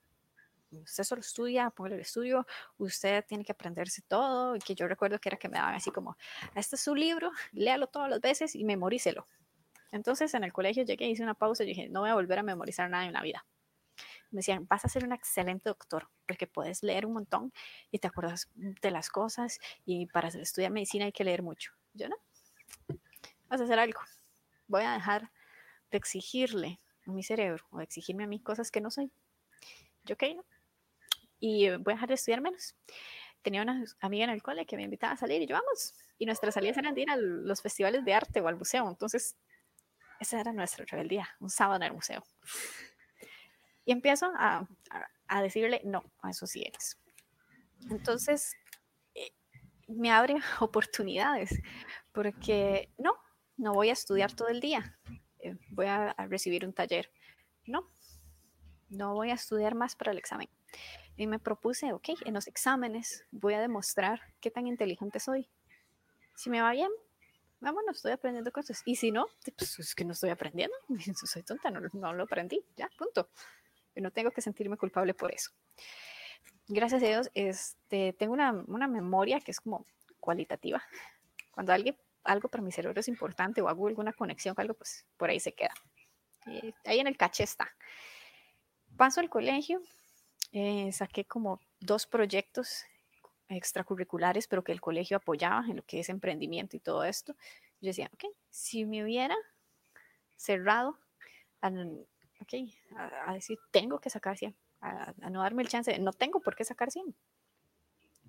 usted 0.71 1.05
solo 1.05 1.21
estudia, 1.21 1.71
póngale 1.71 1.97
el 1.97 2.01
estudio, 2.03 2.47
usted 2.79 3.25
tiene 3.27 3.45
que 3.45 3.53
aprenderse 3.53 4.03
todo, 4.03 4.57
y 4.57 4.59
que 4.59 4.75
yo 4.75 4.89
recuerdo 4.89 5.19
que 5.19 5.29
era 5.29 5.37
que 5.37 5.49
me 5.49 5.59
daban 5.59 5.75
así 5.75 5.91
como, 5.91 6.17
este 6.55 6.77
es 6.77 6.83
su 6.83 6.95
libro, 6.95 7.31
léalo 7.53 7.87
todas 7.87 8.11
las 8.11 8.21
veces 8.21 8.55
y 8.55 8.65
memorícelo. 8.65 9.27
Entonces 9.93 10.35
en 10.35 10.45
el 10.45 10.53
colegio 10.53 10.85
llegué, 10.85 11.07
hice 11.09 11.23
una 11.23 11.35
pausa 11.35 11.65
y 11.65 11.67
dije, 11.67 11.89
no 11.89 12.01
voy 12.01 12.11
a 12.11 12.15
volver 12.15 12.39
a 12.39 12.43
memorizar 12.43 12.91
nada 12.91 13.07
en 13.07 13.13
la 13.13 13.23
vida. 13.23 13.47
Me 14.31 14.39
decían, 14.39 14.67
vas 14.69 14.85
a 14.85 14.89
ser 14.89 15.05
un 15.05 15.13
excelente 15.13 15.69
doctor, 15.69 16.09
porque 16.27 16.47
puedes 16.47 16.83
leer 16.83 17.07
un 17.07 17.15
montón 17.15 17.53
y 17.91 17.99
te 17.99 18.09
acuerdas 18.09 18.51
de 18.55 18.91
las 18.91 19.09
cosas 19.09 19.59
y 19.85 20.07
para 20.07 20.29
estudiar 20.29 20.73
medicina 20.73 21.07
hay 21.07 21.13
que 21.13 21.25
leer 21.25 21.43
mucho. 21.43 21.73
Yo 21.95 22.09
no, 22.09 22.17
vas 23.49 23.61
a 23.61 23.65
hacer 23.65 23.79
algo. 23.79 24.01
Voy 24.67 24.83
a 24.83 24.93
dejar 24.93 25.31
de 25.91 25.99
exigirle 25.99 26.81
a 27.07 27.13
mi 27.13 27.23
cerebro 27.23 27.65
o 27.71 27.79
de 27.79 27.85
exigirme 27.85 28.25
a 28.25 28.27
mí 28.27 28.41
cosas 28.41 28.71
que 28.71 28.81
no 28.81 28.91
soy. 28.91 29.11
Yo, 30.05 30.15
ok, 30.15 30.25
no, 30.37 30.45
y 31.39 31.69
voy 31.69 31.93
a 31.93 31.97
dejar 31.97 32.09
de 32.09 32.15
estudiar 32.15 32.41
menos. 32.41 32.75
Tenía 33.43 33.63
una 33.63 33.85
amiga 34.01 34.25
en 34.25 34.31
el 34.31 34.43
cole 34.43 34.67
que 34.67 34.77
me 34.77 34.83
invitaba 34.83 35.13
a 35.13 35.17
salir 35.17 35.41
y 35.43 35.47
yo 35.47 35.55
vamos. 35.55 35.95
Y 36.19 36.27
nuestras 36.27 36.55
salidas 36.55 36.77
eran 36.79 36.95
de 36.95 37.03
ir 37.03 37.11
a 37.11 37.17
los 37.17 37.63
festivales 37.63 38.05
de 38.05 38.15
arte 38.15 38.41
o 38.41 38.49
al 38.49 38.57
museo. 38.57 38.89
Entonces, 38.89 39.37
esa 40.19 40.41
era 40.41 40.53
nuestra 40.53 40.85
rebeldía, 40.85 41.29
un 41.41 41.51
sábado 41.51 41.77
en 41.77 41.83
el 41.85 41.93
museo. 41.93 42.23
Y 43.85 43.93
empiezo 43.93 44.33
a, 44.37 44.67
a, 45.29 45.43
decirle, 45.43 45.81
no, 45.85 46.03
a 46.23 46.31
eso 46.31 46.47
sí 46.47 46.65
eres. 46.67 46.99
Entonces, 47.91 48.55
eh, 49.15 49.33
me 49.87 50.11
abre 50.11 50.35
oportunidades, 50.61 51.61
porque 52.13 52.93
no, 52.99 53.15
no 53.57 53.75
voy 53.75 53.91
a 53.91 53.93
estudiar 53.93 54.33
todo 54.33 54.49
el 54.49 54.61
día, 54.61 54.99
eh, 55.39 55.57
voy 55.71 55.87
a, 55.87 56.11
a 56.11 56.27
recibir 56.27 56.67
un 56.67 56.73
taller. 56.73 57.13
No, 57.67 57.89
no 58.89 59.15
voy 59.15 59.31
a 59.31 59.35
estudiar 59.35 59.75
más 59.75 59.95
para 59.95 60.13
el 60.13 60.19
examen. 60.19 60.49
Y 61.17 61.27
me 61.27 61.39
propuse, 61.39 61.93
ok, 61.93 62.11
en 62.25 62.35
los 62.35 62.47
exámenes 62.47 63.25
voy 63.31 63.55
a 63.55 63.61
demostrar 63.61 64.21
qué 64.41 64.51
tan 64.51 64.67
inteligente 64.67 65.19
soy. 65.19 65.49
Si 66.35 66.51
me 66.51 66.61
va 66.61 66.73
bien, 66.73 66.91
vámonos, 67.61 67.97
estoy 67.97 68.13
aprendiendo 68.13 68.53
cosas. 68.53 68.83
Y 68.85 68.97
si 68.97 69.11
no, 69.11 69.27
pues 69.57 69.79
es 69.79 69.95
que 69.95 70.05
no 70.05 70.13
estoy 70.13 70.31
aprendiendo, 70.31 70.77
soy 71.25 71.43
tonta, 71.43 71.71
no, 71.71 71.81
no 71.93 72.13
lo 72.13 72.25
aprendí, 72.25 72.63
ya, 72.77 72.91
punto. 72.99 73.31
Y 73.95 74.01
no 74.01 74.11
tengo 74.11 74.31
que 74.31 74.43
sentirme 74.43 74.77
culpable 74.77 75.15
por 75.15 75.33
eso. 75.33 75.51
Gracias 76.69 77.03
a 77.03 77.07
Dios, 77.07 77.31
este, 77.35 78.13
tengo 78.13 78.35
una, 78.35 78.53
una 78.67 78.89
memoria 78.89 79.41
que 79.41 79.53
es 79.53 79.61
como 79.61 79.87
cualitativa. 80.21 80.83
Cuando 81.53 81.73
alguien, 81.73 81.97
algo 82.25 82.49
para 82.49 82.63
mi 82.63 82.73
cerebro 82.73 83.01
es 83.01 83.09
importante 83.09 83.63
o 83.63 83.69
hago 83.69 83.89
alguna 83.89 84.13
conexión 84.13 84.55
con 84.55 84.63
algo, 84.63 84.75
pues 84.75 85.07
por 85.17 85.31
ahí 85.31 85.41
se 85.41 85.55
queda. 85.55 85.73
Y 86.47 86.75
ahí 86.85 87.01
en 87.01 87.07
el 87.07 87.17
caché 87.17 87.45
está. 87.45 87.75
Paso 88.97 89.21
al 89.21 89.31
colegio, 89.31 89.81
eh, 90.59 90.91
saqué 90.91 91.27
como 91.27 91.61
dos 91.81 92.07
proyectos 92.07 92.87
extracurriculares, 93.51 94.49
pero 94.49 94.65
que 94.65 94.73
el 94.73 94.81
colegio 94.81 95.19
apoyaba 95.19 95.63
en 95.69 95.77
lo 95.77 95.83
que 95.83 96.01
es 96.01 96.09
emprendimiento 96.09 96.79
y 96.79 96.81
todo 96.81 97.05
esto. 97.05 97.35
Yo 97.83 97.89
decía, 97.89 98.09
ok, 98.15 98.25
si 98.49 98.87
me 98.87 99.05
hubiera 99.05 99.37
cerrado 100.35 100.99
a, 101.61 101.71
okay, 102.41 102.75
a, 103.27 103.35
decir, 103.35 103.59
tengo 103.71 104.01
que 104.01 104.09
sacar 104.09 104.39
100, 104.39 104.57
a, 104.81 105.13
no 105.29 105.43
darme 105.43 105.63
el 105.63 105.69
chance 105.69 105.93
de, 105.93 105.99
no 105.99 106.15
tengo 106.15 106.41
por 106.41 106.57
qué 106.57 106.65
sacar 106.65 106.91
100. 106.91 107.15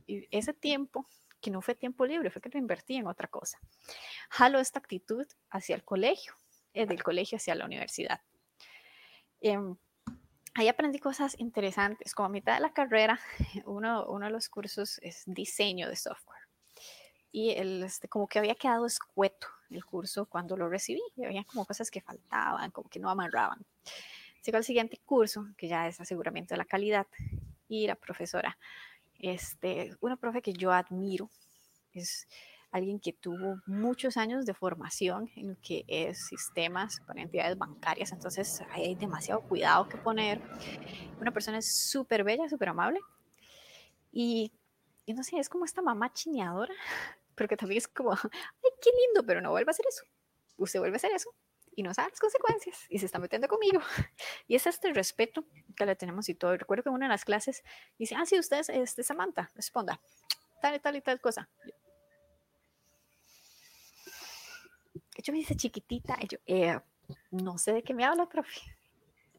Y 0.05 0.27
ese 0.29 0.53
tiempo, 0.53 1.07
que 1.39 1.49
no 1.49 1.61
fue 1.61 1.75
tiempo 1.75 2.05
libre, 2.05 2.29
fue 2.29 2.41
que 2.41 2.49
lo 2.49 2.59
invertí 2.59 2.97
en 2.97 3.07
otra 3.07 3.29
cosa. 3.29 3.57
Jalo 4.31 4.59
esta 4.59 4.79
actitud 4.79 5.25
hacia 5.49 5.75
el 5.75 5.85
colegio, 5.85 6.33
eh, 6.73 6.85
del 6.85 7.03
colegio 7.03 7.37
hacia 7.37 7.55
la 7.55 7.63
universidad. 7.63 8.19
Eh, 9.39 9.57
ahí 10.57 10.67
aprendí 10.67 10.99
cosas 10.99 11.35
interesantes. 11.39 12.13
Como 12.15 12.25
a 12.25 12.29
mitad 12.29 12.55
de 12.55 12.61
la 12.61 12.73
carrera, 12.73 13.19
uno, 13.65 14.05
uno 14.07 14.25
de 14.25 14.31
los 14.31 14.49
cursos 14.49 14.99
es 15.03 15.23
diseño 15.25 15.87
de 15.87 15.95
software. 15.95 16.41
Y 17.31 17.51
el, 17.51 17.83
este, 17.83 18.07
como 18.07 18.27
que 18.27 18.39
había 18.39 18.55
quedado 18.55 18.85
escueto 18.85 19.47
el 19.69 19.85
curso 19.85 20.25
cuando 20.25 20.57
lo 20.57 20.67
recibí. 20.67 21.01
Y 21.15 21.25
había 21.25 21.43
como 21.43 21.65
cosas 21.65 21.91
que 21.91 22.01
faltaban, 22.01 22.71
como 22.71 22.89
que 22.89 22.99
no 22.99 23.09
amarraban. 23.09 23.63
Sigo 24.41 24.57
al 24.57 24.63
siguiente 24.63 24.99
curso, 25.05 25.45
que 25.57 25.67
ya 25.67 25.87
es 25.87 26.01
aseguramiento 26.01 26.55
de 26.55 26.57
la 26.57 26.65
calidad. 26.65 27.05
Y 27.69 27.85
la 27.85 27.95
profesora, 27.95 28.57
este, 29.19 29.95
una 29.99 30.15
profe 30.15 30.41
que 30.41 30.53
yo 30.53 30.71
admiro, 30.71 31.29
es 31.93 32.27
alguien 32.77 32.99
que 32.99 33.13
tuvo 33.13 33.61
muchos 33.65 34.17
años 34.17 34.45
de 34.45 34.53
formación 34.53 35.29
en 35.35 35.49
lo 35.49 35.57
que 35.61 35.83
es 35.87 36.27
sistemas 36.27 37.01
para 37.05 37.21
entidades 37.21 37.57
bancarias, 37.57 38.11
entonces 38.11 38.61
hay 38.71 38.95
demasiado 38.95 39.41
cuidado 39.41 39.87
que 39.89 39.97
poner. 39.97 40.41
Una 41.19 41.31
persona 41.31 41.57
es 41.57 41.71
súper 41.71 42.23
bella, 42.23 42.49
súper 42.49 42.69
amable 42.69 42.99
y, 44.11 44.51
y, 45.05 45.13
no 45.13 45.23
sé, 45.23 45.37
es 45.37 45.49
como 45.49 45.65
esta 45.65 45.81
mamá 45.81 46.11
chineadora, 46.11 46.73
porque 47.35 47.57
también 47.57 47.77
es 47.77 47.87
como, 47.87 48.11
ay, 48.13 48.71
qué 48.81 48.89
lindo, 49.05 49.25
pero 49.25 49.41
no 49.41 49.51
vuelve 49.51 49.69
a 49.69 49.71
hacer 49.71 49.85
eso. 49.87 50.03
Usted 50.57 50.79
vuelve 50.79 50.95
a 50.95 50.97
hacer 50.97 51.11
eso 51.11 51.33
y 51.77 51.83
no 51.83 51.93
sabe 51.93 52.09
las 52.09 52.19
consecuencias 52.19 52.85
y 52.89 52.97
se 52.97 53.05
está 53.05 53.19
metiendo 53.19 53.47
conmigo. 53.47 53.79
Y 54.47 54.55
es 54.55 54.65
este 54.65 54.91
respeto 54.93 55.45
que 55.75 55.85
le 55.85 55.95
tenemos 55.95 56.27
y 56.27 56.33
todo. 56.33 56.57
Recuerdo 56.57 56.83
que 56.83 56.89
en 56.89 56.95
una 56.95 57.05
de 57.05 57.11
las 57.11 57.23
clases 57.23 57.63
dice, 57.99 58.15
ah, 58.15 58.25
sí, 58.25 58.39
usted 58.39 58.59
es 58.59 58.69
este, 58.69 59.03
Samantha, 59.03 59.51
responda, 59.55 60.01
tal 60.61 60.75
y 60.75 60.79
tal 60.79 60.95
y 60.95 61.01
tal 61.01 61.21
cosa. 61.21 61.47
Yo 65.23 65.33
me 65.33 65.39
dice 65.39 65.55
chiquitita, 65.55 66.17
y 66.21 66.27
yo, 66.27 66.37
eh, 66.45 66.79
no 67.31 67.57
sé 67.57 67.73
de 67.73 67.83
qué 67.83 67.93
me 67.93 68.05
habla, 68.05 68.27
profe. 68.27 68.61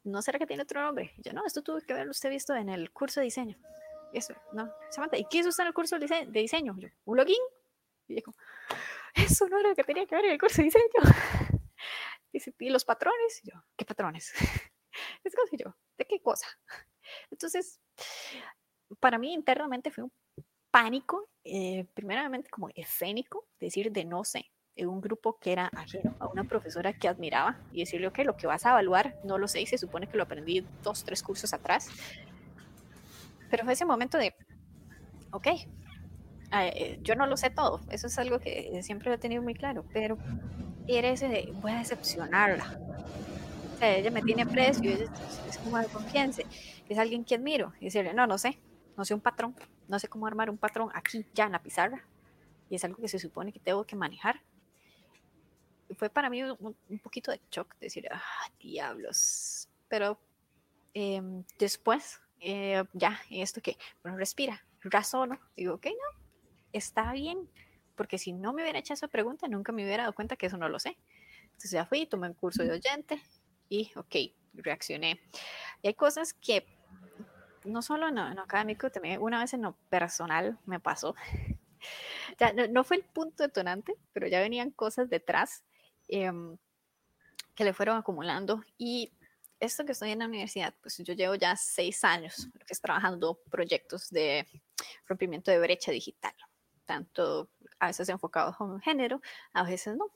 ¿No 0.03 0.21
será 0.21 0.39
que 0.39 0.47
tiene 0.47 0.63
otro 0.63 0.81
nombre? 0.81 1.13
yo, 1.17 1.33
no, 1.33 1.45
esto 1.45 1.61
tuvo 1.61 1.79
que 1.81 1.93
haber 1.93 2.09
usted 2.09 2.29
visto 2.29 2.55
en 2.55 2.69
el 2.69 2.91
curso 2.91 3.19
de 3.19 3.25
diseño. 3.25 3.57
Eso, 4.13 4.33
no, 4.53 4.71
Samantha, 4.89 5.17
¿y 5.17 5.25
qué 5.25 5.39
hizo 5.39 5.49
usted 5.49 5.63
en 5.63 5.67
el 5.67 5.73
curso 5.73 5.99
de 5.99 6.25
diseño? 6.31 6.75
Yo, 6.79 6.89
¿un 7.05 7.17
login? 7.17 7.35
Y 8.07 8.15
dijo, 8.15 8.33
eso 9.13 9.47
no 9.47 9.59
era 9.59 9.69
lo 9.69 9.75
que 9.75 9.83
tenía 9.83 10.05
que 10.05 10.15
ver 10.15 10.25
en 10.25 10.31
el 10.31 10.39
curso 10.39 10.57
de 10.57 10.65
diseño. 10.65 10.85
Dice, 12.31 12.53
¿y 12.59 12.69
los 12.69 12.85
patrones? 12.85 13.41
Y 13.43 13.51
yo, 13.51 13.63
¿qué 13.75 13.85
patrones? 13.85 14.33
Es 15.23 15.33
como 15.35 15.47
yo, 15.57 15.75
¿de 15.97 16.05
qué 16.05 16.19
cosa? 16.19 16.47
Entonces, 17.31 17.79
para 18.99 19.17
mí 19.17 19.33
internamente 19.33 19.91
fue 19.91 20.03
un 20.03 20.11
pánico, 20.71 21.29
eh, 21.43 21.85
primeramente 21.93 22.49
como 22.49 22.69
escénico, 22.75 23.47
decir 23.59 23.91
de 23.91 24.05
no 24.05 24.23
sé, 24.23 24.51
un 24.85 25.01
grupo 25.01 25.37
que 25.39 25.51
era 25.51 25.69
ajeno 25.75 26.15
a 26.19 26.27
una 26.27 26.43
profesora 26.43 26.93
que 26.93 27.07
admiraba 27.07 27.57
y 27.71 27.79
decirle, 27.79 28.07
ok, 28.07 28.19
lo 28.19 28.37
que 28.37 28.47
vas 28.47 28.65
a 28.65 28.71
evaluar 28.71 29.15
no 29.23 29.37
lo 29.37 29.47
sé 29.47 29.61
y 29.61 29.65
se 29.65 29.77
supone 29.77 30.07
que 30.07 30.17
lo 30.17 30.23
aprendí 30.23 30.65
dos, 30.83 31.03
tres 31.03 31.23
cursos 31.23 31.53
atrás. 31.53 31.89
Pero 33.49 33.63
fue 33.63 33.73
ese 33.73 33.85
momento 33.85 34.17
de, 34.17 34.35
ok, 35.31 35.47
eh, 36.51 36.99
yo 37.01 37.15
no 37.15 37.25
lo 37.25 37.37
sé 37.37 37.49
todo, 37.49 37.81
eso 37.89 38.07
es 38.07 38.17
algo 38.17 38.39
que 38.39 38.79
siempre 38.83 39.09
lo 39.09 39.15
he 39.15 39.19
tenido 39.19 39.41
muy 39.41 39.53
claro, 39.53 39.85
pero 39.93 40.17
era 40.87 41.09
ese 41.09 41.27
de, 41.27 41.51
voy 41.61 41.71
a 41.71 41.79
decepcionarla. 41.79 42.79
O 43.75 43.77
sea, 43.77 43.95
ella 43.95 44.11
me 44.11 44.21
tiene 44.21 44.45
precio, 44.45 44.91
es, 44.91 45.09
es 45.47 45.57
como 45.59 45.77
de 45.77 45.87
confianza, 45.87 46.41
es 46.87 46.97
alguien 46.97 47.23
que 47.23 47.35
admiro 47.35 47.73
y 47.79 47.85
decirle, 47.85 48.13
no, 48.13 48.27
no 48.27 48.37
sé, 48.37 48.59
no 48.97 49.05
sé 49.05 49.13
un 49.13 49.21
patrón, 49.21 49.55
no 49.87 49.99
sé 49.99 50.07
cómo 50.07 50.27
armar 50.27 50.49
un 50.49 50.57
patrón 50.57 50.89
aquí, 50.93 51.25
ya 51.33 51.45
en 51.45 51.53
la 51.53 51.61
pizarra, 51.61 52.03
y 52.69 52.75
es 52.75 52.83
algo 52.83 52.97
que 53.01 53.07
se 53.07 53.19
supone 53.19 53.51
que 53.51 53.59
tengo 53.59 53.83
que 53.85 53.95
manejar 53.95 54.41
fue 55.95 56.09
para 56.09 56.29
mí 56.29 56.43
un, 56.43 56.75
poquito 57.01 57.31
de 57.31 57.41
shock 57.51 57.75
decir, 57.79 58.07
ah, 58.11 58.51
diablos. 58.59 59.67
Pero 59.87 60.19
em, 60.93 61.43
después, 61.57 62.21
eh, 62.39 62.83
ya, 62.93 63.19
esto 63.29 63.61
que, 63.61 63.77
bueno, 64.03 64.17
respira, 64.17 64.63
razono, 64.81 65.39
digo, 65.55 65.75
ok, 65.75 65.87
no, 65.87 66.19
está 66.73 67.11
bien, 67.13 67.49
porque 67.95 68.17
si 68.17 68.31
no 68.33 68.53
me 68.53 68.61
hubiera 68.61 68.79
hecho 68.79 68.93
esa 68.93 69.07
pregunta, 69.07 69.47
nunca 69.47 69.71
me 69.71 69.83
hubiera 69.83 70.03
dado 70.03 70.15
cuenta 70.15 70.35
que 70.35 70.45
eso 70.45 70.57
no 70.57 70.69
lo 70.69 70.79
sé. 70.79 70.97
Entonces 71.43 71.71
ya 71.71 71.85
fui, 71.85 72.05
tomé 72.05 72.27
un 72.27 72.33
curso 72.33 72.63
de 72.63 72.71
oyente 72.71 73.21
y, 73.67 73.91
ok, 73.95 74.15
reaccioné. 74.53 75.19
Y 75.81 75.87
hay 75.87 75.93
cosas 75.93 76.33
que 76.33 76.65
no 77.65 77.81
solo 77.81 78.07
en 78.07 78.15
lo, 78.15 78.41
académico, 78.41 78.89
también 78.89 79.21
una 79.21 79.39
vez 79.39 79.53
en 79.53 79.63
lo 79.63 79.75
personal 79.89 80.57
me 80.65 80.79
pasó. 80.79 81.15
ya, 82.39 82.53
no, 82.53 82.83
fue 82.83 82.97
el 82.97 83.03
punto 83.03 83.43
detonante, 83.43 83.95
pero 84.13 84.27
ya 84.27 84.39
venían 84.39 84.71
cosas 84.71 85.09
detrás 85.09 85.63
em, 86.09 86.57
que 87.55 87.63
le 87.63 87.73
fueron 87.73 87.97
acumulando. 87.97 88.63
Y 88.77 89.11
esto 89.59 89.85
que 89.85 89.91
estoy 89.93 90.11
en 90.11 90.19
la 90.19 90.27
universidad, 90.27 90.73
pues 90.81 90.97
yo 90.99 91.13
llevo 91.13 91.35
ya 91.35 91.55
seis 91.55 92.03
años 92.03 92.49
que 92.65 92.73
es 92.73 92.81
trabajando 92.81 93.39
proyectos 93.49 94.09
de 94.09 94.47
rompimiento 95.07 95.51
de 95.51 95.59
brecha 95.59 95.91
digital, 95.91 96.33
tanto 96.85 97.49
a 97.79 97.87
veces 97.87 98.09
enfocados 98.09 98.55
en 98.59 98.67
un 98.67 98.81
género, 98.81 99.21
a 99.53 99.63
veces 99.63 99.95
no. 99.97 100.11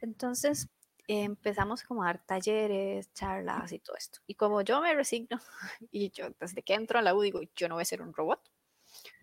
Entonces, 0.00 0.68
empezamos 1.08 1.82
como 1.82 2.02
a 2.02 2.06
dar 2.06 2.24
talleres, 2.24 3.12
charlas 3.14 3.72
y 3.72 3.78
todo 3.78 3.96
esto. 3.96 4.20
Y 4.26 4.34
como 4.34 4.60
yo 4.62 4.80
me 4.80 4.94
resigno 4.94 5.40
y 5.90 6.10
yo 6.10 6.30
desde 6.38 6.62
que 6.62 6.74
entro 6.74 6.98
a 6.98 7.02
la 7.02 7.14
U 7.14 7.22
digo, 7.22 7.40
yo 7.56 7.68
no 7.68 7.74
voy 7.76 7.82
a 7.82 7.86
ser 7.86 8.02
un 8.02 8.12
robot, 8.12 8.40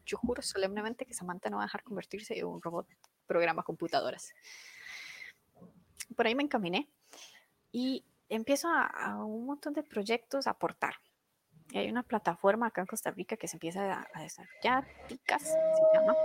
yo 0.06 0.18
juro 0.18 0.42
solemnemente 0.42 1.06
que 1.06 1.14
Samantha 1.14 1.50
no 1.50 1.58
va 1.58 1.64
a 1.64 1.66
dejar 1.68 1.84
convertirse 1.84 2.38
en 2.38 2.46
un 2.46 2.62
robot 2.62 2.88
programa 3.26 3.64
computadoras. 3.64 4.34
Por 6.16 6.28
ahí 6.28 6.36
me 6.36 6.44
encaminé 6.44 6.90
y 7.72 8.04
empiezo 8.30 8.70
a, 8.70 8.86
a 8.86 9.24
un 9.24 9.46
montón 9.46 9.74
de 9.74 9.84
proyectos 9.84 10.48
a 10.48 10.52
aportar. 10.52 10.96
Hay 11.74 11.90
una 11.90 12.04
plataforma 12.04 12.68
acá 12.68 12.82
en 12.82 12.88
Costa 12.88 13.12
Rica 13.12 13.38
que 13.38 13.48
se 13.48 13.56
empieza 13.56 14.08
a, 14.14 14.22
desarrollar, 14.22 14.88
TICAS 15.08 15.42
se 15.42 15.98
llama, 15.98 16.16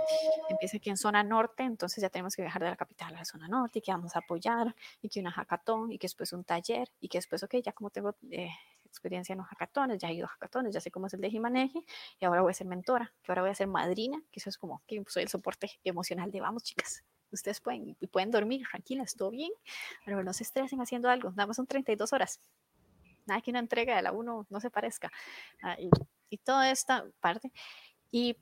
empieza 0.49 0.77
aquí 0.77 0.89
en 0.89 0.97
zona 0.97 1.23
norte, 1.23 1.63
entonces 1.63 2.01
ya 2.01 2.09
tenemos 2.09 2.35
que 2.35 2.43
viajar 2.43 2.61
de 2.61 2.69
la 2.69 2.75
capital 2.75 3.15
a 3.15 3.19
la 3.19 3.25
zona 3.25 3.47
norte 3.47 3.79
y 3.79 3.81
que 3.81 3.91
vamos 3.91 4.15
a 4.15 4.19
apoyar, 4.19 4.75
y 5.01 5.09
que 5.09 5.19
una 5.19 5.31
hackathon, 5.31 5.91
y 5.91 5.97
que 5.97 6.05
después 6.05 6.31
un 6.33 6.43
taller, 6.43 6.89
y 6.99 7.07
que 7.07 7.17
después, 7.17 7.41
ok, 7.43 7.55
ya 7.63 7.73
como 7.73 7.89
tengo 7.89 8.15
eh, 8.29 8.51
experiencia 8.85 9.33
en 9.33 9.39
los 9.39 9.47
hackatones, 9.47 9.97
ya 9.97 10.09
he 10.09 10.13
ido 10.13 10.25
a 10.25 10.29
hackatones, 10.29 10.73
ya 10.73 10.79
sé 10.79 10.91
cómo 10.91 11.07
es 11.07 11.13
el 11.15 11.21
de 11.21 11.31
Jimaneje, 11.31 11.83
y 12.19 12.25
ahora 12.25 12.41
voy 12.43 12.51
a 12.51 12.53
ser 12.53 12.67
mentora, 12.67 13.11
que 13.23 13.31
ahora 13.31 13.41
voy 13.41 13.51
a 13.51 13.55
ser 13.55 13.67
madrina, 13.67 14.21
que 14.31 14.39
eso 14.39 14.49
es 14.49 14.57
como 14.57 14.83
que 14.85 15.03
soy 15.07 15.23
el 15.23 15.29
soporte 15.29 15.71
emocional 15.83 16.31
de 16.31 16.39
vamos 16.39 16.63
chicas, 16.63 17.03
ustedes 17.31 17.61
pueden, 17.61 17.95
pueden 18.11 18.31
dormir 18.31 18.65
tranquilas, 18.69 19.15
todo 19.15 19.31
bien, 19.31 19.51
pero 20.05 20.23
no 20.23 20.33
se 20.33 20.43
estresen 20.43 20.81
haciendo 20.81 21.09
algo, 21.09 21.31
nada 21.31 21.47
más 21.47 21.55
son 21.55 21.67
32 21.67 22.13
horas, 22.13 22.41
nada 23.25 23.41
que 23.41 23.51
una 23.51 23.59
entrega 23.59 23.95
de 23.95 24.01
la 24.01 24.11
1 24.11 24.47
no 24.49 24.59
se 24.59 24.69
parezca. 24.69 25.11
Ah, 25.63 25.75
y, 25.79 25.89
y, 26.29 26.37
toda 26.37 26.71
esta 26.71 27.05
parte. 27.19 27.51
Y 28.11 28.37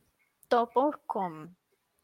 topo 0.47 0.93
con, 1.05 1.55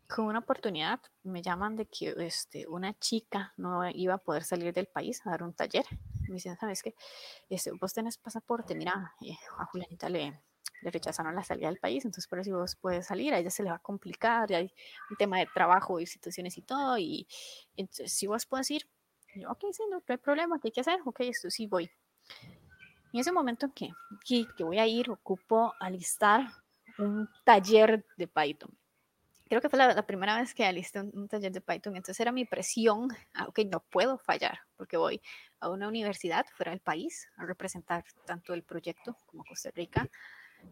con 0.07 0.25
una 0.25 0.39
oportunidad, 0.39 1.01
me 1.23 1.41
llaman 1.41 1.75
de 1.75 1.87
que 1.87 2.13
este, 2.19 2.67
una 2.67 2.97
chica 2.99 3.53
no 3.57 3.89
iba 3.89 4.15
a 4.15 4.19
poder 4.19 4.43
salir 4.43 4.73
del 4.73 4.87
país 4.87 5.25
a 5.25 5.31
dar 5.31 5.43
un 5.43 5.53
taller. 5.53 5.85
Me 6.27 6.35
dicen, 6.35 6.57
¿sabes 6.57 6.81
qué? 6.81 6.95
Este, 7.49 7.71
vos 7.71 7.93
tenés 7.93 8.17
pasaporte, 8.17 8.75
mira, 8.75 9.13
eh, 9.21 9.37
a 9.57 9.65
Julianita 9.65 10.09
le, 10.09 10.39
le 10.81 10.91
rechazaron 10.91 11.35
la 11.35 11.43
salida 11.43 11.67
del 11.67 11.79
país, 11.79 12.05
entonces 12.05 12.27
por 12.27 12.39
eso 12.39 12.45
si 12.45 12.51
vos 12.51 12.75
puedes 12.75 13.07
salir, 13.07 13.33
a 13.33 13.39
ella 13.39 13.49
se 13.49 13.63
le 13.63 13.69
va 13.69 13.77
a 13.77 13.79
complicar, 13.79 14.49
ya 14.49 14.57
hay 14.57 14.73
un 15.09 15.17
tema 15.17 15.39
de 15.39 15.47
trabajo 15.53 15.99
y 15.99 16.05
situaciones 16.05 16.57
y 16.57 16.61
todo, 16.61 16.97
y 16.97 17.27
entonces 17.75 18.13
si 18.13 18.27
vos 18.27 18.45
puedes 18.45 18.69
ir, 18.71 18.87
yo, 19.35 19.51
ok, 19.51 19.65
sí, 19.71 19.83
no, 19.89 19.97
no 19.97 20.03
hay 20.07 20.17
problema, 20.17 20.59
¿qué 20.59 20.69
hay 20.69 20.71
que 20.71 20.81
hacer? 20.81 20.99
Ok, 21.05 21.21
esto 21.21 21.49
sí 21.49 21.67
voy. 21.67 21.89
En 23.15 23.19
ese 23.19 23.31
momento 23.31 23.71
que, 23.73 23.91
que, 24.25 24.63
voy 24.63 24.77
a 24.79 24.87
ir, 24.87 25.09
ocupo 25.09 25.73
alistar 25.79 26.47
un 26.97 27.29
taller 27.43 28.05
de 28.17 28.27
Python. 28.27 28.77
Creo 29.47 29.61
que 29.61 29.69
fue 29.69 29.77
la, 29.77 30.05
primera 30.05 30.37
vez 30.37 30.53
que 30.53 30.65
alisté 30.65 31.01
un, 31.01 31.27
taller 31.27 31.51
de 31.51 31.61
Python, 31.61 31.95
entonces 31.95 32.19
era 32.19 32.31
mi 32.31 32.45
presión, 32.45 33.09
ah, 33.33 33.45
ok, 33.47 33.59
no 33.71 33.79
puedo 33.79 34.17
fallar, 34.17 34.59
porque 34.75 34.97
voy 34.97 35.21
a 35.59 35.69
una 35.69 35.87
universidad 35.87 36.45
fuera 36.55 36.71
del 36.71 36.81
país 36.81 37.29
a 37.37 37.45
representar 37.45 38.03
tanto 38.25 38.53
el 38.53 38.63
proyecto 38.63 39.15
como 39.27 39.45
Costa 39.45 39.71
Rica, 39.73 40.09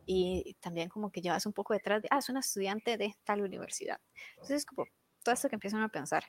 y 0.05 0.55
también 0.59 0.89
como 0.89 1.11
que 1.11 1.21
llevas 1.21 1.45
un 1.45 1.53
poco 1.53 1.73
detrás 1.73 2.01
de, 2.01 2.07
ah, 2.11 2.19
es 2.19 2.29
una 2.29 2.41
estudiante 2.41 2.97
de 2.97 3.15
tal 3.23 3.41
universidad. 3.41 3.99
Entonces, 4.33 4.65
como 4.65 4.85
todo 5.23 5.33
esto 5.33 5.49
que 5.49 5.55
empiezan 5.55 5.81
a 5.81 5.89
pensar. 5.89 6.23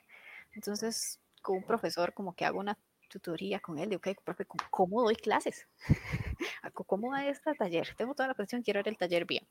Entonces, 0.53 1.19
con 1.41 1.57
un 1.57 1.63
profesor, 1.63 2.13
como 2.13 2.33
que 2.33 2.45
hago 2.45 2.59
una 2.59 2.77
tutoría 3.09 3.59
con 3.59 3.77
él, 3.77 3.89
de, 3.89 3.97
ok, 3.97 4.07
profe, 4.23 4.45
¿cómo 4.69 5.03
doy 5.03 5.15
clases? 5.15 5.67
¿Cómo 6.73 7.11
va 7.11 7.27
este 7.27 7.53
taller? 7.53 7.93
Tengo 7.95 8.15
toda 8.15 8.27
la 8.27 8.33
presión, 8.33 8.61
quiero 8.61 8.79
ver 8.79 8.87
el 8.87 8.97
taller 8.97 9.25
bien. 9.25 9.47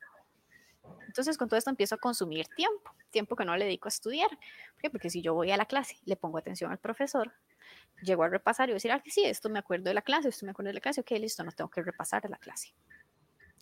Entonces, 1.07 1.39
con 1.39 1.49
todo 1.49 1.57
esto 1.57 1.71
empiezo 1.71 1.95
a 1.95 1.99
consumir 1.99 2.47
tiempo, 2.57 2.93
tiempo 3.11 3.37
que 3.37 3.45
no 3.45 3.57
le 3.57 3.65
dedico 3.67 3.87
a 3.87 3.91
estudiar. 3.91 4.29
¿Por 4.29 4.83
qué? 4.83 4.91
Porque 4.91 5.11
si 5.11 5.23
yo 5.23 5.33
voy 5.33 5.51
a 5.53 5.57
la 5.57 5.67
clase, 5.67 5.97
le 6.05 6.17
pongo 6.17 6.39
atención 6.39 6.73
al 6.73 6.79
profesor, 6.79 7.33
llego 8.03 8.25
a 8.25 8.29
repasar 8.29 8.69
y 8.69 8.73
voy 8.73 8.75
a 8.75 8.77
decir, 8.77 8.93
ah, 8.93 9.03
sí, 9.07 9.25
esto 9.25 9.49
me 9.49 9.59
acuerdo 9.59 9.85
de 9.85 9.95
la 9.95 10.03
clase, 10.03 10.29
esto 10.29 10.45
me 10.45 10.51
acuerdo 10.51 10.69
de 10.69 10.75
la 10.75 10.81
clase, 10.81 11.01
ok, 11.01 11.13
listo, 11.13 11.45
no 11.45 11.53
tengo 11.53 11.71
que 11.71 11.83
repasar 11.83 12.29
la 12.29 12.39
clase. 12.39 12.75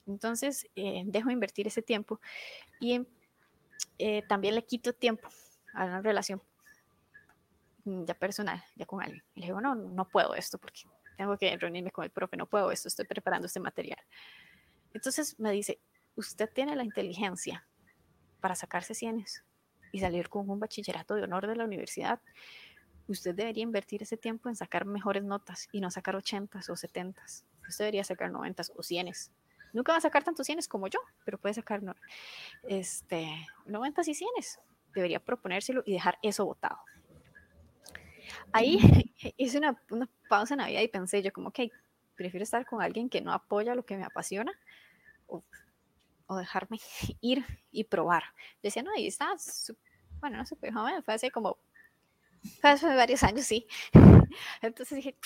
Entonces, 0.06 0.66
eh, 0.74 1.02
dejo 1.06 1.28
de 1.28 1.34
invertir 1.34 1.66
ese 1.66 1.82
tiempo 1.82 2.20
y 2.80 3.06
eh, 3.98 4.22
también 4.28 4.54
le 4.54 4.64
quito 4.64 4.92
tiempo 4.92 5.28
a 5.74 5.84
una 5.84 6.02
relación 6.02 6.42
ya 7.84 8.14
personal, 8.14 8.62
ya 8.76 8.86
con 8.86 9.02
alguien. 9.02 9.22
Le 9.34 9.46
digo, 9.46 9.60
no, 9.60 9.74
no 9.74 10.08
puedo 10.08 10.34
esto 10.34 10.58
porque 10.58 10.82
tengo 11.16 11.36
que 11.36 11.56
reunirme 11.56 11.90
con 11.90 12.04
el 12.04 12.10
profe, 12.10 12.36
no 12.36 12.46
puedo 12.46 12.70
esto, 12.70 12.88
estoy 12.88 13.06
preparando 13.06 13.46
este 13.46 13.60
material. 13.60 13.98
Entonces 14.94 15.38
me 15.38 15.50
dice, 15.50 15.80
usted 16.16 16.50
tiene 16.52 16.76
la 16.76 16.84
inteligencia 16.84 17.66
para 18.40 18.54
sacarse 18.54 18.94
cienes 18.94 19.44
y 19.92 20.00
salir 20.00 20.28
con 20.28 20.48
un 20.48 20.58
bachillerato 20.58 21.14
de 21.14 21.22
honor 21.22 21.46
de 21.46 21.56
la 21.56 21.64
universidad. 21.64 22.20
Usted 23.08 23.34
debería 23.34 23.62
invertir 23.62 24.02
ese 24.02 24.16
tiempo 24.16 24.48
en 24.48 24.56
sacar 24.56 24.84
mejores 24.84 25.24
notas 25.24 25.68
y 25.72 25.80
no 25.80 25.90
sacar 25.90 26.16
80 26.16 26.60
o 26.68 26.76
70. 26.76 27.22
Usted 27.68 27.84
debería 27.84 28.04
sacar 28.04 28.30
90 28.30 28.62
o 28.76 28.82
100. 28.82 29.12
Nunca 29.72 29.92
va 29.92 29.98
a 29.98 30.02
sacar 30.02 30.22
tantos 30.22 30.46
100 30.46 30.60
como 30.68 30.86
yo, 30.86 31.00
pero 31.24 31.38
puede 31.38 31.54
sacar 31.54 31.82
no, 31.82 31.94
este, 32.68 33.26
90 33.66 34.02
y 34.06 34.14
100. 34.14 34.30
Debería 34.94 35.20
proponérselo 35.20 35.82
y 35.86 35.92
dejar 35.92 36.18
eso 36.22 36.44
votado. 36.44 36.78
Ahí 38.52 38.78
hice 39.36 39.58
una, 39.58 39.80
una, 39.90 40.08
pausa 40.28 40.54
en 40.54 40.60
la 40.60 40.66
vida 40.66 40.82
y 40.82 40.88
pensé 40.88 41.22
yo 41.22 41.32
como, 41.32 41.48
ok, 41.48 41.60
prefiero 42.14 42.44
estar 42.44 42.66
con 42.66 42.82
alguien 42.82 43.08
que 43.08 43.20
no 43.20 43.32
apoya 43.32 43.74
lo 43.74 43.84
que 43.84 43.96
me 43.96 44.04
apasiona 44.04 44.52
o, 45.26 45.42
o 46.26 46.36
dejarme 46.36 46.78
ir 47.20 47.44
y 47.70 47.84
probar. 47.84 48.24
Decía, 48.62 48.82
no, 48.82 48.92
ahí 48.92 49.06
está, 49.06 49.34
bueno, 50.20 50.38
no 50.38 50.44
sé, 50.44 50.56
joven, 50.72 51.02
fue 51.02 51.14
hace 51.14 51.30
como, 51.30 51.58
fue 52.60 52.70
hace 52.70 52.86
varios 52.94 53.22
años, 53.22 53.46
sí. 53.46 53.66
Entonces 54.62 54.96
dije, 54.96 55.16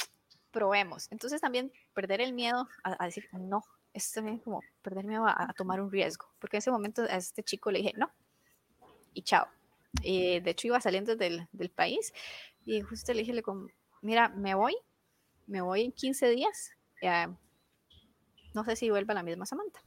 probemos. 0.51 1.09
Entonces 1.11 1.41
también 1.41 1.73
perder 1.93 2.21
el 2.21 2.33
miedo 2.33 2.69
a 2.83 3.05
decir, 3.05 3.29
no, 3.33 3.63
es 3.97 4.13
también 4.13 4.39
como 4.39 4.61
perder 4.83 5.07
miedo 5.07 5.27
a, 5.27 5.35
a, 5.51 5.53
tomar 5.55 5.81
un 5.81 5.91
riesgo, 5.91 6.27
porque 6.39 6.57
en 6.57 6.59
ese 6.59 6.71
momento 6.71 7.03
a 7.03 7.17
este 7.17 7.43
chico 7.43 7.71
le 7.71 7.79
dije, 7.79 7.95
no, 7.97 8.13
y 9.15 9.23
chao. 9.23 9.49
Eh, 10.03 10.43
de 10.43 10.51
hecho, 10.51 10.67
iba 10.67 10.81
saliendo 10.81 11.17
del, 11.17 11.49
del 11.53 11.71
país 11.71 12.13
y 12.67 12.83
justo 12.83 13.15
le 13.15 13.21
dije, 13.21 13.43
mira, 14.03 14.29
me 14.29 14.55
voy, 14.55 14.77
me 15.47 15.63
voy 15.63 15.85
en 15.85 15.93
15 15.93 16.29
días. 16.29 16.73
no 18.55 18.65
sé 18.65 18.77
si 18.77 18.91
vuelva 18.91 19.15
la 19.15 19.23
misma 19.23 19.47
Samantha, 19.47 19.81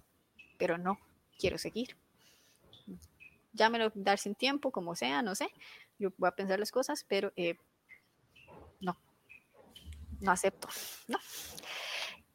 pero 0.57 0.79
no, 0.79 0.99
quiero 1.37 1.59
seguir. 1.59 1.95
Llámelo 3.53 3.91
dar 3.93 4.17
sin 4.17 4.33
tiempo, 4.33 4.71
como 4.71 4.95
sea, 4.95 5.21
no 5.21 5.35
sé. 5.35 5.49
Yo 5.99 6.11
voy 6.17 6.29
a 6.29 6.35
pensar 6.35 6.59
las 6.59 6.71
cosas, 6.71 7.05
pero 7.07 7.31
eh, 7.35 7.55
no, 8.81 8.97
no 10.19 10.31
acepto. 10.31 10.67
No. 11.07 11.19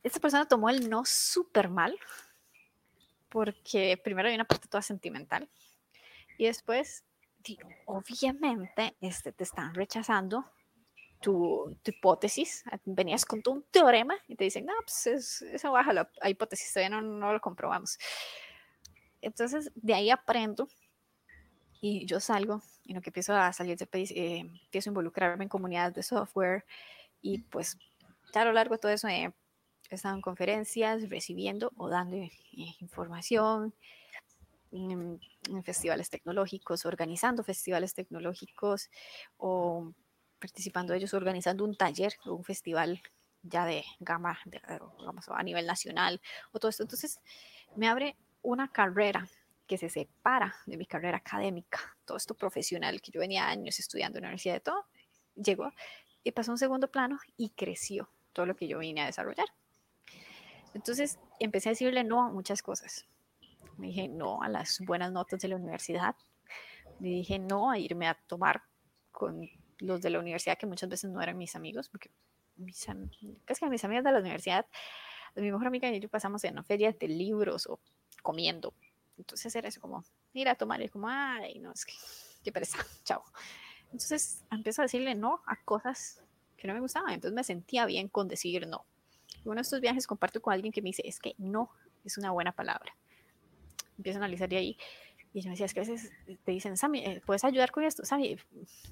Esta 0.04 0.20
persona 0.20 0.46
tomó 0.46 0.68
el 0.68 0.88
no 0.88 1.04
súper 1.04 1.70
mal, 1.70 1.98
porque 3.30 4.00
primero 4.04 4.28
hay 4.28 4.34
una 4.34 4.44
parte 4.44 4.68
toda 4.68 4.82
sentimental 4.82 5.48
y 6.38 6.44
después 6.44 7.04
obviamente 7.86 8.96
este, 9.00 9.32
te 9.32 9.44
están 9.44 9.74
rechazando 9.74 10.44
tu, 11.20 11.76
tu, 11.82 11.90
hipótesis, 11.90 12.64
venías 12.84 13.24
con 13.24 13.42
tu, 13.42 13.52
un 13.52 13.62
teorema 13.70 14.14
y 14.28 14.36
te 14.36 14.44
dicen, 14.44 14.66
no, 14.66 14.74
pues 14.84 15.06
es, 15.06 15.42
esa 15.42 15.70
baja 15.70 15.92
la, 15.92 16.10
hipótesis, 16.26 16.72
todavía 16.72 16.90
no, 16.90 17.02
no, 17.02 17.32
lo 17.32 17.40
comprobamos. 17.40 17.98
Entonces, 19.22 19.72
de 19.74 19.94
ahí 19.94 20.10
aprendo 20.10 20.68
y 21.80 22.04
yo 22.06 22.20
salgo, 22.20 22.62
y 22.84 22.92
lo 22.92 23.00
que 23.00 23.08
empiezo 23.08 23.34
a 23.34 23.52
salir 23.54 23.78
de 23.78 23.88
eh, 23.92 24.40
empiezo 24.40 24.90
a 24.90 24.92
involucrarme 24.92 25.44
en 25.44 25.48
comunidades 25.48 25.94
de 25.94 26.02
software 26.02 26.66
y 27.22 27.38
pues 27.38 27.78
a 28.34 28.44
lo 28.44 28.52
largo 28.52 28.74
de 28.74 28.78
todo 28.78 28.92
eso 28.92 29.08
he 29.08 29.32
estado 29.90 30.14
en 30.14 30.22
conferencias, 30.22 31.08
recibiendo 31.08 31.72
o 31.76 31.88
dando 31.88 32.16
eh, 32.16 32.30
información, 32.80 33.74
en, 34.74 35.20
festivales 35.62 36.10
tecnológicos, 36.10 36.84
organizando 36.86 37.44
festivales 37.44 37.94
tecnológicos 37.94 38.90
o 39.36 39.92
participando 40.40 40.94
ellos 40.94 41.14
organizando 41.14 41.64
un 41.64 41.76
taller 41.76 42.14
o 42.24 42.34
un 42.34 42.44
festival 42.44 43.00
ya 43.42 43.66
de 43.66 43.84
gama, 44.00 44.38
de, 44.46 44.60
vamos, 45.04 45.28
a 45.28 45.42
nivel 45.42 45.66
nacional 45.66 46.20
o 46.52 46.58
todo 46.58 46.70
esto. 46.70 46.82
Entonces, 46.82 47.20
me 47.76 47.88
abre 47.88 48.16
una 48.42 48.70
carrera 48.72 49.28
que 49.66 49.78
se 49.78 49.88
separa 49.88 50.54
de 50.66 50.76
mi 50.76 50.86
carrera 50.86 51.18
académica, 51.18 51.96
todo 52.04 52.16
esto 52.16 52.34
profesional 52.34 53.00
que 53.00 53.10
yo 53.10 53.20
venía 53.20 53.48
años 53.48 53.78
estudiando 53.78 54.18
en 54.18 54.22
la 54.22 54.28
universidad 54.28 54.54
de 54.54 54.60
todo, 54.60 54.86
llegó 55.34 55.72
y 56.22 56.32
pasó 56.32 56.50
a 56.50 56.54
un 56.54 56.58
segundo 56.58 56.90
plano 56.90 57.18
y 57.36 57.50
creció 57.50 58.10
todo 58.32 58.46
lo 58.46 58.56
que 58.56 58.66
yo 58.66 58.78
vine 58.78 59.02
a 59.02 59.06
desarrollar. 59.06 59.46
Entonces 60.74 61.18
empecé 61.38 61.70
a 61.70 61.72
decirle 61.72 62.04
no 62.04 62.24
a 62.24 62.30
muchas 62.30 62.62
cosas. 62.62 63.06
Me 63.78 63.88
dije 63.88 64.08
no 64.08 64.42
a 64.42 64.48
las 64.48 64.80
buenas 64.80 65.12
notas 65.12 65.40
de 65.40 65.48
la 65.48 65.56
universidad. 65.56 66.16
Me 66.98 67.08
dije 67.08 67.38
no 67.38 67.70
a 67.70 67.78
irme 67.78 68.08
a 68.08 68.14
tomar 68.26 68.62
con 69.10 69.48
los 69.78 70.02
de 70.02 70.10
la 70.10 70.18
universidad 70.18 70.58
que 70.58 70.66
muchas 70.66 70.88
veces 70.88 71.10
no 71.10 71.20
eran 71.20 71.38
mis 71.38 71.56
amigos, 71.56 71.88
porque 71.88 72.10
mis, 72.56 72.86
casi 73.44 73.66
mis 73.66 73.84
amigas 73.84 74.04
de 74.04 74.12
la 74.12 74.18
universidad, 74.18 74.66
mi 75.34 75.50
mejor 75.50 75.66
amiga 75.66 75.90
y 75.90 76.00
yo 76.00 76.08
pasamos 76.08 76.44
en 76.44 76.62
ferias 76.64 76.98
de 76.98 77.08
libros 77.08 77.66
o 77.66 77.80
comiendo. 78.22 78.74
Entonces 79.16 79.54
era 79.54 79.68
eso 79.68 79.80
como 79.80 80.04
ir 80.32 80.48
a 80.48 80.54
tomar 80.54 80.82
y 80.82 80.88
como, 80.88 81.08
ay, 81.08 81.58
no, 81.58 81.72
es 81.72 81.84
que 81.84 81.94
qué 82.42 82.52
pereza, 82.52 82.78
chao. 83.04 83.24
Entonces 83.86 84.44
empiezo 84.50 84.82
a 84.82 84.84
decirle 84.84 85.14
no 85.14 85.40
a 85.46 85.56
cosas 85.64 86.22
que 86.56 86.66
no 86.66 86.74
me 86.74 86.80
gustaban, 86.80 87.12
entonces 87.12 87.34
me 87.34 87.44
sentía 87.44 87.86
bien 87.86 88.08
con 88.08 88.28
decir 88.28 88.66
no. 88.66 88.84
Uno 89.44 89.56
de 89.56 89.62
estos 89.62 89.80
viajes 89.80 90.06
comparto 90.06 90.40
con 90.40 90.52
alguien 90.52 90.72
que 90.72 90.82
me 90.82 90.88
dice, 90.88 91.02
es 91.04 91.20
que 91.20 91.34
no 91.38 91.70
es 92.04 92.18
una 92.18 92.30
buena 92.30 92.52
palabra. 92.52 92.94
Empiezo 93.96 94.18
a 94.18 94.22
analizar 94.22 94.48
de 94.48 94.56
ahí 94.56 94.78
y 95.34 95.40
yo 95.40 95.48
me 95.48 95.54
decía, 95.54 95.66
es 95.66 95.74
que 95.74 95.80
a 95.80 95.82
veces 95.82 96.12
te 96.44 96.52
dicen, 96.52 96.76
Sammy, 96.76 97.00
eh, 97.00 97.20
¿puedes 97.26 97.42
ayudar 97.42 97.72
con 97.72 97.82
esto? 97.82 98.04
Sammy, 98.04 98.38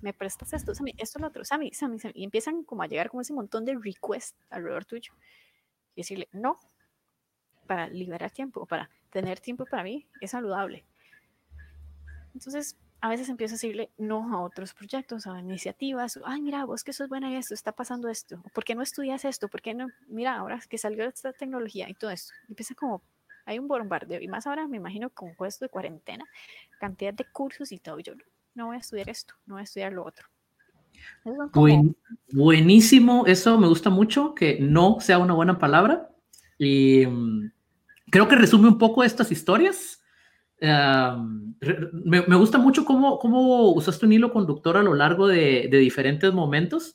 ¿me 0.01 0.13
prestas 0.13 0.53
esto? 0.53 0.75
Sammy, 0.75 0.93
esto, 0.99 1.21
lo 1.21 1.29
otro, 1.29 1.45
Sammy, 1.45 1.71
Sammy. 1.73 1.99
Y 2.15 2.25
empiezan 2.25 2.65
como 2.65 2.83
a 2.83 2.89
llegar 2.89 3.11
como 3.11 3.21
ese 3.21 3.33
montón 3.33 3.65
de 3.65 3.79
requests 3.81 4.35
alrededor 4.51 4.85
tuyo. 4.85 5.13
Y 5.95 6.01
decirle, 6.01 6.29
no, 6.33 6.59
para 7.69 7.87
liberar 7.87 8.33
tiempo, 8.33 8.67
para 8.67 8.91
tener 9.11 9.39
tiempo 9.39 9.67
para 9.67 9.85
mí, 9.85 10.09
es 10.21 10.33
saludable. 10.33 10.85
Entonces, 12.35 12.77
a 13.03 13.09
veces 13.09 13.29
empiezo 13.29 13.55
a 13.55 13.57
decirle 13.57 13.91
no 13.99 14.33
a 14.33 14.41
otros 14.43 14.75
proyectos, 14.75 15.27
a 15.27 15.41
iniciativas. 15.41 16.21
Ay, 16.25 16.41
mira, 16.41 16.65
vos 16.65 16.85
que 16.85 16.93
sos 16.93 17.09
buena 17.09 17.29
en 17.29 17.35
esto, 17.35 17.53
está 17.53 17.73
pasando 17.73 18.09
esto. 18.09 18.41
¿Por 18.55 18.65
qué 18.65 18.77
no 18.77 18.83
estudias 18.83 19.25
esto? 19.25 19.49
¿Por 19.49 19.61
qué 19.61 19.75
no? 19.75 19.89
Mira, 20.07 20.37
ahora 20.37 20.61
que 20.69 20.79
salió 20.79 21.05
esta 21.05 21.33
tecnología 21.33 21.91
y 21.91 21.95
todo 21.95 22.11
esto. 22.13 22.33
Empieza 22.49 22.77
como 22.77 23.03
hay 23.45 23.59
un 23.59 23.67
bombardeo 23.67 24.21
y 24.21 24.29
más 24.29 24.47
ahora 24.47 24.69
me 24.69 24.77
imagino 24.77 25.11
con 25.11 25.35
esto 25.49 25.65
de 25.65 25.69
cuarentena, 25.69 26.25
cantidad 26.79 27.13
de 27.13 27.25
cursos 27.25 27.73
y 27.73 27.79
todo. 27.79 27.99
Yo 27.99 28.13
no, 28.55 28.67
voy 28.67 28.77
a 28.77 28.79
estudiar 28.79 29.09
esto, 29.09 29.35
no 29.47 29.55
voy 29.55 29.63
a 29.63 29.65
estudiar 29.65 29.93
lo 29.93 30.07
otro. 30.07 30.29
buenísimo, 32.31 33.27
eso 33.27 33.59
me 33.59 33.67
gusta 33.67 33.91
mucho, 33.91 34.33
que 34.33 34.61
no 34.61 35.01
sea 35.01 35.19
una 35.19 35.35
buena 35.35 35.59
palabra. 35.59 36.09
Y 36.57 37.05
mm, 37.05 37.51
creo 38.13 38.29
que 38.29 38.37
resume 38.37 38.69
un 38.69 38.79
poco 38.79 39.03
estas 39.03 39.33
historias. 39.33 40.02
Me, 40.63 42.37
gusta 42.37 42.59
mucho 42.59 42.85
cómo, 42.85 43.19
cómo 43.19 43.73
usaste 43.73 44.07
un 44.07 44.13
hilo 44.13 44.33
conductor 44.33 44.77
a 44.77 44.83
lo 44.83 44.95
largo 44.95 45.27
de, 45.27 45.67
diferentes 45.71 46.33
momentos. 46.33 46.95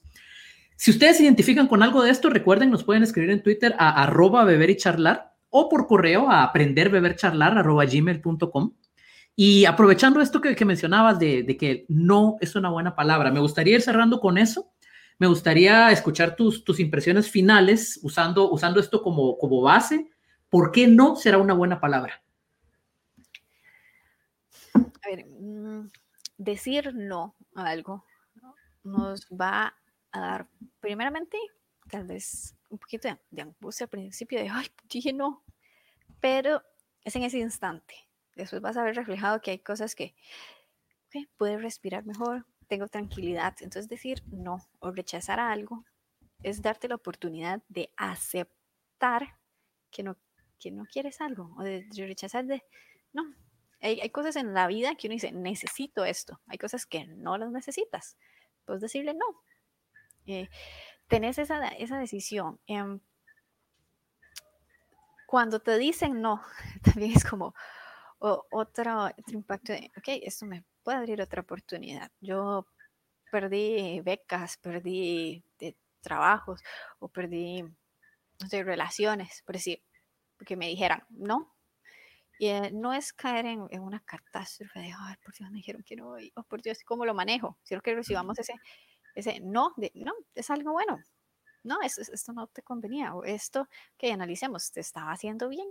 Si 0.78 0.92
ustedes 0.92 1.18
se 1.18 1.24
identifican 1.24 1.68
con 1.68 1.84
algo 1.84 2.02
de 2.04 2.12
esto, 2.12 2.30
recuerden, 2.30 2.72
nos 2.72 2.86
pueden 2.86 3.04
escribir 3.04 3.32
en 3.32 3.44
Twitter 3.44 3.76
a 3.78 4.04
arroba 4.04 4.46
beber 4.46 4.70
y 4.70 4.78
charlar 4.78 5.34
o 5.50 5.68
por 5.70 5.88
correo 5.88 6.30
a 6.30 6.44
aprenderbebercharlar.gmail.com. 6.44 8.74
Y 9.36 9.66
aprovechando 9.66 10.22
esto 10.22 10.40
que, 10.40 10.66
mencionabas 10.66 11.20
de, 11.20 11.58
que 11.60 11.86
no 11.90 12.38
es 12.40 12.56
una 12.56 12.70
buena 12.70 12.96
palabra, 12.96 13.32
me 13.32 13.42
gustaría 13.42 13.76
ir 13.76 13.82
cerrando 13.82 14.20
con 14.20 14.38
eso. 14.38 14.72
Me 15.20 15.26
gustaría 15.28 15.92
escuchar 15.92 16.36
tus, 16.36 16.64
tus 16.64 16.80
impresiones 16.80 17.28
finales 17.30 18.00
usando, 18.04 18.52
usando 18.52 18.80
esto 18.80 19.02
como, 19.02 19.38
como 19.38 19.62
base. 19.62 20.10
¿Por 20.50 20.72
qué 20.72 20.88
no 20.88 21.16
será 21.16 21.40
una 21.40 21.54
buena 21.54 21.82
palabra? 21.82 22.22
A 24.78 25.10
ver, 25.10 25.26
mm, 25.26 25.92
decir 26.38 26.94
no 26.94 27.36
a 27.56 27.68
algo 27.68 28.06
nos 28.84 29.28
va 29.28 29.76
a 30.12 30.20
dar, 30.20 30.48
primeramente, 30.80 31.38
tal 31.90 32.06
vez 32.06 32.56
un 32.70 32.78
poquito 32.78 33.08
de, 33.32 33.42
angustia 33.42 33.86
al 33.86 33.90
principio 33.90 34.40
de, 34.40 34.50
ay, 34.50 34.68
dije 34.90 35.14
no, 35.14 35.44
pero 36.20 36.62
es 37.04 37.16
en 37.16 37.24
ese 37.24 37.40
instante. 37.40 37.96
Después 38.36 38.62
vas 38.62 38.78
a 38.78 38.84
ver 38.84 38.96
reflejado 38.96 39.42
que 39.42 39.52
hay 39.52 39.60
cosas 39.60 39.96
que 39.96 40.16
okay, 41.08 41.28
puedes 41.38 41.62
respirar 41.62 42.06
mejor, 42.06 42.46
tengo 42.68 42.88
tranquilidad. 42.88 43.56
Entonces 43.62 43.90
decir 43.90 44.24
no 44.28 44.68
o 44.80 44.92
rechazar 44.92 45.40
algo 45.40 45.86
es 46.44 46.62
darte 46.62 46.88
la 46.88 46.96
oportunidad 46.96 47.64
de 47.68 47.92
aceptar 47.98 49.38
que 49.90 50.04
no, 50.04 50.18
que 50.60 50.72
no 50.72 50.86
quieres 50.86 51.22
algo 51.22 51.56
o 51.58 51.64
de, 51.64 51.86
rechazar 51.96 52.46
de, 52.46 52.64
no, 53.14 53.34
hay, 53.82 54.10
cosas 54.10 54.36
en 54.36 54.54
la 54.54 54.68
vida 54.68 54.96
que 54.96 55.08
uno 55.08 55.14
dice, 55.14 55.32
necesito 55.32 56.06
esto. 56.06 56.40
Hay 56.48 56.58
cosas 56.58 56.86
que 56.86 57.06
no 57.08 57.38
las 57.38 57.52
necesitas. 57.52 58.18
Puedes 58.66 58.82
decirle 58.82 59.14
no. 59.14 59.44
Eh, 60.26 60.50
tenés 61.08 61.38
esa, 61.38 61.68
esa 61.70 61.98
decisión. 62.00 62.60
Em, 62.68 63.00
cuando 65.28 65.60
te 65.60 65.78
dicen 65.78 66.22
no, 66.22 66.42
también 66.84 67.12
es 67.12 67.24
como 67.24 67.54
otro, 68.20 69.10
impacto 69.28 69.74
ok, 69.74 70.08
esto 70.24 70.46
me 70.46 70.64
puede 70.84 70.98
abrir 70.98 71.22
otra 71.22 71.42
oportunidad. 71.42 72.12
Yo 72.20 72.66
perdí 73.32 74.00
becas, 74.02 74.58
perdí 74.58 75.44
de 75.60 75.78
trabajos 76.02 76.62
o 77.00 77.10
perdí 77.10 77.62
no 77.62 78.64
relaciones, 78.64 79.44
por 79.46 79.56
decir, 79.56 79.84
porque 80.38 80.56
me 80.56 80.68
dijeran 80.68 81.04
no. 81.10 81.54
Y 82.40 82.48
eh, 82.48 82.72
no 82.72 82.94
es 82.94 83.14
caer 83.14 83.46
en, 83.46 83.82
una 83.82 84.00
catástrofe 84.02 84.80
de, 84.80 84.94
ay, 84.98 85.16
por 85.24 85.34
Dios, 85.34 85.50
me 85.50 85.58
dijeron 85.58 85.84
que 85.84 85.96
no, 85.96 86.16
oh, 86.36 86.44
por 86.44 86.62
Dios, 86.62 86.80
¿cómo 86.86 87.06
lo 87.06 87.14
manejo? 87.14 87.58
Quiero 87.66 87.82
que 87.82 87.96
recibamos 87.96 88.38
ese, 88.38 88.54
ese 89.16 89.40
no, 89.40 89.74
de, 89.78 89.92
no, 89.96 90.14
es 90.36 90.50
algo 90.50 90.72
bueno. 90.72 91.00
No, 91.64 91.82
esto, 91.82 92.34
no 92.34 92.48
te 92.48 92.62
convenía, 92.62 93.14
o 93.16 93.24
esto 93.24 93.68
que 93.98 94.12
analicemos, 94.12 94.72
te 94.72 94.80
estaba 94.80 95.12
haciendo 95.12 95.50
bien. 95.50 95.68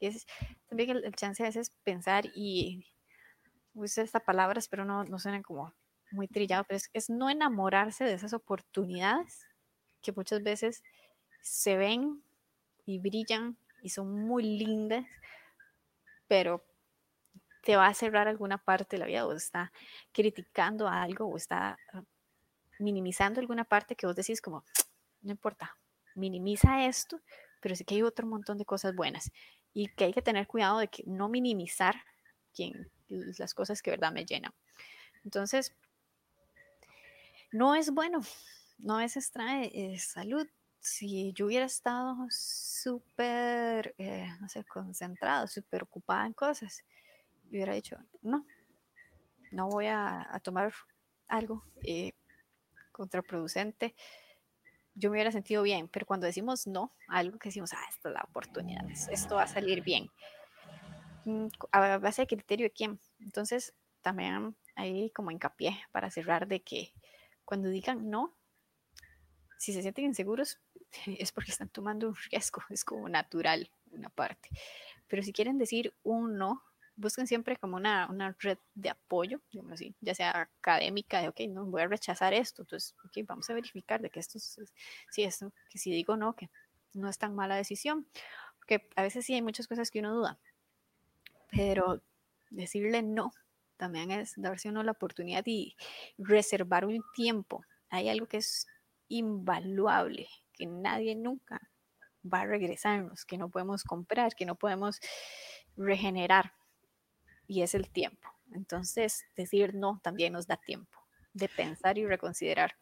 Y 0.00 0.06
es 0.08 0.26
también 0.68 0.90
el, 0.90 1.14
chance 1.14 1.42
a 1.42 1.46
veces 1.46 1.70
pensar 1.84 2.26
y 2.34 2.86
uso 3.74 4.02
estas 4.02 4.22
palabras, 4.22 4.68
pero 4.68 4.84
no, 4.84 5.04
no 5.04 5.18
suenan 5.18 5.42
como 5.42 5.72
muy 6.10 6.28
trillado, 6.28 6.64
pero 6.64 6.76
es, 6.76 6.90
es 6.92 7.08
no 7.08 7.30
enamorarse 7.30 8.04
de 8.04 8.12
esas 8.12 8.34
oportunidades 8.34 9.46
que 10.02 10.12
muchas 10.12 10.42
veces 10.42 10.82
se 11.40 11.76
ven 11.76 12.22
y 12.84 12.98
brillan 12.98 13.56
y 13.82 13.90
son 13.90 14.26
muy 14.26 14.42
lindas, 14.42 15.04
pero 16.26 16.64
te 17.62 17.76
va 17.76 17.86
a 17.86 17.94
cerrar 17.94 18.28
alguna 18.28 18.58
parte 18.58 18.96
de 18.96 19.00
la 19.00 19.06
vida 19.06 19.26
o 19.26 19.32
está 19.32 19.72
criticando 20.12 20.86
algo 20.88 21.26
o 21.26 21.36
está 21.36 21.78
minimizando 22.78 23.40
alguna 23.40 23.64
parte 23.64 23.96
que 23.96 24.06
vos 24.06 24.16
decís 24.16 24.40
como, 24.40 24.64
no 25.22 25.30
importa, 25.30 25.76
minimiza 26.14 26.86
esto, 26.86 27.20
pero 27.60 27.74
sí 27.74 27.84
que 27.84 27.94
hay 27.94 28.02
otro 28.02 28.26
montón 28.26 28.58
de 28.58 28.64
cosas 28.64 28.94
buenas 28.94 29.30
y 29.72 29.88
que 29.88 30.04
hay 30.04 30.12
que 30.12 30.22
tener 30.22 30.46
cuidado 30.46 30.78
de 30.78 30.88
que 30.88 31.02
no 31.06 31.28
minimizar 31.28 31.96
quien, 32.54 32.90
las 33.08 33.54
cosas 33.54 33.82
que 33.82 33.90
verdad 33.90 34.12
me 34.12 34.24
llenan. 34.24 34.52
Entonces, 35.24 35.74
no 37.52 37.74
es 37.74 37.90
bueno, 37.90 38.20
no 38.78 39.00
es 39.00 39.16
extrae 39.16 39.70
eh, 39.74 39.98
salud. 39.98 40.46
Si 40.84 41.32
yo 41.32 41.46
hubiera 41.46 41.64
estado 41.64 42.26
súper, 42.28 43.94
eh, 43.96 44.28
no 44.38 44.50
sé, 44.50 44.64
concentrado, 44.64 45.46
súper 45.46 45.84
ocupada 45.84 46.26
en 46.26 46.34
cosas, 46.34 46.84
hubiera 47.48 47.72
dicho, 47.72 47.96
no, 48.20 48.44
no 49.50 49.70
voy 49.70 49.86
a, 49.86 50.28
tomar 50.42 50.74
algo 51.26 51.64
eh, 51.82 52.12
contraproducente, 52.92 53.94
yo 54.94 55.08
me 55.08 55.14
hubiera 55.14 55.32
sentido 55.32 55.62
bien, 55.62 55.88
pero 55.88 56.04
cuando 56.04 56.26
decimos 56.26 56.66
no, 56.66 56.92
algo 57.08 57.38
que 57.38 57.48
decimos, 57.48 57.72
ah, 57.72 57.86
esta 57.88 58.10
es 58.10 58.14
la 58.14 58.26
oportunidad, 58.28 58.84
esto 59.10 59.36
va 59.36 59.44
a 59.44 59.46
salir 59.46 59.82
bien, 59.82 60.10
mm, 61.24 61.46
a 61.72 61.96
base 61.96 62.20
de 62.20 62.26
criterio 62.26 62.66
de 62.66 62.72
quién. 62.72 63.00
Entonces, 63.20 63.72
también 64.02 64.54
ahí 64.76 65.10
como 65.12 65.30
hincapié 65.30 65.82
para 65.92 66.10
cerrar 66.10 66.46
de 66.46 66.62
que 66.62 66.92
cuando 67.46 67.70
digan 67.70 68.10
no, 68.10 68.36
si 69.58 69.72
se 69.72 69.82
sienten 69.82 70.04
inseguros, 70.04 70.58
es 71.06 71.32
porque 71.32 71.50
están 71.50 71.68
tomando 71.68 72.08
un 72.08 72.16
riesgo, 72.30 72.62
es 72.70 72.84
como 72.84 73.08
natural 73.08 73.70
una 73.90 74.10
parte. 74.10 74.48
Pero 75.08 75.22
si 75.22 75.32
quieren 75.32 75.58
decir 75.58 75.94
un 76.02 76.36
no, 76.36 76.62
busquen 76.96 77.26
siempre 77.26 77.56
como 77.56 77.76
una, 77.76 78.08
una 78.08 78.36
red 78.38 78.58
de 78.74 78.90
apoyo, 78.90 79.40
digamos 79.50 79.72
así, 79.72 79.94
ya 80.00 80.14
sea 80.14 80.42
académica, 80.58 81.20
de, 81.20 81.28
ok, 81.28 81.40
no, 81.48 81.66
voy 81.66 81.82
a 81.82 81.88
rechazar 81.88 82.32
esto, 82.34 82.62
entonces, 82.62 82.94
ok, 83.04 83.26
vamos 83.26 83.48
a 83.50 83.54
verificar 83.54 84.00
de 84.00 84.10
que 84.10 84.20
esto, 84.20 84.38
es, 84.38 84.58
si 85.10 85.22
esto, 85.24 85.52
que 85.70 85.78
si 85.78 85.90
digo 85.90 86.16
no, 86.16 86.34
que 86.34 86.50
no 86.92 87.08
es 87.08 87.18
tan 87.18 87.34
mala 87.34 87.56
decisión, 87.56 88.06
porque 88.56 88.88
a 88.96 89.02
veces 89.02 89.26
sí 89.26 89.34
hay 89.34 89.42
muchas 89.42 89.66
cosas 89.66 89.90
que 89.90 89.98
uno 89.98 90.14
duda, 90.14 90.38
pero 91.50 92.00
decirle 92.50 93.02
no 93.02 93.32
también 93.76 94.10
es 94.10 94.34
darse 94.36 94.68
uno 94.68 94.82
la 94.82 94.92
oportunidad 94.92 95.42
y 95.46 95.76
reservar 96.16 96.84
un 96.84 97.02
tiempo. 97.14 97.64
Hay 97.90 98.08
algo 98.08 98.26
que 98.26 98.38
es 98.38 98.66
invaluable, 99.18 100.28
que 100.52 100.66
nadie 100.66 101.14
nunca 101.14 101.60
va 102.24 102.40
a 102.40 102.46
regresarnos, 102.46 103.24
que 103.24 103.38
no 103.38 103.50
podemos 103.50 103.84
comprar, 103.84 104.34
que 104.34 104.46
no 104.46 104.56
podemos 104.56 105.00
regenerar 105.76 106.52
y 107.46 107.62
es 107.62 107.74
el 107.74 107.90
tiempo. 107.90 108.28
Entonces, 108.52 109.24
decir 109.36 109.74
no 109.74 110.00
también 110.02 110.32
nos 110.32 110.46
da 110.46 110.56
tiempo 110.56 110.98
de 111.32 111.48
pensar 111.48 111.98
y 111.98 112.06
reconsiderar. 112.06 112.72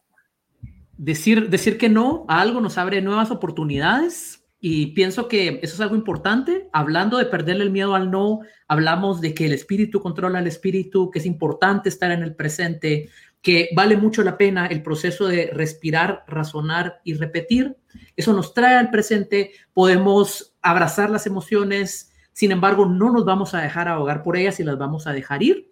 Decir, 0.96 1.48
decir 1.48 1.78
que 1.78 1.88
no 1.88 2.24
a 2.28 2.40
algo 2.40 2.60
nos 2.60 2.78
abre 2.78 3.00
nuevas 3.00 3.30
oportunidades 3.30 4.44
y 4.60 4.88
pienso 4.88 5.26
que 5.26 5.58
eso 5.62 5.74
es 5.74 5.80
algo 5.80 5.96
importante. 5.96 6.68
Hablando 6.72 7.18
de 7.18 7.24
perderle 7.26 7.64
el 7.64 7.70
miedo 7.70 7.94
al 7.94 8.10
no, 8.10 8.40
hablamos 8.68 9.20
de 9.20 9.34
que 9.34 9.46
el 9.46 9.52
espíritu 9.52 10.00
controla 10.00 10.38
el 10.38 10.46
espíritu, 10.46 11.10
que 11.10 11.18
es 11.18 11.26
importante 11.26 11.88
estar 11.88 12.12
en 12.12 12.22
el 12.22 12.36
presente, 12.36 13.08
que 13.42 13.70
vale 13.74 13.96
mucho 13.96 14.22
la 14.22 14.38
pena 14.38 14.66
el 14.66 14.82
proceso 14.82 15.26
de 15.26 15.50
respirar, 15.52 16.24
razonar 16.28 17.00
y 17.04 17.14
repetir. 17.14 17.76
Eso 18.16 18.32
nos 18.32 18.54
trae 18.54 18.76
al 18.76 18.90
presente, 18.90 19.52
podemos 19.74 20.54
abrazar 20.62 21.10
las 21.10 21.26
emociones, 21.26 22.12
sin 22.32 22.52
embargo, 22.52 22.86
no 22.86 23.12
nos 23.12 23.24
vamos 23.24 23.52
a 23.52 23.60
dejar 23.60 23.88
ahogar 23.88 24.22
por 24.22 24.36
ellas 24.36 24.58
y 24.60 24.64
las 24.64 24.78
vamos 24.78 25.06
a 25.06 25.12
dejar 25.12 25.42
ir. 25.42 25.70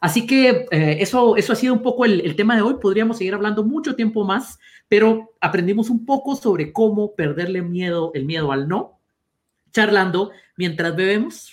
Así 0.00 0.26
que 0.26 0.66
eh, 0.70 0.96
eso, 1.00 1.36
eso 1.36 1.52
ha 1.52 1.56
sido 1.56 1.74
un 1.74 1.82
poco 1.82 2.06
el, 2.06 2.22
el, 2.22 2.34
tema 2.34 2.56
de 2.56 2.62
hoy. 2.62 2.76
Podríamos 2.80 3.18
seguir 3.18 3.34
hablando 3.34 3.64
mucho 3.64 3.94
tiempo 3.94 4.24
más, 4.24 4.58
pero 4.88 5.34
aprendimos 5.40 5.90
un 5.90 6.06
poco 6.06 6.36
sobre 6.36 6.72
cómo 6.72 7.14
perderle 7.14 7.60
miedo, 7.60 8.10
el 8.14 8.24
miedo 8.24 8.50
al 8.50 8.66
no, 8.66 8.98
charlando 9.72 10.30
mientras 10.56 10.96
bebemos 10.96 11.52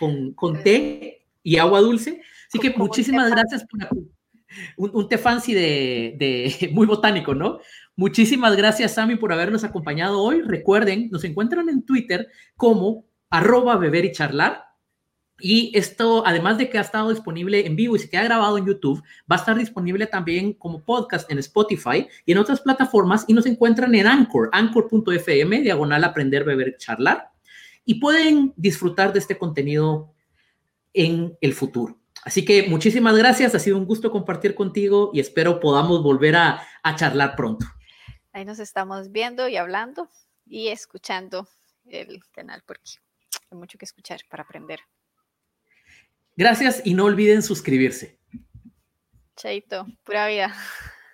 con, 0.00 0.32
con 0.32 0.62
té 0.64 1.24
y 1.44 1.58
agua 1.58 1.80
dulce. 1.80 2.20
Así 2.48 2.58
que 2.58 2.76
muchísimas 2.76 3.30
gracias 3.30 3.64
por 3.64 3.80
un, 4.76 4.90
un 4.94 5.08
té 5.08 5.18
fancy 5.18 5.54
de, 5.54 6.70
muy 6.72 6.86
botánico, 6.86 7.34
¿no? 7.34 7.60
Muchísimas 7.96 8.56
gracias, 8.56 8.94
Sammy, 8.94 9.16
por 9.16 9.32
habernos 9.32 9.64
acompañado 9.64 10.22
hoy. 10.22 10.42
Recuerden, 10.42 11.08
nos 11.10 11.24
encuentran 11.24 11.68
en 11.68 11.84
Twitter 11.84 12.28
como 12.56 13.04
arroba 13.28 13.76
beber 13.76 14.04
y 14.04 14.12
charlar. 14.12 14.64
Y 15.42 15.72
esto, 15.74 16.22
además 16.26 16.58
de 16.58 16.68
que 16.68 16.78
ha 16.78 16.82
estado 16.82 17.10
disponible 17.10 17.66
en 17.66 17.74
vivo 17.74 17.96
y 17.96 17.98
se 17.98 18.10
queda 18.10 18.24
grabado 18.24 18.58
en 18.58 18.66
YouTube, 18.66 19.02
va 19.30 19.36
a 19.36 19.38
estar 19.38 19.56
disponible 19.56 20.06
también 20.06 20.52
como 20.52 20.84
podcast 20.84 21.30
en 21.30 21.38
Spotify 21.38 22.06
y 22.26 22.32
en 22.32 22.38
otras 22.38 22.60
plataformas 22.60 23.24
y 23.26 23.32
nos 23.32 23.46
encuentran 23.46 23.94
en 23.94 24.06
Anchor, 24.06 24.50
anchor.fm, 24.52 25.62
diagonal 25.62 26.04
aprender, 26.04 26.44
beber, 26.44 26.76
charlar. 26.76 27.30
Y 27.86 27.94
pueden 27.94 28.52
disfrutar 28.56 29.12
de 29.12 29.18
este 29.18 29.38
contenido 29.38 30.12
en 30.92 31.36
el 31.40 31.54
futuro. 31.54 31.99
Así 32.24 32.44
que 32.44 32.68
muchísimas 32.68 33.16
gracias, 33.16 33.54
ha 33.54 33.58
sido 33.58 33.78
un 33.78 33.86
gusto 33.86 34.10
compartir 34.10 34.54
contigo 34.54 35.10
y 35.14 35.20
espero 35.20 35.58
podamos 35.58 36.02
volver 36.02 36.36
a, 36.36 36.62
a 36.82 36.96
charlar 36.96 37.34
pronto. 37.34 37.66
Ahí 38.32 38.44
nos 38.44 38.58
estamos 38.58 39.10
viendo 39.10 39.48
y 39.48 39.56
hablando 39.56 40.08
y 40.46 40.68
escuchando 40.68 41.48
el 41.86 42.20
canal 42.32 42.62
porque 42.66 42.92
hay 43.50 43.58
mucho 43.58 43.78
que 43.78 43.84
escuchar 43.84 44.20
para 44.28 44.42
aprender. 44.42 44.80
Gracias 46.36 46.82
y 46.84 46.94
no 46.94 47.04
olviden 47.04 47.42
suscribirse. 47.42 48.18
Chaito, 49.36 49.86
pura 50.04 50.26
vida. 50.26 50.54